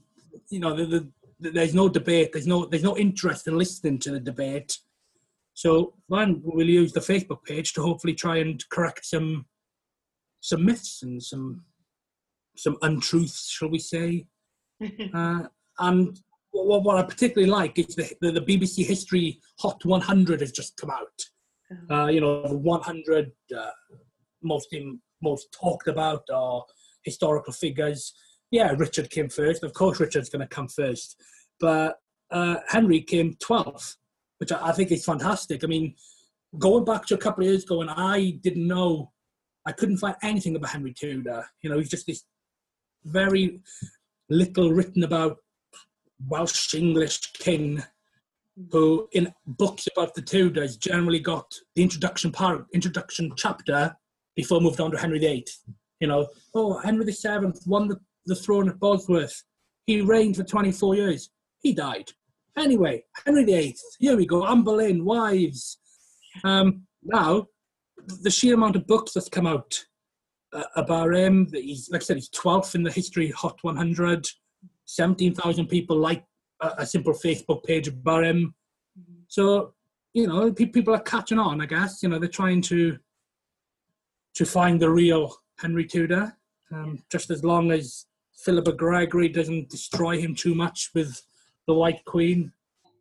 you 0.50 0.60
know, 0.60 0.74
the, 0.74 1.10
the, 1.38 1.50
there's 1.50 1.74
no 1.74 1.88
debate. 1.88 2.30
There's 2.32 2.46
no 2.46 2.66
there's 2.66 2.82
no 2.82 2.96
interest 2.96 3.46
in 3.46 3.56
listening 3.56 3.98
to 4.00 4.10
the 4.12 4.20
debate. 4.20 4.76
So, 5.54 5.94
then 6.08 6.40
we'll 6.42 6.68
use 6.68 6.92
the 6.92 7.00
Facebook 7.00 7.44
page 7.44 7.72
to 7.74 7.82
hopefully 7.82 8.14
try 8.14 8.38
and 8.38 8.62
correct 8.70 9.04
some 9.04 9.46
some 10.40 10.64
myths 10.64 11.02
and 11.02 11.22
some 11.22 11.64
some 12.56 12.76
untruths, 12.82 13.48
shall 13.50 13.70
we 13.70 13.78
say? 13.78 14.26
uh, 15.14 15.44
and 15.78 16.18
what, 16.52 16.82
what 16.82 16.98
I 16.98 17.02
particularly 17.02 17.50
like 17.50 17.78
is 17.78 17.94
the, 17.94 18.10
the, 18.20 18.32
the 18.32 18.40
BBC 18.40 18.84
History 18.84 19.40
Hot 19.60 19.84
100 19.84 20.40
has 20.40 20.52
just 20.52 20.76
come 20.76 20.90
out. 20.90 21.06
Oh. 21.90 21.94
Uh, 21.94 22.06
you 22.08 22.20
know, 22.20 22.46
the 22.46 22.56
100 22.56 23.32
uh, 23.56 23.70
most 24.42 24.72
in, 24.72 25.00
most 25.22 25.52
talked 25.52 25.88
about 25.88 26.22
or 26.32 26.64
historical 27.04 27.52
figures 27.52 28.12
yeah, 28.50 28.72
Richard 28.76 29.10
came 29.10 29.28
first. 29.28 29.62
Of 29.62 29.72
course, 29.72 30.00
Richard's 30.00 30.28
going 30.28 30.40
to 30.40 30.54
come 30.54 30.68
first. 30.68 31.20
But 31.58 31.96
uh, 32.30 32.56
Henry 32.68 33.00
came 33.00 33.34
12th, 33.34 33.96
which 34.38 34.52
I, 34.52 34.68
I, 34.68 34.72
think 34.72 34.90
is 34.90 35.04
fantastic. 35.04 35.62
I 35.62 35.66
mean, 35.66 35.94
going 36.58 36.84
back 36.84 37.06
to 37.06 37.14
a 37.14 37.18
couple 37.18 37.44
of 37.44 37.50
years 37.50 37.64
ago, 37.64 37.80
and 37.80 37.90
I 37.90 38.38
didn't 38.42 38.66
know, 38.66 39.12
I 39.66 39.72
couldn't 39.72 39.98
find 39.98 40.16
anything 40.22 40.56
about 40.56 40.70
Henry 40.70 40.94
Tudor. 40.94 41.46
You 41.62 41.70
know, 41.70 41.78
he's 41.78 41.90
just 41.90 42.06
this 42.06 42.24
very 43.04 43.60
little 44.28 44.72
written 44.72 45.04
about 45.04 45.38
Welsh 46.26 46.74
English 46.74 47.32
king 47.34 47.82
who, 48.70 49.08
in 49.12 49.32
books 49.46 49.88
about 49.94 50.14
the 50.14 50.22
Tudors, 50.22 50.76
generally 50.76 51.20
got 51.20 51.54
the 51.74 51.82
introduction 51.82 52.30
part, 52.30 52.66
introduction 52.74 53.32
chapter 53.36 53.94
before 54.36 54.60
moved 54.60 54.80
on 54.80 54.90
to 54.90 54.98
Henry 54.98 55.18
VIII. 55.18 55.46
You 56.00 56.08
know, 56.08 56.28
oh, 56.54 56.78
Henry 56.78 57.04
VII 57.04 57.52
won 57.66 57.88
the 57.88 58.00
the 58.30 58.36
throne 58.36 58.68
of 58.68 58.78
Bosworth. 58.78 59.42
He 59.86 60.00
reigned 60.00 60.36
for 60.36 60.44
24 60.44 60.94
years. 60.94 61.30
He 61.58 61.74
died. 61.74 62.10
Anyway, 62.56 63.04
Henry 63.26 63.44
VIII, 63.44 63.76
here 63.98 64.16
we 64.16 64.24
go, 64.24 64.46
Anne 64.46 64.62
Boleyn, 64.62 65.04
wives. 65.04 65.78
Um, 66.44 66.86
now, 67.02 67.46
the 68.22 68.30
sheer 68.30 68.54
amount 68.54 68.76
of 68.76 68.86
books 68.86 69.12
that's 69.12 69.28
come 69.28 69.46
out 69.46 69.84
uh, 70.52 70.62
about 70.76 71.14
him, 71.14 71.48
he's, 71.52 71.90
like 71.90 72.02
I 72.02 72.04
said, 72.04 72.16
he's 72.16 72.30
12th 72.30 72.74
in 72.76 72.84
the 72.84 72.92
history 72.92 73.30
Hot 73.30 73.58
100. 73.62 74.26
17,000 74.86 75.66
people 75.66 75.96
like 75.96 76.24
a, 76.60 76.70
a, 76.78 76.86
simple 76.86 77.12
Facebook 77.12 77.62
page 77.64 77.86
about 77.86 78.24
him. 78.24 78.54
So, 79.28 79.74
you 80.12 80.26
know, 80.26 80.52
people 80.52 80.94
are 80.94 81.00
catching 81.00 81.38
on, 81.38 81.60
I 81.60 81.66
guess. 81.66 82.02
You 82.02 82.08
know, 82.08 82.18
they're 82.18 82.28
trying 82.28 82.62
to 82.62 82.98
to 84.34 84.44
find 84.44 84.80
the 84.80 84.90
real 84.90 85.36
Henry 85.58 85.86
Tudor. 85.86 86.36
Um, 86.72 87.02
just 87.10 87.30
as 87.30 87.44
long 87.44 87.70
as 87.70 88.06
Philippa 88.44 88.72
Gregory 88.72 89.28
doesn't 89.28 89.70
destroy 89.70 90.18
him 90.18 90.34
too 90.34 90.54
much 90.54 90.90
with 90.94 91.22
the 91.66 91.74
White 91.74 92.04
Queen. 92.04 92.52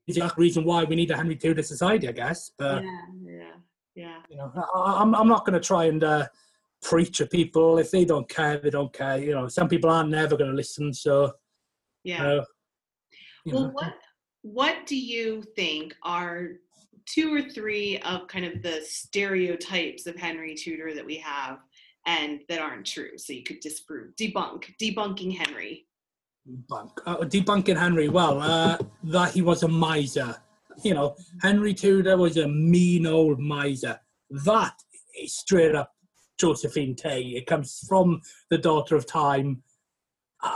Is 0.08 0.15
the 0.15 0.32
reason 0.38 0.63
why 0.65 0.84
we 0.86 0.95
need 0.95 1.12
a 1.12 1.17
Henry 1.17 1.36
Tudor 1.36 1.62
society, 1.62 2.08
I 2.08 2.12
guess. 2.13 2.52
But 2.58 2.84
yeah, 2.84 3.02
yeah, 3.23 3.52
yeah. 3.95 4.17
You 4.30 4.38
know, 4.38 4.52
I, 4.56 5.02
am 5.02 5.13
I'm, 5.13 5.15
I'm 5.15 5.28
not 5.28 5.45
going 5.45 5.54
to 5.54 5.65
try 5.65 5.86
and 5.86 6.04
uh, 6.04 6.28
preach 6.82 7.17
to 7.17 7.28
people 7.28 7.78
if 7.78 7.91
they 7.91 8.06
don't 8.06 8.28
care. 8.28 8.58
They 8.58 8.71
don't 8.71 8.91
care. 8.91 9.19
You 9.19 9.34
know, 9.34 9.47
some 9.47 9.67
people 9.67 9.89
aren't 9.91 10.10
never 10.10 10.36
going 10.36 10.49
to 10.49 10.56
listen. 10.56 10.93
So 10.93 11.34
yeah. 12.04 12.25
Uh, 12.25 12.45
well, 13.45 13.63
know. 13.65 13.69
what 13.69 13.93
what 14.41 14.86
do 14.88 14.97
you 14.97 15.43
think 15.56 15.95
are 16.04 16.54
two 17.06 17.34
or 17.34 17.41
three 17.41 17.99
of 17.99 18.28
kind 18.28 18.45
of 18.45 18.62
the 18.62 18.82
stereotypes 18.84 20.06
of 20.08 20.15
Henry 20.15 20.56
Tudor 20.56 20.93
that 20.93 21.06
we 21.06 21.17
have 21.17 21.60
and 22.10 22.41
that 22.50 22.60
aren't 22.60 22.88
true. 22.88 23.17
So 23.17 23.34
you 23.34 23.43
could 23.43 23.60
disprove, 23.60 24.15
debunk, 24.15 24.65
debunking 24.82 25.38
Henry. 25.38 25.86
Debunk, 26.50 26.91
uh, 27.06 27.17
debunking 27.17 27.78
Henry. 27.78 28.10
Well, 28.10 28.41
uh, 28.41 28.78
that 29.04 29.32
he 29.32 29.43
was 29.43 29.62
a 29.62 29.67
miser. 29.67 30.36
You 30.84 30.95
know, 30.95 31.15
Henry 31.41 31.74
Tudor 31.74 32.17
was 32.17 32.38
a 32.38 32.48
mean 32.48 33.06
old 33.06 33.39
miser. 33.39 34.00
That 34.45 34.74
is 35.22 35.36
straight 35.36 35.76
up 35.76 35.91
Josephine 36.39 36.95
Tey. 36.95 37.22
It 37.22 37.45
comes 37.45 37.86
from 37.88 38.22
the 38.50 38.58
daughter 38.58 38.95
of 38.95 39.06
time, 39.06 39.62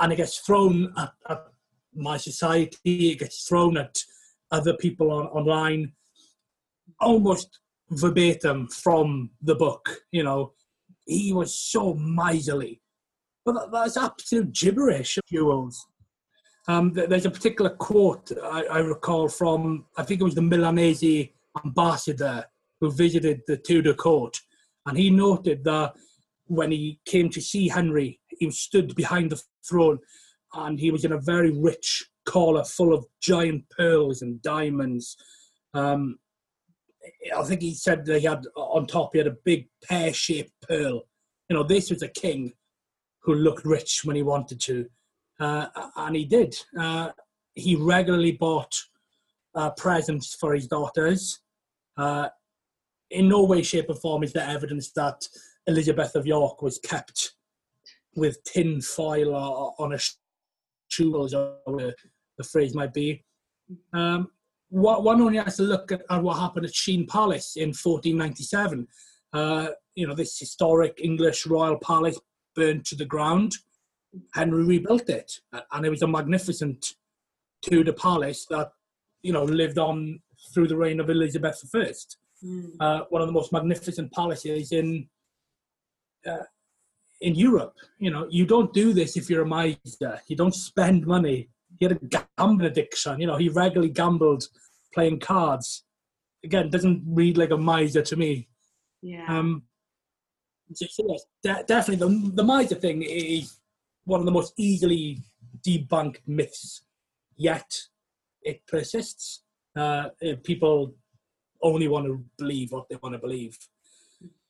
and 0.01 0.11
it 0.11 0.15
gets 0.15 0.39
thrown 0.39 0.91
at, 0.97 1.11
at 1.29 1.45
my 1.93 2.17
society. 2.17 3.11
It 3.11 3.19
gets 3.19 3.47
thrown 3.47 3.77
at 3.77 3.95
other 4.49 4.75
people 4.75 5.11
on, 5.11 5.27
online, 5.27 5.91
almost 6.99 7.59
verbatim 7.91 8.69
from 8.69 9.29
the 9.43 9.55
book. 9.55 9.99
You 10.11 10.23
know, 10.23 10.53
he 11.05 11.33
was 11.33 11.55
so 11.55 11.93
miserly. 11.95 12.81
But 13.45 13.53
that, 13.53 13.71
that's 13.71 13.97
absolute 13.97 14.53
gibberish, 14.53 15.19
Jewels. 15.31 15.85
Um, 16.67 16.93
there's 16.93 17.25
a 17.25 17.31
particular 17.31 17.71
quote 17.71 18.31
I, 18.41 18.63
I, 18.63 18.77
recall 18.79 19.27
from, 19.27 19.85
I 19.97 20.03
think 20.03 20.21
it 20.21 20.23
was 20.23 20.35
the 20.35 20.41
Milanese 20.41 21.29
ambassador 21.63 22.45
who 22.79 22.89
visited 22.91 23.41
the 23.47 23.57
Tudor 23.57 23.93
court. 23.93 24.39
And 24.85 24.97
he 24.97 25.09
noted 25.09 25.63
that 25.65 25.93
when 26.45 26.71
he 26.71 26.99
came 27.05 27.29
to 27.31 27.41
see 27.41 27.67
Henry, 27.67 28.19
he 28.27 28.49
stood 28.51 28.95
behind 28.95 29.31
the 29.31 29.41
throne 29.67 29.99
and 30.53 30.79
he 30.79 30.91
was 30.91 31.03
in 31.03 31.11
a 31.11 31.19
very 31.19 31.51
rich 31.51 32.05
collar 32.25 32.63
full 32.63 32.93
of 32.93 33.05
giant 33.21 33.65
pearls 33.69 34.21
and 34.21 34.41
diamonds. 34.41 35.17
Um, 35.73 36.17
I 37.35 37.43
think 37.43 37.61
he 37.61 37.73
said 37.73 38.05
that 38.05 38.19
he 38.19 38.25
had 38.25 38.45
on 38.55 38.87
top 38.87 39.09
he 39.13 39.19
had 39.19 39.27
a 39.27 39.37
big 39.43 39.67
pear-shaped 39.83 40.53
pearl. 40.67 41.03
You 41.49 41.55
know, 41.55 41.63
this 41.63 41.89
was 41.89 42.01
a 42.01 42.07
king 42.07 42.53
who 43.21 43.35
looked 43.35 43.65
rich 43.65 44.01
when 44.03 44.15
he 44.15 44.23
wanted 44.23 44.59
to, 44.61 44.85
uh, 45.39 45.67
and 45.97 46.15
he 46.15 46.25
did. 46.25 46.55
Uh, 46.79 47.09
he 47.55 47.75
regularly 47.75 48.33
bought 48.33 48.73
uh, 49.55 49.71
presents 49.71 50.35
for 50.35 50.53
his 50.53 50.67
daughters. 50.67 51.39
Uh, 51.97 52.29
in 53.11 53.29
no 53.29 53.43
way, 53.43 53.61
shape, 53.61 53.89
or 53.89 53.95
form 53.95 54.23
is 54.23 54.33
there 54.33 54.47
evidence 54.47 54.91
that 54.93 55.21
Elizabeth 55.67 56.15
of 56.15 56.25
York 56.25 56.61
was 56.61 56.79
kept 56.79 57.33
with 58.15 58.43
tin 58.43 58.81
foil 58.81 59.35
on 59.77 59.93
a 59.93 59.99
shoe, 60.89 61.23
as 61.23 61.31
the 61.31 62.43
phrase 62.43 62.73
might 62.73 62.93
be. 62.93 63.23
Um, 63.93 64.29
one 64.73 65.21
only 65.21 65.37
has 65.37 65.57
to 65.57 65.63
look 65.63 65.91
at, 65.91 66.01
at 66.09 66.23
what 66.23 66.39
happened 66.39 66.65
at 66.65 66.73
Sheen 66.73 67.05
Palace 67.05 67.55
in 67.55 67.69
1497. 67.69 68.87
Uh, 69.31 69.67
you 69.95 70.07
know, 70.07 70.15
this 70.15 70.39
historic 70.39 70.99
English 71.01 71.45
royal 71.45 71.77
palace 71.77 72.19
burned 72.55 72.85
to 72.85 72.95
the 72.95 73.05
ground. 73.05 73.53
Henry 74.33 74.63
rebuilt 74.63 75.09
it, 75.09 75.39
and 75.71 75.85
it 75.85 75.89
was 75.89 76.01
a 76.01 76.07
magnificent 76.07 76.93
Tudor 77.63 77.93
palace 77.93 78.45
that 78.49 78.71
you 79.21 79.31
know 79.31 79.43
lived 79.43 79.79
on 79.79 80.19
through 80.53 80.67
the 80.67 80.77
reign 80.77 80.99
of 80.99 81.09
Elizabeth 81.09 81.63
I. 81.73 81.93
Mm. 82.43 82.71
Uh, 82.79 83.01
one 83.09 83.21
of 83.21 83.27
the 83.27 83.33
most 83.33 83.53
magnificent 83.53 84.11
palaces 84.11 84.71
in 84.71 85.07
uh, 86.27 86.43
in 87.21 87.35
Europe. 87.35 87.75
You 87.99 88.11
know, 88.11 88.27
you 88.29 88.45
don't 88.45 88.73
do 88.73 88.93
this 88.93 89.17
if 89.17 89.29
you're 89.29 89.43
a 89.43 89.47
miser. 89.47 90.19
You 90.27 90.35
don't 90.35 90.53
spend 90.53 91.07
money. 91.07 91.49
He 91.79 91.85
had 91.85 91.97
a 91.97 92.21
gambling 92.37 92.67
addiction. 92.67 93.19
You 93.19 93.27
know, 93.27 93.37
he 93.37 93.49
regularly 93.49 93.91
gambled 93.91 94.47
playing 94.93 95.19
cards. 95.19 95.83
Again, 96.43 96.69
doesn't 96.69 97.03
read 97.05 97.37
like 97.37 97.51
a 97.51 97.57
miser 97.57 98.01
to 98.01 98.15
me. 98.15 98.47
Yeah. 99.01 99.25
Um, 99.27 99.63
so, 100.73 100.85
yes, 101.07 101.25
de- 101.43 101.63
definitely 101.67 102.07
the, 102.07 102.31
the 102.35 102.43
miser 102.43 102.75
thing 102.75 103.03
is 103.03 103.59
one 104.05 104.19
of 104.19 104.25
the 104.25 104.31
most 104.31 104.53
easily 104.57 105.19
debunked 105.65 106.19
myths, 106.27 106.83
yet 107.37 107.79
it 108.41 108.65
persists. 108.67 109.43
Uh, 109.75 110.09
people 110.43 110.95
only 111.61 111.87
want 111.87 112.05
to 112.05 112.23
believe 112.37 112.71
what 112.71 112.87
they 112.89 112.97
want 113.01 113.13
to 113.13 113.19
believe. 113.19 113.57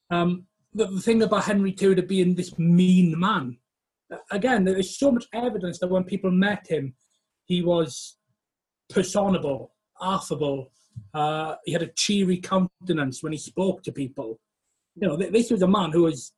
Um, 0.10 0.46
the, 0.74 0.86
the 0.88 1.02
thing 1.02 1.22
about 1.22 1.46
Henry 1.46 1.72
Tudor 1.72 2.02
being 2.02 2.36
this 2.36 2.58
mean 2.58 3.20
man, 3.20 3.58
again, 4.32 4.64
there 4.64 4.78
is 4.78 4.98
so 4.98 5.12
much 5.12 5.26
evidence 5.34 5.80
that 5.80 5.90
when 5.90 6.04
people 6.04 6.32
met 6.32 6.68
him, 6.68 6.96
he 7.46 7.62
was 7.62 8.18
personable 8.90 9.74
affable. 10.04 10.72
Uh, 11.14 11.56
he 11.66 11.72
had 11.72 11.82
a 11.82 11.88
cheery 11.88 12.38
countenance 12.38 13.24
when 13.24 13.32
he 13.32 13.38
spoke 13.38 13.84
to 13.84 13.92
people. 13.92 14.40
You 14.96 15.08
know, 15.08 15.18
this 15.18 15.50
was 15.50 15.62
a 15.62 15.68
man 15.68 15.92
who 15.92 16.04
was 16.04 16.34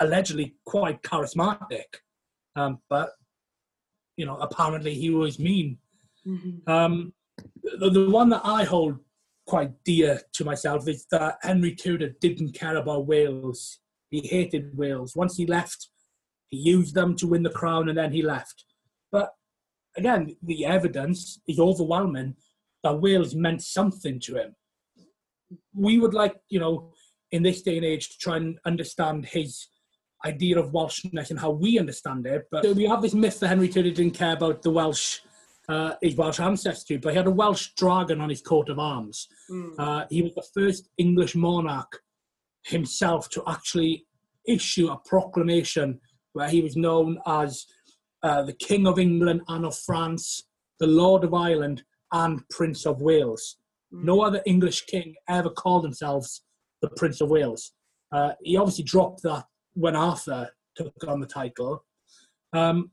allegedly 0.00 0.56
quite 0.64 1.02
charismatic, 1.02 1.84
um, 2.56 2.80
but 2.88 3.10
you 4.16 4.26
know, 4.26 4.36
apparently 4.38 4.94
he 4.94 5.10
was 5.10 5.38
mean. 5.38 5.78
Mm-hmm. 6.26 6.70
Um, 6.70 7.12
the, 7.78 7.90
the 7.90 8.10
one 8.10 8.28
that 8.30 8.42
I 8.44 8.64
hold 8.64 8.98
quite 9.46 9.72
dear 9.84 10.20
to 10.32 10.44
myself 10.44 10.88
is 10.88 11.06
that 11.10 11.38
Henry 11.42 11.74
Tudor 11.74 12.10
didn't 12.20 12.52
care 12.52 12.76
about 12.76 13.06
Wales. 13.06 13.78
He 14.10 14.20
hated 14.20 14.76
Wales. 14.76 15.14
Once 15.14 15.36
he 15.36 15.46
left, 15.46 15.88
he 16.48 16.56
used 16.56 16.94
them 16.94 17.14
to 17.16 17.28
win 17.28 17.44
the 17.44 17.50
crown, 17.50 17.88
and 17.88 17.96
then 17.96 18.12
he 18.12 18.22
left. 18.22 18.64
But 19.12 19.30
again, 19.96 20.36
the 20.42 20.64
evidence 20.64 21.40
is 21.46 21.58
overwhelming 21.58 22.36
that 22.82 23.00
Wales 23.00 23.34
meant 23.34 23.62
something 23.62 24.20
to 24.20 24.36
him. 24.36 24.56
We 25.74 25.98
would 25.98 26.14
like, 26.14 26.36
you 26.48 26.60
know, 26.60 26.92
in 27.32 27.42
this 27.42 27.62
day 27.62 27.76
and 27.76 27.84
age 27.84 28.08
to 28.10 28.18
try 28.18 28.36
and 28.36 28.58
understand 28.64 29.26
his 29.26 29.68
idea 30.24 30.58
of 30.58 30.72
Welshness 30.72 31.30
and 31.30 31.38
how 31.38 31.50
we 31.50 31.78
understand 31.78 32.26
it. 32.26 32.46
But 32.50 32.66
we 32.74 32.84
have 32.84 33.02
this 33.02 33.14
myth 33.14 33.40
that 33.40 33.48
Henry 33.48 33.68
Tudor 33.68 33.90
didn't 33.90 34.14
care 34.14 34.34
about 34.34 34.62
the 34.62 34.70
Welsh, 34.70 35.20
uh, 35.68 35.94
his 36.02 36.14
Welsh 36.14 36.40
ancestry, 36.40 36.98
but 36.98 37.10
he 37.10 37.16
had 37.16 37.26
a 37.26 37.30
Welsh 37.30 37.70
dragon 37.76 38.20
on 38.20 38.28
his 38.28 38.42
coat 38.42 38.68
of 38.68 38.78
arms. 38.78 39.28
Mm. 39.50 39.74
Uh, 39.78 40.04
he 40.10 40.22
was 40.22 40.34
the 40.34 40.44
first 40.54 40.88
English 40.98 41.34
monarch 41.34 42.00
himself 42.64 43.28
to 43.30 43.42
actually 43.46 44.06
issue 44.46 44.88
a 44.88 44.98
proclamation 44.98 46.00
where 46.32 46.48
he 46.48 46.60
was 46.60 46.76
known 46.76 47.18
as 47.26 47.66
uh, 48.22 48.42
the 48.42 48.52
King 48.52 48.86
of 48.86 48.98
England 48.98 49.42
and 49.48 49.64
of 49.64 49.76
France, 49.76 50.44
the 50.78 50.86
Lord 50.86 51.24
of 51.24 51.34
Ireland, 51.34 51.82
and 52.12 52.46
Prince 52.50 52.86
of 52.86 53.00
Wales. 53.00 53.56
Mm. 53.94 54.04
No 54.04 54.22
other 54.22 54.42
English 54.46 54.86
king 54.86 55.14
ever 55.28 55.50
called 55.50 55.84
themselves 55.84 56.42
the 56.82 56.88
Prince 56.90 57.20
of 57.20 57.30
Wales. 57.30 57.72
Uh, 58.12 58.32
he 58.42 58.56
obviously 58.56 58.84
dropped 58.84 59.22
that 59.22 59.44
when 59.74 59.96
Arthur 59.96 60.50
took 60.74 60.92
on 61.06 61.20
the 61.20 61.26
title. 61.26 61.84
Um, 62.52 62.90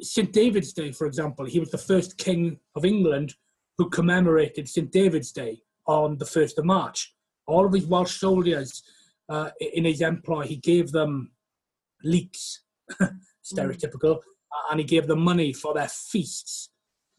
St. 0.00 0.32
David's 0.32 0.72
Day, 0.72 0.92
for 0.92 1.06
example, 1.06 1.44
he 1.44 1.60
was 1.60 1.70
the 1.70 1.78
first 1.78 2.18
king 2.18 2.58
of 2.74 2.84
England 2.84 3.34
who 3.78 3.88
commemorated 3.90 4.68
St. 4.68 4.90
David's 4.90 5.32
Day 5.32 5.62
on 5.86 6.18
the 6.18 6.24
1st 6.24 6.58
of 6.58 6.64
March. 6.64 7.14
All 7.46 7.66
of 7.66 7.72
his 7.72 7.86
Welsh 7.86 8.18
soldiers 8.18 8.82
uh, 9.28 9.50
in 9.60 9.84
his 9.84 10.00
employ, 10.00 10.46
he 10.46 10.56
gave 10.56 10.92
them 10.92 11.32
leeks, 12.02 12.62
stereotypical, 13.44 14.16
mm. 14.16 14.20
and 14.70 14.80
he 14.80 14.84
gave 14.84 15.06
them 15.06 15.20
money 15.20 15.52
for 15.52 15.74
their 15.74 15.88
feasts. 15.88 16.70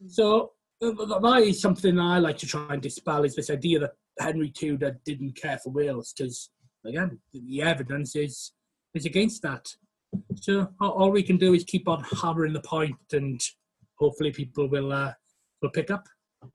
Mm. 0.02 0.10
So 0.10 0.52
that 0.80 1.42
is 1.44 1.60
something 1.60 1.98
I 1.98 2.18
like 2.18 2.38
to 2.38 2.46
try 2.46 2.66
and 2.70 2.82
dispel 2.82 3.24
is 3.24 3.34
this 3.34 3.50
idea 3.50 3.80
that 3.80 3.92
Henry 4.18 4.50
Tudor 4.50 4.98
didn't 5.04 5.36
care 5.36 5.58
for 5.58 5.70
Wales 5.70 6.12
because 6.16 6.50
again 6.84 7.18
the 7.32 7.62
evidence 7.62 8.14
is 8.16 8.52
is 8.94 9.06
against 9.06 9.42
that. 9.42 9.74
So 10.36 10.68
all 10.80 11.10
we 11.10 11.22
can 11.22 11.36
do 11.36 11.54
is 11.54 11.64
keep 11.64 11.88
on 11.88 12.04
hammering 12.22 12.52
the 12.52 12.60
point, 12.60 12.96
and 13.12 13.40
hopefully 13.98 14.30
people 14.30 14.68
will 14.68 14.92
uh, 14.92 15.12
will 15.60 15.70
pick 15.70 15.90
up. 15.90 16.06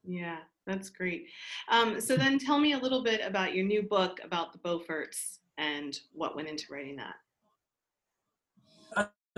Yeah, 0.05 0.37
that's 0.65 0.89
great. 0.89 1.27
Um, 1.69 1.99
so 1.99 2.15
then, 2.15 2.39
tell 2.39 2.59
me 2.59 2.73
a 2.73 2.77
little 2.77 3.03
bit 3.03 3.21
about 3.25 3.55
your 3.55 3.65
new 3.65 3.83
book 3.83 4.19
about 4.23 4.53
the 4.53 4.59
Beauforts 4.59 5.39
and 5.57 5.99
what 6.13 6.35
went 6.35 6.47
into 6.47 6.65
writing 6.71 6.95
that. 6.97 7.15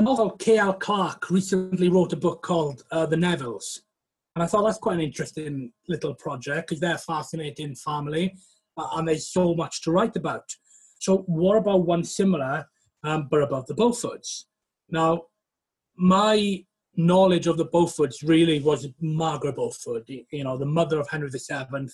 And 0.02 0.08
also, 0.08 0.32
K.L. 0.32 0.74
Clark 0.74 1.30
recently 1.30 1.88
wrote 1.88 2.12
a 2.12 2.16
book 2.16 2.42
called 2.42 2.84
uh, 2.90 3.06
The 3.06 3.16
Nevilles, 3.16 3.82
and 4.34 4.42
I 4.42 4.48
thought 4.48 4.64
that's 4.64 4.80
quite 4.80 4.96
an 4.96 5.02
interesting 5.02 5.72
little 5.88 6.16
project 6.16 6.70
because 6.70 6.80
they're 6.80 6.96
a 6.96 6.98
fascinating 6.98 7.76
family 7.76 8.34
uh, 8.78 8.88
and 8.96 9.08
there's 9.08 9.28
so 9.28 9.54
much 9.54 9.84
to 9.84 9.92
write 9.92 10.16
about. 10.16 10.50
So, 10.98 11.18
what 11.28 11.56
about 11.56 11.86
one 11.86 12.04
similar, 12.04 12.66
um, 13.04 13.28
but 13.30 13.44
about 13.44 13.68
the 13.68 13.76
Beauforts? 13.76 14.46
Now, 14.90 15.26
my 15.96 16.66
knowledge 16.96 17.46
of 17.46 17.58
the 17.58 17.68
Beauforts 17.68 18.28
really 18.28 18.60
was 18.60 18.88
Margaret 19.02 19.56
Beaufort, 19.56 20.10
you 20.10 20.44
know, 20.44 20.58
the 20.58 20.66
mother 20.66 21.00
of 21.00 21.10
Henry 21.10 21.30
VII. 21.30 21.88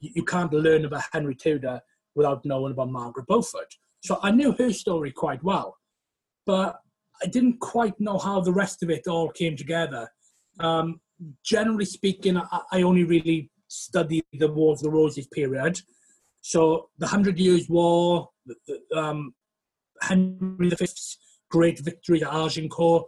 You 0.00 0.24
can't 0.24 0.52
learn 0.52 0.84
about 0.84 1.04
Henry 1.10 1.34
Tudor 1.34 1.80
without 2.14 2.44
knowing 2.44 2.72
about 2.72 2.90
Margaret 2.90 3.26
Beaufort. 3.26 3.74
So 4.04 4.18
I 4.22 4.30
knew 4.30 4.52
her 4.58 4.74
story 4.74 5.10
quite 5.10 5.42
well, 5.42 5.78
but 6.44 6.80
I 7.22 7.26
didn't 7.26 7.58
quite 7.60 7.98
know 7.98 8.18
how 8.18 8.40
the 8.40 8.52
rest 8.52 8.82
of 8.82 8.90
it 8.90 9.06
all 9.06 9.30
came 9.30 9.56
together. 9.56 10.08
Um, 10.60 11.00
generally 11.44 11.84
speaking, 11.84 12.36
I, 12.36 12.60
I 12.72 12.82
only 12.82 13.04
really 13.04 13.50
studied 13.68 14.24
the 14.32 14.50
Wars 14.50 14.80
of 14.80 14.84
the 14.84 14.96
Roses 14.96 15.26
period. 15.26 15.80
So 16.40 16.90
the 16.98 17.06
Hundred 17.06 17.38
Years' 17.38 17.68
War, 17.68 18.28
um, 18.94 19.34
Henry 20.00 20.70
V's 20.70 21.18
great 21.50 21.80
victory 21.80 22.22
at 22.22 22.32
Agincourt, 22.32 23.04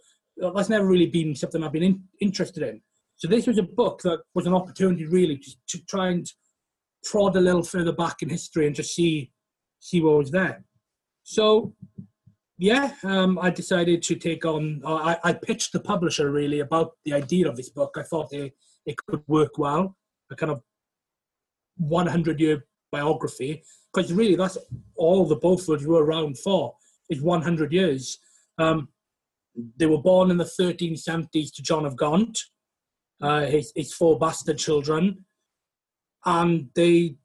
that's 0.54 0.68
never 0.68 0.86
really 0.86 1.06
been 1.06 1.34
something 1.34 1.62
I've 1.62 1.72
been 1.72 1.82
in, 1.82 2.04
interested 2.20 2.62
in. 2.62 2.80
So 3.16 3.28
this 3.28 3.46
was 3.46 3.58
a 3.58 3.62
book 3.62 4.00
that 4.02 4.20
was 4.34 4.46
an 4.46 4.54
opportunity 4.54 5.04
really 5.04 5.38
to, 5.38 5.50
to 5.68 5.84
try 5.86 6.08
and 6.08 6.26
prod 7.04 7.36
a 7.36 7.40
little 7.40 7.62
further 7.62 7.92
back 7.92 8.22
in 8.22 8.28
history 8.28 8.66
and 8.66 8.76
just 8.76 8.94
see 8.94 9.32
see 9.80 10.00
what 10.00 10.18
was 10.18 10.30
there. 10.30 10.64
So 11.22 11.74
yeah, 12.58 12.92
um, 13.04 13.38
I 13.38 13.50
decided 13.50 14.02
to 14.02 14.16
take 14.16 14.44
on. 14.44 14.82
I, 14.84 15.16
I, 15.22 15.32
pitched 15.32 15.72
the 15.72 15.80
publisher 15.80 16.30
really 16.30 16.58
about 16.58 16.92
the 17.04 17.12
idea 17.12 17.48
of 17.48 17.56
this 17.56 17.68
book. 17.68 17.94
I 17.96 18.02
thought 18.02 18.32
it, 18.32 18.52
it 18.84 18.96
could 19.06 19.22
work 19.28 19.58
well, 19.58 19.96
a 20.32 20.36
kind 20.36 20.50
of 20.50 20.60
100 21.76 22.40
year 22.40 22.66
biography, 22.90 23.62
because 23.94 24.12
really 24.12 24.34
that's 24.34 24.58
all 24.96 25.24
the 25.24 25.36
Beauforts 25.36 25.86
were 25.86 26.04
around 26.04 26.36
for 26.38 26.74
is 27.08 27.22
100 27.22 27.72
years. 27.72 28.18
Um, 28.58 28.88
they 29.76 29.86
were 29.86 30.02
born 30.02 30.30
in 30.30 30.36
the 30.36 30.50
1370s 30.60 31.54
to 31.54 31.62
John 31.62 31.86
of 31.86 31.96
Gaunt, 31.96 32.40
uh, 33.22 33.42
his, 33.42 33.72
his 33.76 33.92
four 33.92 34.18
bastard 34.18 34.58
children, 34.58 35.24
and 36.24 36.70
they 36.74 37.16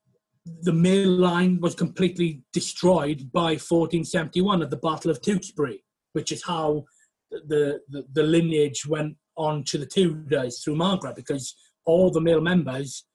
the 0.46 0.74
male 0.74 1.10
line 1.10 1.60
was 1.62 1.76
completely 1.76 2.42
destroyed 2.52 3.32
by 3.32 3.52
1471 3.52 4.62
at 4.62 4.70
the 4.70 4.78
Battle 4.78 5.12
of 5.12 5.22
Tewkesbury, 5.22 5.84
which 6.14 6.32
is 6.32 6.44
how 6.44 6.84
the, 7.32 7.80
the, 7.90 8.06
the 8.14 8.24
lineage 8.24 8.86
went 8.86 9.16
on 9.38 9.64
to 9.66 9.78
the 9.78 9.86
Tudors 9.86 10.64
through 10.64 10.76
Margaret, 10.76 11.16
because 11.16 11.56
all 11.86 12.12
the 12.12 12.22
male 12.22 12.42
members 12.42 13.06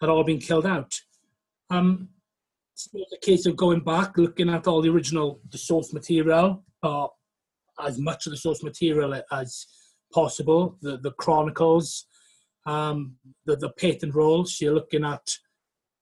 had 0.00 0.10
all 0.10 0.24
been 0.24 0.38
killed 0.38 0.66
out. 0.66 0.94
Um, 1.70 2.08
so 2.74 2.90
it's 2.94 3.12
a 3.12 3.26
case 3.26 3.46
of 3.46 3.56
going 3.56 3.80
back, 3.80 4.18
looking 4.18 4.50
at 4.50 4.66
all 4.66 4.82
the 4.82 4.90
original, 4.90 5.40
the 5.50 5.58
source 5.58 5.92
material, 5.92 6.64
or 6.82 7.10
as 7.80 7.98
much 7.98 8.26
of 8.26 8.32
the 8.32 8.36
source 8.36 8.62
material 8.62 9.20
as 9.30 9.66
possible, 10.12 10.76
the, 10.82 10.98
the 10.98 11.12
chronicles, 11.12 12.06
um, 12.66 13.16
the, 13.46 13.56
the 13.56 13.70
patent 13.70 14.14
rolls. 14.14 14.58
You're 14.60 14.74
looking 14.74 15.04
at 15.04 15.26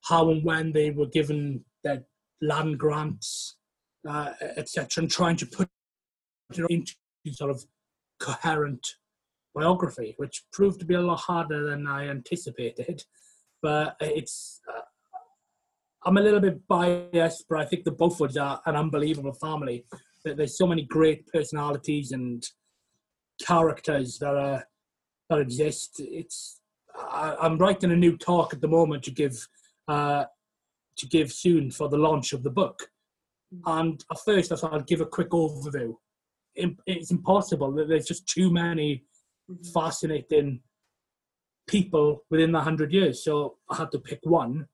how 0.03 0.31
and 0.31 0.45
when 0.45 0.73
they 0.73 0.91
were 0.91 1.07
given 1.07 1.65
their 1.85 2.05
land 2.41 2.79
grants, 2.79 3.57
uh, 4.09 4.33
etc., 4.57 5.03
and 5.03 5.11
trying 5.11 5.37
to 5.37 5.47
put 5.47 5.69
it 6.53 6.67
into 6.71 6.95
sort 7.33 7.51
of 7.51 7.65
coherent 8.19 8.87
biography, 9.55 10.15
which 10.17 10.45
proved 10.53 10.81
to 10.81 10.87
be 10.87 10.95
a 10.95 11.01
lot 11.01 11.21
harder 11.21 11.69
than 11.69 11.87
I 11.87 12.09
anticipated. 12.09 13.05
But 13.63 13.97
it's, 14.01 14.61
uh, 14.69 14.83
I'm 16.05 16.17
a 16.17 16.23
little 16.23 16.41
bit 16.41 16.67
biased, 16.67 17.45
but 17.49 17.61
I 17.61 17.67
think 17.67 17.85
the 17.85 17.93
Beauforts 17.93 18.41
are 18.41 18.61
an 18.67 18.77
unbelievable 18.77 19.35
family. 19.35 19.85
There's 20.25 20.57
so 20.57 20.67
many 20.67 20.83
great 20.83 21.27
personalities 21.27 22.13
and 22.13 22.43
characters 23.47 24.19
that 24.19 24.35
are 24.35 24.65
that 25.29 25.39
exist. 25.39 25.97
It's 25.99 26.61
I, 26.95 27.37
I'm 27.41 27.59
writing 27.59 27.93
a 27.93 27.97
new 27.97 28.17
talk 28.17 28.53
at 28.53 28.61
the 28.61 28.69
moment 28.69 29.05
to 29.05 29.11
give 29.11 29.47
uh, 29.89 30.25
to 30.97 31.07
give 31.07 31.33
soon 31.33 31.71
for 31.71 31.89
the 31.89 31.99
launch 31.99 32.33
of 32.33 32.43
the 32.43 32.51
book. 32.51 32.91
And 33.67 34.03
at 34.11 34.19
first, 34.25 34.53
I 34.53 34.57
thought 34.57 34.75
I'd 34.75 34.87
give 34.87 35.01
a 35.01 35.07
quick 35.07 35.31
overview. 35.31 35.95
It's 36.55 37.11
impossible. 37.11 37.73
There's 37.73 38.07
just 38.07 38.27
too 38.29 38.51
many 38.51 39.05
mm-hmm. 39.51 39.63
fascinating 39.73 40.61
people 41.67 42.25
within 42.31 42.53
the 42.53 42.61
hundred 42.61 42.93
years. 42.93 43.25
So 43.25 43.57
I 43.69 43.77
had 43.77 43.91
to 43.93 43.99
pick 43.99 44.21
one. 44.23 44.67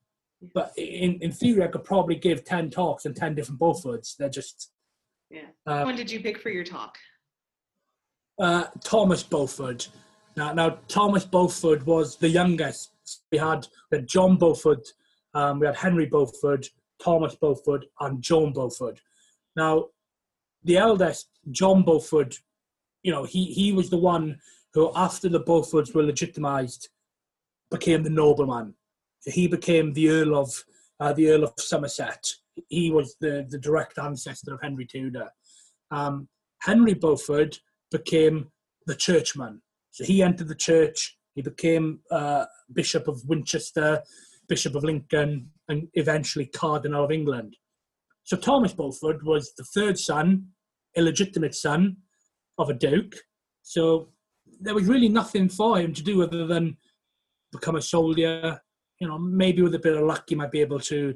But 0.54 0.72
in, 0.76 1.18
in 1.22 1.32
theory, 1.32 1.64
I 1.64 1.68
could 1.68 1.84
probably 1.84 2.16
give 2.16 2.44
10 2.44 2.70
talks 2.70 3.06
and 3.06 3.16
10 3.16 3.34
different 3.34 3.60
Beauforts. 3.60 4.16
They're 4.16 4.28
just. 4.28 4.70
Yeah. 5.30 5.46
Uh, 5.66 5.84
when 5.84 5.96
did 5.96 6.10
you 6.10 6.20
pick 6.20 6.38
for 6.38 6.50
your 6.50 6.64
talk? 6.64 6.96
Uh, 8.38 8.64
Thomas 8.84 9.22
Beaufort. 9.22 9.88
Now, 10.36 10.52
now, 10.52 10.78
Thomas 10.88 11.24
Beaufort 11.24 11.86
was 11.86 12.16
the 12.16 12.28
youngest. 12.28 12.90
We 13.32 13.38
had, 13.38 13.66
we 13.90 13.98
had 13.98 14.08
John 14.08 14.36
Beaufort, 14.36 14.86
um, 15.34 15.60
we 15.60 15.66
had 15.66 15.76
Henry 15.76 16.06
Beaufort, 16.06 16.66
Thomas 17.02 17.34
Beaufort, 17.34 17.84
and 18.00 18.22
John 18.22 18.52
Beaufort. 18.52 19.00
Now, 19.54 19.86
the 20.64 20.76
eldest, 20.76 21.28
John 21.50 21.82
Beaufort, 21.82 22.38
you 23.02 23.12
know, 23.12 23.24
he, 23.24 23.46
he 23.46 23.72
was 23.72 23.90
the 23.90 23.98
one 23.98 24.38
who, 24.74 24.90
after 24.94 25.28
the 25.28 25.40
Beauforts 25.40 25.94
were 25.94 26.02
legitimised, 26.02 26.88
became 27.70 28.02
the 28.02 28.10
nobleman. 28.10 28.74
He 29.24 29.48
became 29.48 29.92
the 29.92 30.10
Earl 30.10 30.36
of 30.36 30.64
uh, 31.00 31.12
the 31.12 31.30
Earl 31.30 31.44
of 31.44 31.54
Somerset. 31.58 32.26
He 32.68 32.90
was 32.90 33.16
the, 33.20 33.46
the 33.48 33.58
direct 33.58 33.98
ancestor 33.98 34.54
of 34.54 34.60
Henry 34.62 34.86
Tudor. 34.86 35.30
Um, 35.90 36.28
Henry 36.60 36.94
Beaufort 36.94 37.60
became 37.90 38.50
the 38.86 38.94
churchman. 38.94 39.62
So 39.90 40.04
he 40.04 40.22
entered 40.22 40.48
the 40.48 40.54
church. 40.54 41.15
He 41.36 41.42
became 41.42 42.00
uh, 42.10 42.46
Bishop 42.72 43.06
of 43.06 43.22
Winchester. 43.28 44.02
Bishop 44.48 44.74
of 44.74 44.84
Lincoln, 44.84 45.50
and 45.68 45.88
eventually 45.94 46.46
Cardinal 46.46 47.04
of 47.04 47.10
England. 47.10 47.56
So 48.24 48.36
Thomas 48.36 48.72
Beaufort 48.72 49.24
was 49.24 49.52
the 49.56 49.64
third 49.64 49.98
son, 49.98 50.48
illegitimate 50.96 51.54
son 51.54 51.96
of 52.58 52.70
a 52.70 52.74
duke. 52.74 53.14
So 53.62 54.08
there 54.60 54.74
was 54.74 54.86
really 54.86 55.08
nothing 55.08 55.48
for 55.48 55.78
him 55.78 55.92
to 55.94 56.02
do 56.02 56.22
other 56.22 56.46
than 56.46 56.76
become 57.52 57.76
a 57.76 57.82
soldier. 57.82 58.60
You 59.00 59.08
know, 59.08 59.18
maybe 59.18 59.62
with 59.62 59.74
a 59.74 59.80
bit 59.80 59.96
of 59.96 60.04
luck, 60.04 60.24
he 60.28 60.34
might 60.34 60.50
be 60.50 60.60
able 60.60 60.80
to 60.80 61.14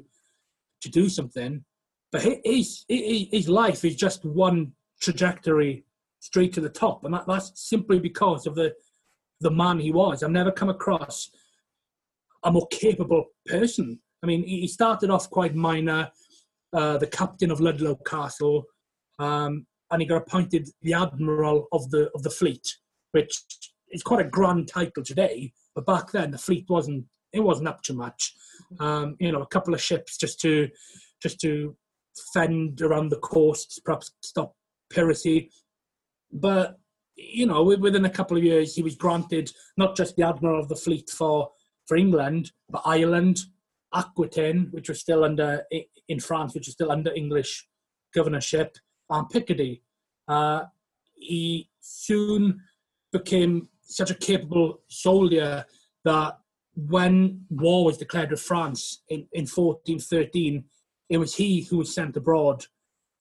to 0.81 0.89
do 0.89 1.09
something. 1.09 1.63
But 2.11 2.23
his 2.43 2.85
his, 2.89 3.47
life 3.47 3.85
is 3.85 3.95
just 3.95 4.25
one 4.25 4.73
trajectory 4.99 5.85
straight 6.19 6.53
to 6.53 6.61
the 6.61 6.69
top, 6.69 7.05
and 7.05 7.13
that, 7.13 7.25
that's 7.27 7.51
simply 7.55 7.99
because 7.99 8.45
of 8.45 8.55
the 8.55 8.73
the 9.41 9.51
man 9.51 9.79
he 9.79 9.91
was. 9.91 10.23
I've 10.23 10.31
never 10.31 10.51
come 10.51 10.69
across 10.69 11.29
a 12.43 12.51
more 12.51 12.67
capable 12.67 13.25
person. 13.47 13.99
I 14.23 14.27
mean, 14.27 14.43
he 14.43 14.67
started 14.67 15.09
off 15.09 15.29
quite 15.29 15.55
minor, 15.55 16.11
uh, 16.73 16.97
the 16.97 17.07
captain 17.07 17.51
of 17.51 17.59
Ludlow 17.59 17.95
Castle, 18.05 18.63
um, 19.19 19.65
and 19.91 20.01
he 20.01 20.07
got 20.07 20.17
appointed 20.17 20.69
the 20.81 20.93
admiral 20.93 21.67
of 21.71 21.89
the 21.91 22.09
of 22.15 22.23
the 22.23 22.29
fleet, 22.29 22.77
which 23.11 23.43
is 23.89 24.03
quite 24.03 24.25
a 24.25 24.29
grand 24.29 24.67
title 24.67 25.03
today. 25.03 25.51
But 25.75 25.85
back 25.85 26.11
then, 26.11 26.31
the 26.31 26.37
fleet 26.37 26.65
wasn't 26.69 27.05
it 27.33 27.41
wasn't 27.41 27.67
up 27.67 27.81
to 27.83 27.93
much. 27.93 28.33
Um, 28.79 29.15
you 29.19 29.31
know, 29.31 29.41
a 29.41 29.47
couple 29.47 29.73
of 29.73 29.81
ships 29.81 30.17
just 30.17 30.39
to 30.41 30.69
just 31.21 31.39
to 31.41 31.75
fend 32.33 32.81
around 32.81 33.09
the 33.09 33.19
coasts, 33.19 33.79
perhaps 33.79 34.11
stop 34.21 34.55
piracy. 34.93 35.49
But 36.31 36.77
you 37.29 37.45
know, 37.45 37.63
within 37.63 38.05
a 38.05 38.09
couple 38.09 38.37
of 38.37 38.43
years, 38.43 38.75
he 38.75 38.81
was 38.81 38.95
granted 38.95 39.51
not 39.77 39.95
just 39.95 40.15
the 40.15 40.27
admiral 40.27 40.59
of 40.59 40.69
the 40.69 40.75
fleet 40.75 41.09
for 41.09 41.51
for 41.87 41.97
England, 41.97 42.51
but 42.69 42.81
Ireland, 42.85 43.39
Aquitaine, 43.93 44.67
which 44.71 44.89
was 44.89 44.99
still 44.99 45.23
under 45.23 45.63
in 46.07 46.19
France, 46.19 46.53
which 46.53 46.67
was 46.67 46.73
still 46.73 46.91
under 46.91 47.13
English 47.13 47.67
governorship, 48.13 48.77
and 49.09 49.29
Picardy. 49.29 49.81
Uh, 50.27 50.63
he 51.15 51.69
soon 51.79 52.61
became 53.11 53.67
such 53.81 54.11
a 54.11 54.15
capable 54.15 54.81
soldier 54.87 55.65
that 56.05 56.37
when 56.75 57.45
war 57.49 57.85
was 57.85 57.97
declared 57.97 58.31
with 58.31 58.41
France 58.41 59.01
in, 59.09 59.27
in 59.33 59.41
1413, 59.41 60.63
it 61.09 61.17
was 61.17 61.35
he 61.35 61.63
who 61.63 61.77
was 61.77 61.93
sent 61.93 62.15
abroad, 62.15 62.65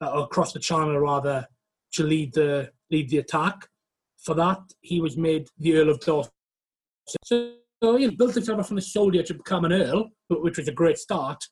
uh, 0.00 0.10
across 0.12 0.52
the 0.52 0.60
Channel 0.60 0.98
rather, 0.98 1.46
to 1.92 2.04
lead 2.04 2.32
the 2.34 2.70
lead 2.90 3.10
the 3.10 3.18
attack. 3.18 3.68
For 4.24 4.34
that, 4.34 4.60
he 4.80 5.00
was 5.00 5.16
made 5.16 5.48
the 5.58 5.76
Earl 5.76 5.90
of 5.90 6.00
Dorset. 6.00 6.32
So 7.24 7.54
so 7.82 7.96
he 7.96 8.08
built 8.10 8.34
himself 8.34 8.60
up 8.60 8.66
from 8.66 8.78
a 8.78 8.82
soldier 8.82 9.22
to 9.22 9.34
become 9.34 9.64
an 9.64 9.72
earl, 9.72 10.10
which 10.28 10.58
was 10.58 10.68
a 10.68 10.72
great 10.72 10.98
start. 10.98 11.42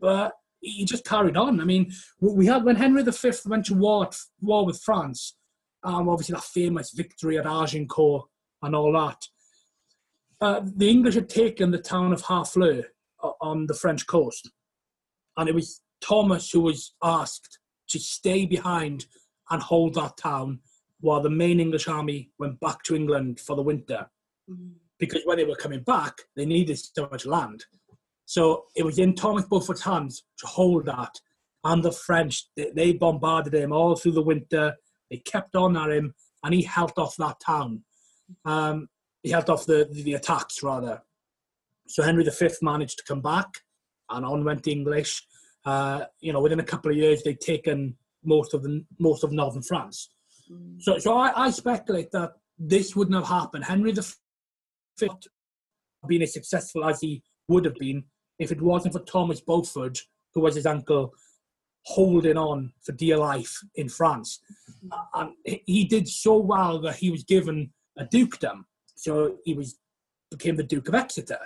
But 0.00 0.32
he 0.60 0.84
just 0.84 1.04
carried 1.04 1.36
on. 1.36 1.60
I 1.60 1.64
mean, 1.64 1.92
we 2.20 2.46
had 2.46 2.64
when 2.64 2.76
Henry 2.76 3.02
V 3.02 3.30
went 3.46 3.66
to 3.66 3.74
war 3.74 4.10
war 4.40 4.66
with 4.66 4.80
France. 4.82 5.36
Um, 5.82 6.08
obviously 6.08 6.34
that 6.34 6.44
famous 6.44 6.90
victory 6.90 7.38
at 7.38 7.46
Agincourt 7.46 8.26
and 8.62 8.76
all 8.76 8.92
that. 8.92 9.26
Uh, 10.40 10.60
the 10.76 10.90
English 10.90 11.14
had 11.14 11.28
taken 11.28 11.70
the 11.70 11.78
town 11.78 12.12
of 12.12 12.22
Harfleur 12.22 12.84
on 13.40 13.66
the 13.66 13.74
French 13.74 14.06
coast, 14.06 14.50
and 15.36 15.48
it 15.48 15.54
was 15.54 15.80
Thomas 16.02 16.50
who 16.50 16.60
was 16.60 16.94
asked 17.02 17.58
to 17.88 17.98
stay 17.98 18.44
behind 18.44 19.06
and 19.50 19.62
hold 19.62 19.94
that 19.94 20.16
town 20.18 20.60
while 21.00 21.20
the 21.20 21.30
main 21.30 21.60
English 21.60 21.88
army 21.88 22.30
went 22.38 22.60
back 22.60 22.82
to 22.84 22.94
England 22.94 23.40
for 23.40 23.56
the 23.56 23.62
winter. 23.62 24.10
Mm-hmm 24.50 24.70
because 25.00 25.22
when 25.24 25.38
they 25.38 25.44
were 25.44 25.56
coming 25.56 25.80
back, 25.80 26.20
they 26.36 26.44
needed 26.44 26.78
so 26.78 27.08
much 27.10 27.26
land. 27.26 27.64
So 28.26 28.66
it 28.76 28.84
was 28.84 28.98
in 28.98 29.16
Thomas 29.16 29.46
Beaufort's 29.46 29.82
hands 29.82 30.22
to 30.38 30.46
hold 30.46 30.86
that. 30.86 31.18
And 31.64 31.82
the 31.82 31.90
French, 31.90 32.46
they, 32.56 32.70
they 32.74 32.92
bombarded 32.92 33.54
him 33.54 33.72
all 33.72 33.96
through 33.96 34.12
the 34.12 34.22
winter. 34.22 34.76
They 35.10 35.16
kept 35.16 35.56
on 35.56 35.76
at 35.76 35.90
him, 35.90 36.14
and 36.44 36.54
he 36.54 36.62
held 36.62 36.92
off 36.96 37.16
that 37.16 37.40
town. 37.44 37.82
Um, 38.44 38.88
he 39.22 39.30
held 39.30 39.50
off 39.50 39.66
the, 39.66 39.88
the 39.90 40.14
attacks, 40.14 40.62
rather. 40.62 41.02
So 41.88 42.02
Henry 42.02 42.24
V 42.24 42.48
managed 42.62 42.98
to 42.98 43.04
come 43.04 43.20
back, 43.20 43.48
and 44.10 44.24
on 44.24 44.44
went 44.44 44.62
the 44.62 44.72
English. 44.72 45.26
Uh, 45.64 46.04
you 46.20 46.32
know, 46.32 46.40
within 46.40 46.60
a 46.60 46.64
couple 46.64 46.90
of 46.90 46.96
years, 46.96 47.22
they'd 47.22 47.40
taken 47.40 47.96
most 48.22 48.54
of 48.54 48.62
the 48.62 48.84
most 48.98 49.24
of 49.24 49.32
northern 49.32 49.62
France. 49.62 50.10
Mm. 50.50 50.82
So, 50.82 50.98
so 50.98 51.16
I, 51.16 51.46
I, 51.46 51.50
speculate 51.50 52.10
that 52.12 52.32
this 52.58 52.96
wouldn't 52.96 53.16
have 53.16 53.28
happened. 53.28 53.64
Henry 53.64 53.92
V 53.92 55.08
being 56.06 56.22
as 56.22 56.32
successful 56.32 56.84
as 56.84 57.00
he 57.00 57.22
would 57.48 57.64
have 57.64 57.76
been 57.76 58.04
if 58.38 58.50
it 58.50 58.60
wasn't 58.60 58.94
for 58.94 59.00
Thomas 59.00 59.40
Beaufort, 59.40 59.98
who 60.34 60.40
was 60.40 60.54
his 60.54 60.66
uncle, 60.66 61.14
holding 61.84 62.36
on 62.36 62.72
for 62.82 62.92
dear 62.92 63.16
life 63.16 63.60
in 63.74 63.88
France. 63.88 64.40
And 65.14 65.32
he 65.44 65.84
did 65.84 66.08
so 66.08 66.38
well 66.38 66.80
that 66.80 66.96
he 66.96 67.10
was 67.10 67.24
given 67.24 67.70
a 67.98 68.04
dukedom. 68.04 68.66
So 68.94 69.36
he 69.44 69.54
was 69.54 69.78
became 70.30 70.56
the 70.56 70.62
Duke 70.62 70.88
of 70.88 70.94
Exeter. 70.94 71.40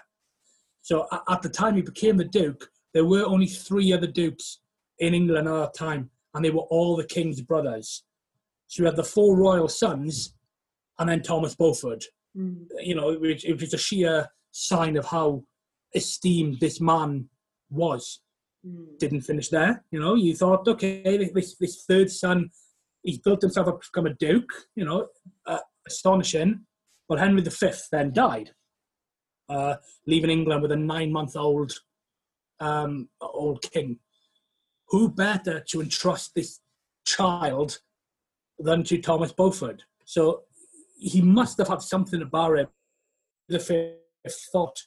So 0.82 1.08
at 1.28 1.40
the 1.40 1.48
time 1.48 1.76
he 1.76 1.82
became 1.82 2.16
the 2.18 2.24
Duke, 2.24 2.70
there 2.92 3.06
were 3.06 3.24
only 3.24 3.46
three 3.46 3.92
other 3.92 4.06
dukes 4.06 4.58
in 4.98 5.14
England 5.14 5.48
at 5.48 5.54
that 5.54 5.74
time, 5.74 6.10
and 6.34 6.44
they 6.44 6.50
were 6.50 6.62
all 6.62 6.96
the 6.96 7.06
king's 7.06 7.40
brothers. 7.40 8.04
So 8.66 8.82
you 8.82 8.86
had 8.86 8.96
the 8.96 9.04
four 9.04 9.36
royal 9.36 9.68
sons, 9.68 10.34
and 10.98 11.08
then 11.08 11.22
Thomas 11.22 11.54
Beaufort. 11.54 12.04
Mm. 12.36 12.66
You 12.80 12.94
know, 12.94 13.10
it, 13.10 13.44
it 13.44 13.60
was 13.60 13.74
a 13.74 13.78
sheer 13.78 14.28
sign 14.50 14.96
of 14.96 15.06
how 15.06 15.44
esteemed 15.94 16.58
this 16.60 16.80
man 16.80 17.28
was. 17.70 18.20
Mm. 18.66 18.98
Didn't 18.98 19.20
finish 19.22 19.48
there. 19.48 19.84
You 19.90 20.00
know, 20.00 20.14
you 20.14 20.34
thought, 20.34 20.66
okay, 20.66 21.30
this 21.32 21.56
this 21.60 21.84
third 21.84 22.10
son, 22.10 22.50
he's 23.02 23.18
built 23.18 23.42
himself 23.42 23.68
up 23.68 23.82
to 23.82 23.88
become 23.92 24.06
a 24.06 24.14
duke. 24.14 24.50
You 24.74 24.84
know, 24.84 25.08
uh, 25.46 25.60
astonishing. 25.86 26.60
But 27.08 27.18
Henry 27.18 27.42
V 27.42 27.70
then 27.92 28.12
died, 28.14 28.52
uh, 29.50 29.76
leaving 30.06 30.30
England 30.30 30.62
with 30.62 30.72
a 30.72 30.76
nine-month-old 30.76 31.72
um, 32.60 33.10
old 33.20 33.60
king. 33.60 33.98
Who 34.88 35.10
better 35.10 35.60
to 35.68 35.82
entrust 35.82 36.34
this 36.34 36.60
child 37.04 37.80
than 38.58 38.84
to 38.84 38.98
Thomas 38.98 39.32
Beaufort? 39.32 39.82
So 40.04 40.42
he 40.96 41.20
must 41.20 41.58
have 41.58 41.68
had 41.68 41.82
something 41.82 42.22
about 42.22 42.58
him. 42.58 42.68
The 43.48 43.58
fifth 43.58 44.48
thought, 44.52 44.80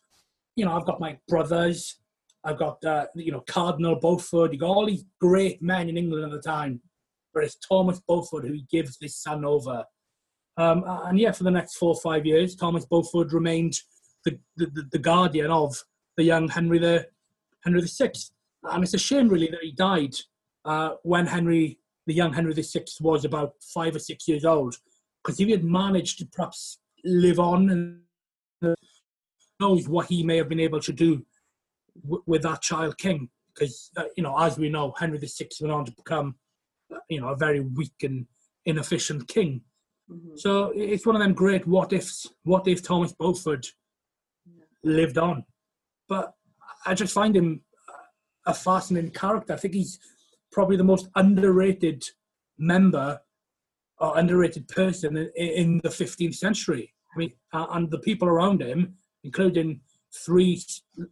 you 0.56 0.66
know, 0.66 0.76
I've 0.76 0.86
got 0.86 1.00
my 1.00 1.18
brothers, 1.28 1.98
I've 2.44 2.58
got 2.58 2.84
uh, 2.84 3.08
you 3.16 3.32
know 3.32 3.44
Cardinal 3.48 4.00
Beaufort, 4.00 4.52
you've 4.52 4.62
got 4.62 4.70
all 4.70 4.86
these 4.86 5.06
great 5.20 5.62
men 5.62 5.90
in 5.90 5.98
England 5.98 6.26
at 6.26 6.32
the 6.32 6.42
time, 6.42 6.82
but 7.34 7.44
it's 7.44 7.58
Thomas 7.58 8.00
Beaufort 8.08 8.48
who 8.48 8.60
gives 8.72 8.98
this 8.98 9.16
son 9.16 9.46
over. 9.46 9.84
Um, 10.58 10.84
and 10.88 11.20
yeah, 11.20 11.32
for 11.32 11.44
the 11.44 11.52
next 11.52 11.76
four 11.76 11.90
or 11.90 12.02
five 12.02 12.26
years, 12.26 12.56
Thomas 12.56 12.86
Beaufort 12.86 13.32
remained 13.32 13.80
the, 14.26 14.40
the, 14.56 14.88
the 14.92 15.00
guardian 15.00 15.52
of 15.52 15.76
the 16.16 16.24
young 16.24 16.48
Henry 16.48 16.80
the 16.80 17.08
Henry 17.64 17.82
VI. 17.82 18.12
And 18.64 18.84
it's 18.84 18.94
a 18.94 18.98
shame, 18.98 19.30
really, 19.30 19.48
that 19.48 19.64
he 19.64 19.72
died 19.72 20.16
uh, 20.66 20.92
when 21.04 21.28
Henry, 21.28 21.80
the 22.08 22.14
young 22.14 22.34
Henry 22.34 22.54
VI, 22.54 22.86
was 23.02 23.26
about 23.26 23.54
five 23.62 23.96
or 23.96 24.00
six 24.00 24.28
years 24.28 24.46
old. 24.46 24.76
Because 25.24 25.40
if 25.40 25.46
he 25.46 25.52
had 25.52 25.64
managed 25.64 26.20
to 26.20 26.26
perhaps 26.26 26.80
live 27.04 27.40
on 27.40 27.70
and 27.70 28.00
knows 29.60 29.88
what 29.88 30.08
he 30.08 30.24
may 30.24 30.38
have 30.38 30.50
been 30.50 30.60
able 30.60 30.80
to 30.80 30.94
do 30.94 31.26
w- 32.04 32.24
with 32.26 32.44
that 32.44 32.62
child 32.62 32.98
king. 32.98 33.30
Because, 33.54 33.92
uh, 33.98 34.04
you 34.16 34.24
know, 34.24 34.38
as 34.38 34.58
we 34.58 34.70
know, 34.70 34.94
Henry 34.98 35.18
VI 35.18 35.48
went 35.62 35.74
on 35.74 35.86
to 35.86 35.92
become, 35.92 36.36
uh, 36.94 37.00
you 37.10 37.20
know, 37.20 37.30
a 37.30 37.36
very 37.36 37.60
weak 37.60 38.04
and 38.04 38.28
inefficient 38.66 39.28
king. 39.28 39.62
Mm-hmm. 40.12 40.36
So 40.38 40.72
it's 40.76 41.06
one 41.06 41.16
of 41.16 41.22
them 41.22 41.34
great 41.34 41.68
what 41.68 41.92
ifs. 41.92 42.28
What 42.44 42.68
if 42.68 42.84
Thomas 42.84 43.14
Beaufort 43.14 43.68
yeah. 44.46 44.64
lived 44.84 45.18
on? 45.18 45.44
But 46.08 46.34
I 46.86 46.94
just 46.94 47.14
find 47.14 47.36
him 47.36 47.62
a 48.46 48.54
fascinating 48.54 49.12
character. 49.12 49.54
I 49.54 49.58
think 49.58 49.74
he's 49.74 50.00
probably 50.58 50.76
the 50.76 50.84
most 50.84 51.08
underrated 51.16 52.04
member 52.58 53.22
or 54.00 54.18
underrated 54.18 54.68
person 54.68 55.16
in, 55.16 55.30
in 55.36 55.82
the 55.84 55.90
15th 55.90 56.34
century. 56.34 56.92
I 57.14 57.20
mean, 57.20 57.34
and 57.54 57.92
the 57.92 58.00
people 58.00 58.28
around 58.28 58.64
him, 58.64 58.96
including 59.24 59.82
three, 60.26 60.60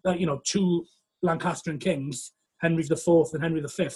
uh, 0.03 0.13
you 0.13 0.25
know, 0.25 0.41
two 0.43 0.87
Lancastrian 1.21 1.77
kings, 1.77 2.31
Henry 2.57 2.81
IV 2.89 3.33
and 3.33 3.43
Henry 3.43 3.61
V, 3.61 3.87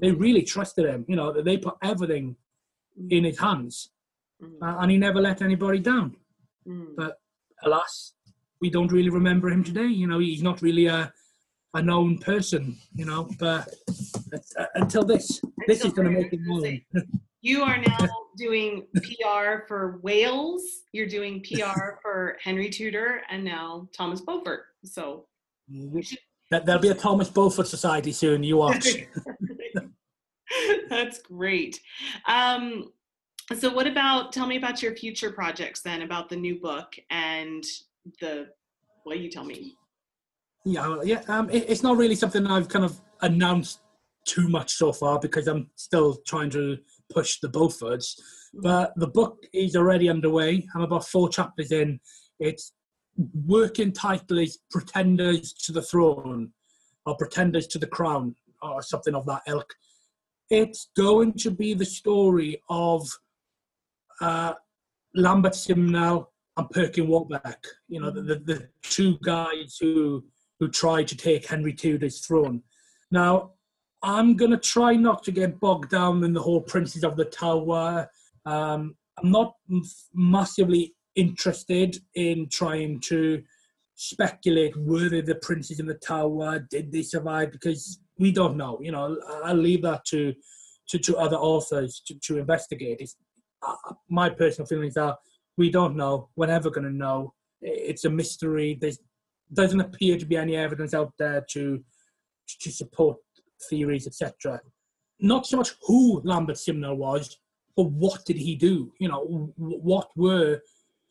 they 0.00 0.12
really 0.12 0.42
trusted 0.42 0.84
him. 0.84 1.04
You 1.08 1.16
know, 1.16 1.42
they 1.42 1.56
put 1.56 1.74
everything 1.82 2.36
in 3.10 3.24
his 3.24 3.40
hands, 3.40 3.90
mm. 4.40 4.58
and 4.60 4.92
he 4.92 4.96
never 4.96 5.20
let 5.20 5.42
anybody 5.42 5.80
down. 5.80 6.14
Mm. 6.68 6.94
But 6.96 7.18
alas, 7.64 8.12
we 8.60 8.70
don't 8.70 8.92
really 8.92 9.10
remember 9.10 9.48
him 9.50 9.64
today. 9.64 9.88
You 9.88 10.06
know, 10.06 10.20
he's 10.20 10.44
not 10.44 10.62
really 10.62 10.86
a 10.86 11.12
a 11.74 11.82
known 11.82 12.18
person, 12.18 12.76
you 12.94 13.04
know. 13.04 13.28
But 13.38 13.68
uh, 14.58 14.66
until 14.76 15.04
this, 15.04 15.40
this 15.66 15.84
is 15.84 15.92
going 15.92 16.08
to 16.08 16.20
make 16.20 16.32
it 16.32 16.40
known. 16.42 16.80
You 17.46 17.62
are 17.62 17.76
now 17.76 18.08
doing 18.38 18.86
PR 18.94 19.66
for 19.68 20.00
Wales. 20.02 20.62
You're 20.92 21.06
doing 21.06 21.42
PR 21.42 21.96
for 22.02 22.38
Henry 22.42 22.70
Tudor, 22.70 23.20
and 23.28 23.44
now 23.44 23.86
Thomas 23.94 24.22
Beaufort. 24.22 24.64
So 24.82 25.26
that, 26.50 26.64
there'll 26.64 26.80
be 26.80 26.88
a 26.88 26.94
Thomas 26.94 27.28
Beaufort 27.28 27.66
Society 27.66 28.12
soon. 28.12 28.42
You 28.42 28.56
watch. 28.56 28.96
That's 30.88 31.18
great. 31.18 31.80
Um, 32.26 32.92
so, 33.58 33.70
what 33.70 33.86
about? 33.86 34.32
Tell 34.32 34.46
me 34.46 34.56
about 34.56 34.82
your 34.82 34.96
future 34.96 35.30
projects 35.30 35.82
then. 35.82 36.00
About 36.00 36.30
the 36.30 36.36
new 36.36 36.58
book 36.58 36.96
and 37.10 37.62
the. 38.22 38.48
Well, 39.04 39.18
you 39.18 39.30
tell 39.30 39.44
me. 39.44 39.76
Yeah, 40.64 40.96
yeah. 41.04 41.22
Um, 41.28 41.50
it, 41.50 41.66
it's 41.68 41.82
not 41.82 41.96
really 41.96 42.14
something 42.14 42.46
I've 42.46 42.68
kind 42.68 42.84
of 42.84 43.00
announced 43.20 43.80
too 44.24 44.48
much 44.48 44.72
so 44.72 44.92
far 44.92 45.18
because 45.18 45.46
I'm 45.46 45.70
still 45.76 46.16
trying 46.26 46.50
to 46.50 46.78
push 47.12 47.40
the 47.40 47.48
Beauforts. 47.48 48.18
But 48.54 48.92
the 48.96 49.08
book 49.08 49.44
is 49.52 49.76
already 49.76 50.08
underway. 50.08 50.66
I'm 50.74 50.82
about 50.82 51.06
four 51.06 51.28
chapters 51.28 51.70
in. 51.72 52.00
Its 52.40 52.72
working 53.46 53.92
title 53.92 54.38
is 54.38 54.58
Pretenders 54.70 55.52
to 55.52 55.72
the 55.72 55.82
Throne 55.82 56.50
or 57.06 57.16
Pretenders 57.16 57.66
to 57.68 57.78
the 57.78 57.86
Crown 57.86 58.34
or 58.62 58.82
something 58.82 59.14
of 59.14 59.26
that 59.26 59.42
ilk. 59.46 59.74
It's 60.50 60.88
going 60.96 61.34
to 61.34 61.50
be 61.50 61.74
the 61.74 61.84
story 61.84 62.62
of 62.70 63.06
uh, 64.20 64.54
Lambert 65.14 65.54
Simnel 65.54 66.30
and 66.56 66.70
Perkin 66.70 67.08
Warbeck, 67.08 67.64
you 67.88 68.00
know, 68.00 68.10
the, 68.10 68.22
the, 68.22 68.34
the 68.36 68.68
two 68.82 69.18
guys 69.24 69.76
who 69.80 70.24
who 70.64 70.70
tried 70.70 71.06
to 71.06 71.16
take 71.16 71.46
Henry 71.46 71.74
Tudor's 71.74 72.20
throne. 72.20 72.62
Now, 73.10 73.50
I'm 74.02 74.34
going 74.34 74.50
to 74.50 74.56
try 74.56 74.96
not 74.96 75.22
to 75.24 75.30
get 75.30 75.60
bogged 75.60 75.90
down 75.90 76.24
in 76.24 76.32
the 76.32 76.40
whole 76.40 76.62
Princes 76.62 77.04
of 77.04 77.16
the 77.16 77.26
Tower. 77.26 78.08
Um, 78.46 78.96
I'm 79.18 79.30
not 79.30 79.56
massively 80.14 80.94
interested 81.16 81.98
in 82.14 82.48
trying 82.48 83.00
to 83.08 83.42
speculate 83.94 84.74
were 84.76 85.08
they 85.08 85.20
the 85.20 85.36
princes 85.36 85.78
in 85.78 85.86
the 85.86 85.94
tower 85.94 86.58
did 86.68 86.90
they 86.90 87.02
survive 87.02 87.52
because 87.52 88.00
we 88.18 88.32
don't 88.32 88.56
know 88.56 88.76
you 88.82 88.90
know. 88.90 89.16
I'll 89.44 89.54
leave 89.54 89.82
that 89.82 90.04
to 90.06 90.34
to, 90.88 90.98
to 90.98 91.16
other 91.16 91.36
authors 91.36 92.02
to, 92.06 92.18
to 92.24 92.38
investigate. 92.38 92.96
It's, 92.98 93.16
uh, 93.64 93.94
my 94.08 94.30
personal 94.30 94.66
feelings 94.66 94.96
are 94.96 95.16
we 95.56 95.70
don't 95.70 95.94
know. 95.94 96.30
We're 96.34 96.48
never 96.48 96.70
going 96.70 96.88
to 96.88 96.92
know. 96.92 97.34
It's 97.62 98.04
a 98.04 98.10
mystery. 98.10 98.76
There's 98.80 98.98
doesn't 99.54 99.80
appear 99.80 100.18
to 100.18 100.26
be 100.26 100.36
any 100.36 100.56
evidence 100.56 100.94
out 100.94 101.12
there 101.18 101.44
to 101.50 101.82
to 102.60 102.70
support 102.70 103.16
theories, 103.68 104.06
etc. 104.06 104.60
Not 105.20 105.46
so 105.46 105.56
much 105.56 105.70
who 105.86 106.20
Lambert 106.24 106.58
Simnel 106.58 106.96
was, 106.96 107.38
but 107.76 107.84
what 107.84 108.24
did 108.24 108.36
he 108.36 108.54
do? 108.54 108.92
You 108.98 109.08
know, 109.08 109.52
what 109.56 110.08
were 110.16 110.60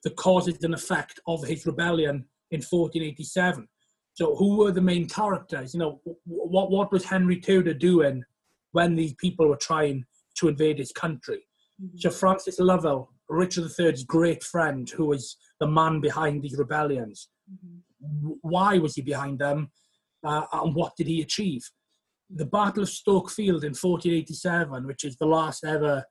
the 0.03 0.11
causes 0.11 0.63
and 0.63 0.73
effect 0.73 1.19
of 1.27 1.43
his 1.43 1.65
rebellion 1.65 2.25
in 2.51 2.59
1487? 2.61 3.67
So, 4.15 4.35
who 4.35 4.57
were 4.57 4.71
the 4.71 4.81
main 4.81 5.07
characters? 5.09 5.73
You 5.73 5.79
know, 5.79 6.01
what 6.25 6.71
what 6.71 6.91
was 6.91 7.05
Henry 7.05 7.39
Tudor 7.39 7.73
doing 7.73 8.23
when 8.71 8.95
these 8.95 9.13
people 9.15 9.47
were 9.47 9.57
trying 9.57 10.05
to 10.35 10.47
invade 10.47 10.79
his 10.79 10.91
country? 10.91 11.47
Mm-hmm. 11.81 11.97
So, 11.97 12.11
Francis 12.11 12.59
Lovell, 12.59 13.11
Richard 13.29 13.71
III's 13.79 14.03
great 14.03 14.43
friend, 14.43 14.87
who 14.89 15.05
was 15.05 15.37
the 15.59 15.67
man 15.67 15.99
behind 15.99 16.43
these 16.43 16.57
rebellions. 16.57 17.29
Mm-hmm 17.51 17.79
why 18.41 18.77
was 18.77 18.95
he 18.95 19.01
behind 19.01 19.39
them, 19.39 19.71
uh, 20.23 20.45
and 20.51 20.75
what 20.75 20.95
did 20.97 21.07
he 21.07 21.21
achieve? 21.21 21.63
The 22.29 22.45
Battle 22.45 22.83
of 22.83 22.89
Stoke 22.89 23.29
Field 23.29 23.63
in 23.63 23.71
1487, 23.71 24.87
which 24.87 25.03
is 25.03 25.15
the 25.17 25.25
last 25.25 25.63
ever 25.63 26.03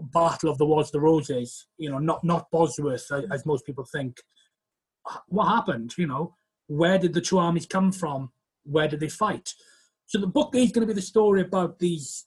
battle 0.00 0.50
of 0.50 0.58
the 0.58 0.66
Wars 0.66 0.88
of 0.88 0.92
the 0.92 1.00
Roses, 1.00 1.66
you 1.78 1.90
know, 1.90 1.98
not 1.98 2.22
not 2.22 2.50
Bosworth 2.50 3.06
as, 3.32 3.46
most 3.46 3.64
people 3.64 3.86
think. 3.92 4.16
What 5.28 5.48
happened? 5.48 5.94
You 5.96 6.06
know, 6.06 6.36
where 6.66 6.98
did 6.98 7.14
the 7.14 7.20
two 7.20 7.38
armies 7.38 7.66
come 7.66 7.92
from? 7.92 8.30
Where 8.64 8.88
did 8.88 9.00
they 9.00 9.08
fight? 9.08 9.52
So 10.06 10.18
the 10.18 10.26
book 10.26 10.54
is 10.54 10.72
going 10.72 10.86
to 10.86 10.92
be 10.92 10.98
the 10.98 11.06
story 11.06 11.42
about 11.42 11.78
these 11.78 12.26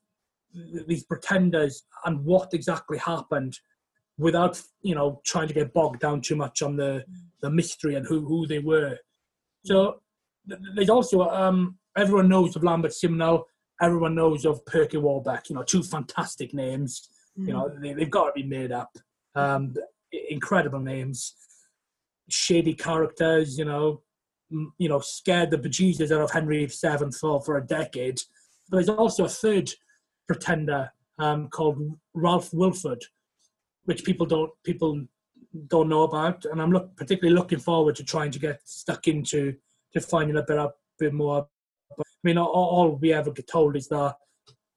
these 0.88 1.04
pretenders 1.04 1.84
and 2.06 2.26
what 2.26 2.54
exactly 2.54 2.98
happened 2.98 3.56
without 4.20 4.62
you 4.82 4.94
know 4.94 5.22
trying 5.26 5.48
to 5.48 5.54
get 5.54 5.74
bogged 5.74 6.02
down 6.02 6.22
too 6.22 6.36
much 6.36 6.62
on 6.62 6.76
the 6.76 7.04
the 7.42 7.50
mystery 7.50 7.96
and 7.96 8.06
who 8.06 8.26
who 8.26 8.46
they 8.46 8.60
were 8.60 8.98
So 9.66 10.02
there's 10.76 10.90
also 10.90 11.22
um, 11.22 11.78
everyone 11.98 12.30
knows 12.30 12.56
of 12.56 12.64
Lambert 12.64 12.94
Simnel. 12.94 13.46
Everyone 13.82 14.16
knows 14.16 14.46
of 14.46 14.66
Perkin 14.66 15.02
Warbeck. 15.02 15.50
You 15.50 15.56
know, 15.56 15.64
two 15.64 15.84
fantastic 15.84 16.54
names. 16.54 17.10
Mm. 17.40 17.48
You 17.48 17.54
know, 17.54 17.72
they, 17.82 17.90
have 17.90 18.10
got 18.10 18.28
to 18.28 18.32
be 18.36 18.44
made 18.44 18.72
up. 18.72 18.92
Um, 19.36 19.74
incredible 20.30 20.80
names, 20.80 21.34
shady 22.30 22.74
characters. 22.74 23.58
You 23.58 23.66
know, 23.66 24.02
you 24.78 24.90
know, 24.90 25.00
scared 25.00 25.52
the 25.52 25.58
bejesus 25.58 26.12
out 26.12 26.22
of 26.22 26.32
Henry 26.32 26.66
VII 26.66 27.12
for 27.20 27.42
for 27.42 27.58
a 27.58 27.66
decade. 27.66 28.20
But 28.70 28.78
there's 28.78 28.90
also 28.90 29.26
a 29.26 29.30
third 29.30 29.72
pretender 30.28 30.92
um, 31.20 31.48
called 31.50 31.98
Ralph 32.14 32.54
Wilford, 32.54 33.04
which 33.90 34.04
people 34.04 34.28
don't 34.28 34.52
people 34.64 35.04
don't 35.68 35.90
know 35.90 36.04
about, 36.04 36.46
and 36.46 36.62
I'm 36.62 36.72
look, 36.72 36.96
particularly 36.96 37.36
looking 37.36 37.58
forward 37.58 37.96
to 37.96 38.04
trying 38.04 38.30
to 38.30 38.38
get 38.38 38.62
stuck 38.64 39.08
into 39.08 39.56
to 39.94 40.00
finding 40.00 40.38
a 40.38 40.44
bit, 40.44 40.58
a 40.58 40.70
bit 41.00 41.12
more. 41.12 41.48
But, 41.98 42.06
I 42.06 42.22
mean, 42.24 42.38
all, 42.38 42.48
all, 42.48 42.92
we 43.02 43.12
ever 43.14 43.32
get 43.32 43.48
told 43.48 43.76
is 43.76 43.88
that 43.88 44.14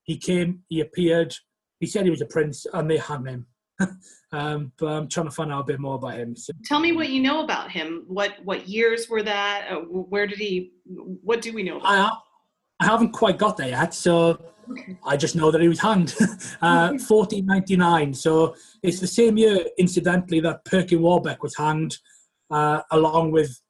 he 0.04 0.16
came, 0.16 0.60
he 0.70 0.80
appeared, 0.80 1.34
he 1.78 1.86
said 1.86 2.04
he 2.04 2.10
was 2.10 2.22
a 2.22 2.26
prince, 2.26 2.64
and 2.72 2.90
they 2.90 2.96
hung 2.96 3.26
him. 3.26 3.46
um, 4.32 4.72
but 4.78 4.86
I'm 4.86 5.08
trying 5.08 5.26
to 5.26 5.32
find 5.32 5.52
out 5.52 5.60
a 5.60 5.64
bit 5.64 5.78
more 5.78 5.96
about 5.96 6.14
him. 6.14 6.34
So. 6.34 6.54
Tell 6.64 6.80
me 6.80 6.92
what 6.92 7.10
you 7.10 7.20
know 7.20 7.44
about 7.44 7.70
him. 7.70 8.04
What 8.06 8.36
what 8.44 8.66
years 8.66 9.10
were 9.10 9.22
that? 9.24 9.68
Uh, 9.70 9.80
where 9.80 10.26
did 10.26 10.38
he? 10.38 10.72
What 10.86 11.42
do 11.42 11.52
we 11.52 11.62
know? 11.62 11.82
I 11.84 12.16
I 12.80 12.86
haven't 12.86 13.12
quite 13.12 13.38
got 13.38 13.56
there 13.56 13.68
yet, 13.68 13.94
so 13.94 14.38
okay. 14.70 14.96
I 15.04 15.16
just 15.16 15.36
know 15.36 15.50
that 15.50 15.60
he 15.60 15.68
was 15.68 15.80
hanged. 15.80 16.14
uh, 16.62 16.90
1499. 16.98 18.14
So 18.14 18.54
it's 18.82 19.00
the 19.00 19.06
same 19.06 19.36
year, 19.36 19.64
incidentally, 19.78 20.40
that 20.40 20.64
Perkin 20.64 21.00
Warbeck 21.00 21.42
was 21.42 21.56
hanged, 21.56 21.98
uh, 22.50 22.82
along 22.90 23.30
with 23.30 23.60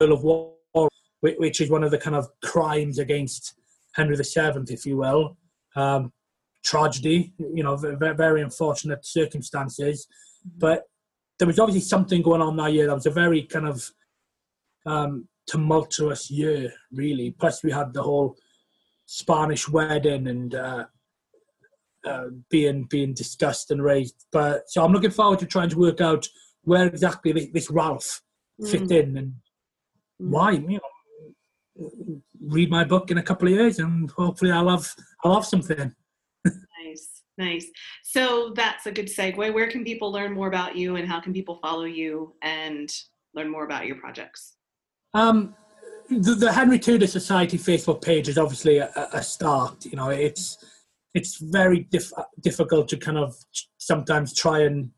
Earl 0.00 0.12
of 0.12 0.22
Warwick, 0.22 1.38
which 1.38 1.60
is 1.60 1.70
one 1.70 1.84
of 1.84 1.90
the 1.90 1.98
kind 1.98 2.16
of 2.16 2.28
crimes 2.42 2.98
against 2.98 3.54
Henry 3.94 4.16
VII, 4.16 4.72
if 4.72 4.86
you 4.86 4.96
will. 4.96 5.36
Um, 5.76 6.12
tragedy, 6.64 7.32
you 7.38 7.62
know, 7.62 7.76
very, 7.76 8.14
very 8.14 8.42
unfortunate 8.42 9.04
circumstances. 9.04 10.06
Mm-hmm. 10.46 10.58
But 10.58 10.84
there 11.38 11.46
was 11.46 11.58
obviously 11.58 11.80
something 11.80 12.22
going 12.22 12.42
on 12.42 12.56
that 12.56 12.72
year. 12.72 12.86
That 12.86 12.94
was 12.94 13.06
a 13.06 13.10
very 13.10 13.42
kind 13.42 13.66
of 13.66 13.90
um, 14.86 15.28
tumultuous 15.50 16.30
year, 16.30 16.72
really. 16.92 17.32
Plus, 17.32 17.64
we 17.64 17.72
had 17.72 17.92
the 17.92 18.02
whole 18.02 18.36
Spanish 19.06 19.68
wedding 19.68 20.28
and 20.28 20.54
uh, 20.54 20.84
uh, 22.04 22.26
being 22.48 22.84
being 22.84 23.12
discussed 23.12 23.70
and 23.70 23.82
raised. 23.82 24.26
But 24.30 24.70
so 24.70 24.84
I'm 24.84 24.92
looking 24.92 25.10
forward 25.10 25.40
to 25.40 25.46
trying 25.46 25.70
to 25.70 25.78
work 25.78 26.00
out 26.00 26.28
where 26.62 26.86
exactly 26.86 27.32
this, 27.32 27.48
this 27.52 27.70
Ralph 27.70 28.22
fit 28.70 28.82
mm. 28.82 28.92
in 28.92 29.16
and 29.16 29.28
mm. 30.22 30.30
why. 30.30 30.52
You 30.52 30.78
know, 30.78 32.22
read 32.40 32.70
my 32.70 32.84
book 32.84 33.10
in 33.10 33.18
a 33.18 33.22
couple 33.22 33.48
of 33.48 33.54
years, 33.54 33.80
and 33.80 34.10
hopefully 34.12 34.52
I'll 34.52 34.68
have 34.68 34.94
I'll 35.24 35.34
have 35.34 35.46
something. 35.46 35.92
nice, 36.44 37.22
nice. 37.36 37.66
So 38.04 38.52
that's 38.54 38.86
a 38.86 38.92
good 38.92 39.06
segue. 39.06 39.52
Where 39.52 39.68
can 39.68 39.82
people 39.82 40.12
learn 40.12 40.32
more 40.32 40.48
about 40.48 40.76
you, 40.76 40.96
and 40.96 41.08
how 41.08 41.18
can 41.20 41.32
people 41.32 41.56
follow 41.56 41.84
you 41.84 42.34
and 42.42 42.88
learn 43.34 43.50
more 43.50 43.64
about 43.64 43.86
your 43.86 43.96
projects? 43.96 44.56
Um, 45.14 45.54
the, 46.08 46.34
the, 46.34 46.52
Henry 46.52 46.78
Tudor 46.78 47.06
Society 47.06 47.58
Facebook 47.58 48.02
page 48.02 48.28
is 48.28 48.38
obviously 48.38 48.78
a, 48.78 48.90
a 49.12 49.22
start. 49.22 49.84
You 49.84 49.96
know, 49.96 50.10
it's 50.10 50.58
it's 51.14 51.38
very 51.38 51.88
diff- 51.90 52.12
difficult 52.40 52.88
to 52.88 52.96
kind 52.96 53.18
of 53.18 53.34
sometimes 53.78 54.34
try 54.34 54.60
and 54.60 54.90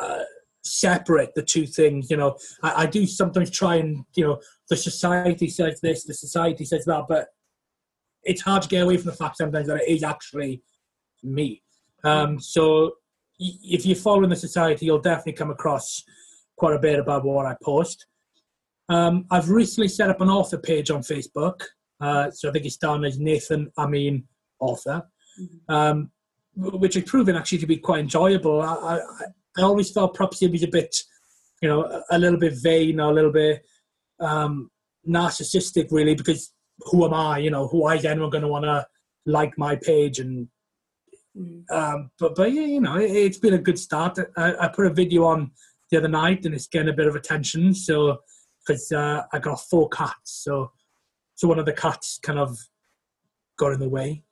uh, 0.00 0.22
separate 0.64 1.34
the 1.34 1.42
two 1.42 1.66
things. 1.66 2.10
You 2.10 2.16
know, 2.16 2.36
I, 2.62 2.82
I, 2.82 2.86
do 2.86 3.06
sometimes 3.06 3.50
try 3.50 3.76
and 3.76 4.04
you 4.14 4.24
know 4.26 4.40
the 4.68 4.76
society 4.76 5.48
says 5.48 5.80
this, 5.80 6.04
the 6.04 6.14
society 6.14 6.64
says 6.64 6.84
that, 6.86 7.04
but 7.08 7.28
it's 8.22 8.42
hard 8.42 8.62
to 8.62 8.68
get 8.68 8.82
away 8.82 8.96
from 8.96 9.06
the 9.06 9.16
fact 9.16 9.36
sometimes 9.36 9.68
that 9.68 9.82
it 9.82 9.88
is 9.88 10.02
actually 10.02 10.62
me. 11.22 11.62
Um, 12.04 12.40
so 12.40 12.92
if 13.38 13.86
you're 13.86 13.96
following 13.96 14.30
the 14.30 14.36
society, 14.36 14.86
you'll 14.86 14.98
definitely 14.98 15.34
come 15.34 15.50
across 15.50 16.02
quite 16.56 16.74
a 16.74 16.78
bit 16.78 16.98
about 16.98 17.24
what 17.24 17.46
I 17.46 17.56
post. 17.62 18.06
Um, 18.88 19.26
I've 19.30 19.50
recently 19.50 19.88
set 19.88 20.10
up 20.10 20.20
an 20.20 20.30
author 20.30 20.58
page 20.58 20.90
on 20.90 21.00
Facebook. 21.00 21.62
Uh, 22.00 22.30
so 22.30 22.48
I 22.48 22.52
think 22.52 22.66
it's 22.66 22.76
down 22.76 23.04
as 23.04 23.18
Nathen 23.18 23.70
Amin 23.78 24.24
Author, 24.60 25.02
mm-hmm. 25.40 25.74
um, 25.74 26.10
which 26.56 26.94
has 26.94 27.04
proven 27.04 27.36
actually 27.36 27.58
to 27.58 27.66
be 27.66 27.78
quite 27.78 28.00
enjoyable. 28.00 28.60
I, 28.60 28.74
I, 28.74 29.00
I 29.58 29.62
always 29.62 29.90
felt 29.90 30.14
perhaps 30.14 30.42
it 30.42 30.52
was 30.52 30.62
a 30.62 30.68
bit, 30.68 30.94
you 31.62 31.68
know, 31.68 32.02
a 32.10 32.18
little 32.18 32.38
bit 32.38 32.54
vain 32.62 33.00
or 33.00 33.10
a 33.10 33.14
little 33.14 33.32
bit 33.32 33.64
um, 34.20 34.70
narcissistic, 35.08 35.90
really, 35.90 36.14
because 36.14 36.52
who 36.80 37.04
am 37.04 37.14
I? 37.14 37.38
You 37.38 37.50
know, 37.50 37.66
who 37.68 37.88
is 37.88 38.04
anyone 38.04 38.30
going 38.30 38.42
to 38.42 38.48
want 38.48 38.64
to 38.64 38.86
like 39.24 39.56
my 39.56 39.76
page? 39.76 40.18
And 40.18 40.48
mm. 41.36 41.62
um, 41.70 42.10
but 42.18 42.34
but 42.34 42.52
yeah, 42.52 42.62
you 42.62 42.80
know, 42.80 42.96
it, 42.96 43.10
has 43.10 43.38
been 43.38 43.54
a 43.54 43.58
good 43.58 43.78
start. 43.78 44.18
I, 44.36 44.54
I 44.56 44.68
put 44.68 44.86
a 44.86 44.92
video 44.92 45.24
on 45.24 45.52
the 45.90 45.96
other 45.96 46.08
night, 46.08 46.44
and 46.44 46.54
it's 46.54 46.66
getting 46.66 46.90
a 46.90 46.96
bit 46.96 47.06
of 47.06 47.16
attention. 47.16 47.74
So 47.74 48.18
because 48.66 48.90
uh, 48.92 49.22
I 49.32 49.38
got 49.38 49.60
four 49.60 49.88
cats, 49.88 50.42
so 50.44 50.72
so 51.34 51.48
one 51.48 51.58
of 51.58 51.66
the 51.66 51.72
cats 51.72 52.18
kind 52.22 52.38
of 52.38 52.58
got 53.58 53.72
in 53.72 53.80
the 53.80 53.88
way. 53.88 54.24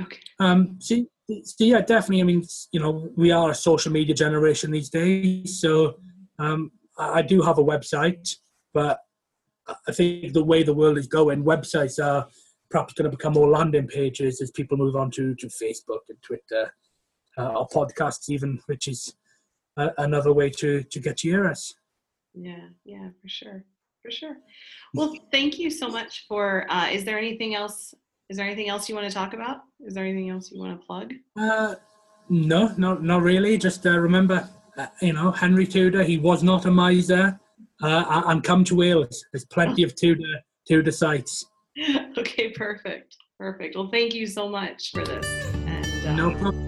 Okay. 0.00 0.18
Um. 0.38 0.76
So, 0.80 1.04
so 1.44 1.64
yeah, 1.64 1.80
definitely. 1.80 2.20
I 2.20 2.24
mean, 2.24 2.44
you 2.72 2.80
know, 2.80 3.10
we 3.16 3.30
are 3.30 3.50
a 3.50 3.54
social 3.54 3.92
media 3.92 4.14
generation 4.14 4.70
these 4.70 4.90
days, 4.90 5.60
so 5.60 5.96
um, 6.38 6.72
I 6.98 7.22
do 7.22 7.42
have 7.42 7.58
a 7.58 7.64
website, 7.64 8.36
but 8.74 9.00
I 9.86 9.92
think 9.92 10.32
the 10.32 10.44
way 10.44 10.62
the 10.62 10.74
world 10.74 10.98
is 10.98 11.06
going, 11.06 11.44
websites 11.44 12.02
are 12.02 12.26
perhaps 12.70 12.94
going 12.94 13.10
to 13.10 13.16
become 13.16 13.34
more 13.34 13.48
landing 13.48 13.86
pages 13.86 14.40
as 14.40 14.50
people 14.50 14.76
move 14.76 14.96
on 14.96 15.10
to, 15.12 15.34
to 15.36 15.46
Facebook 15.46 16.00
and 16.08 16.20
Twitter 16.22 16.72
uh, 17.36 17.52
or 17.52 17.68
podcasts, 17.68 18.28
even, 18.28 18.60
which 18.66 18.88
is 18.88 19.14
uh, 19.76 19.90
another 19.98 20.32
way 20.32 20.50
to, 20.50 20.82
to 20.82 21.00
get 21.00 21.18
to 21.18 21.28
hear 21.28 21.46
us. 21.46 21.74
Yeah, 22.34 22.68
yeah, 22.84 23.08
for 23.20 23.28
sure 23.28 23.64
for 24.08 24.14
sure. 24.14 24.36
Well, 24.94 25.14
thank 25.30 25.58
you 25.58 25.70
so 25.70 25.88
much 25.88 26.24
for. 26.26 26.66
Uh, 26.70 26.88
is 26.90 27.04
there 27.04 27.18
anything 27.18 27.54
else? 27.54 27.94
Is 28.30 28.36
there 28.36 28.46
anything 28.46 28.68
else 28.68 28.88
you 28.88 28.94
want 28.94 29.06
to 29.06 29.14
talk 29.14 29.34
about? 29.34 29.58
Is 29.80 29.94
there 29.94 30.04
anything 30.04 30.30
else 30.30 30.50
you 30.50 30.58
want 30.58 30.78
to 30.78 30.86
plug? 30.86 31.12
Uh, 31.36 31.74
no, 32.28 32.72
no, 32.76 32.94
not 32.94 33.22
really. 33.22 33.58
Just 33.58 33.86
uh, 33.86 33.98
remember, 33.98 34.48
uh, 34.76 34.86
you 35.02 35.12
know, 35.12 35.30
Henry 35.30 35.66
Tudor. 35.66 36.02
He 36.02 36.18
was 36.18 36.42
not 36.42 36.64
a 36.66 36.70
miser. 36.70 37.38
Uh, 37.80 38.22
and 38.26 38.42
come 38.42 38.64
to 38.64 38.74
Wales. 38.74 39.24
There's 39.32 39.44
plenty 39.44 39.84
of 39.84 39.94
Tudor 39.94 40.40
Tudor 40.66 40.90
sites. 40.90 41.44
okay, 42.18 42.50
perfect, 42.50 43.16
perfect. 43.38 43.76
Well, 43.76 43.88
thank 43.92 44.14
you 44.14 44.26
so 44.26 44.48
much 44.48 44.90
for 44.90 45.04
this. 45.04 45.26
And 45.66 46.16
no 46.16 46.30
um, 46.30 46.38
problem. 46.38 46.67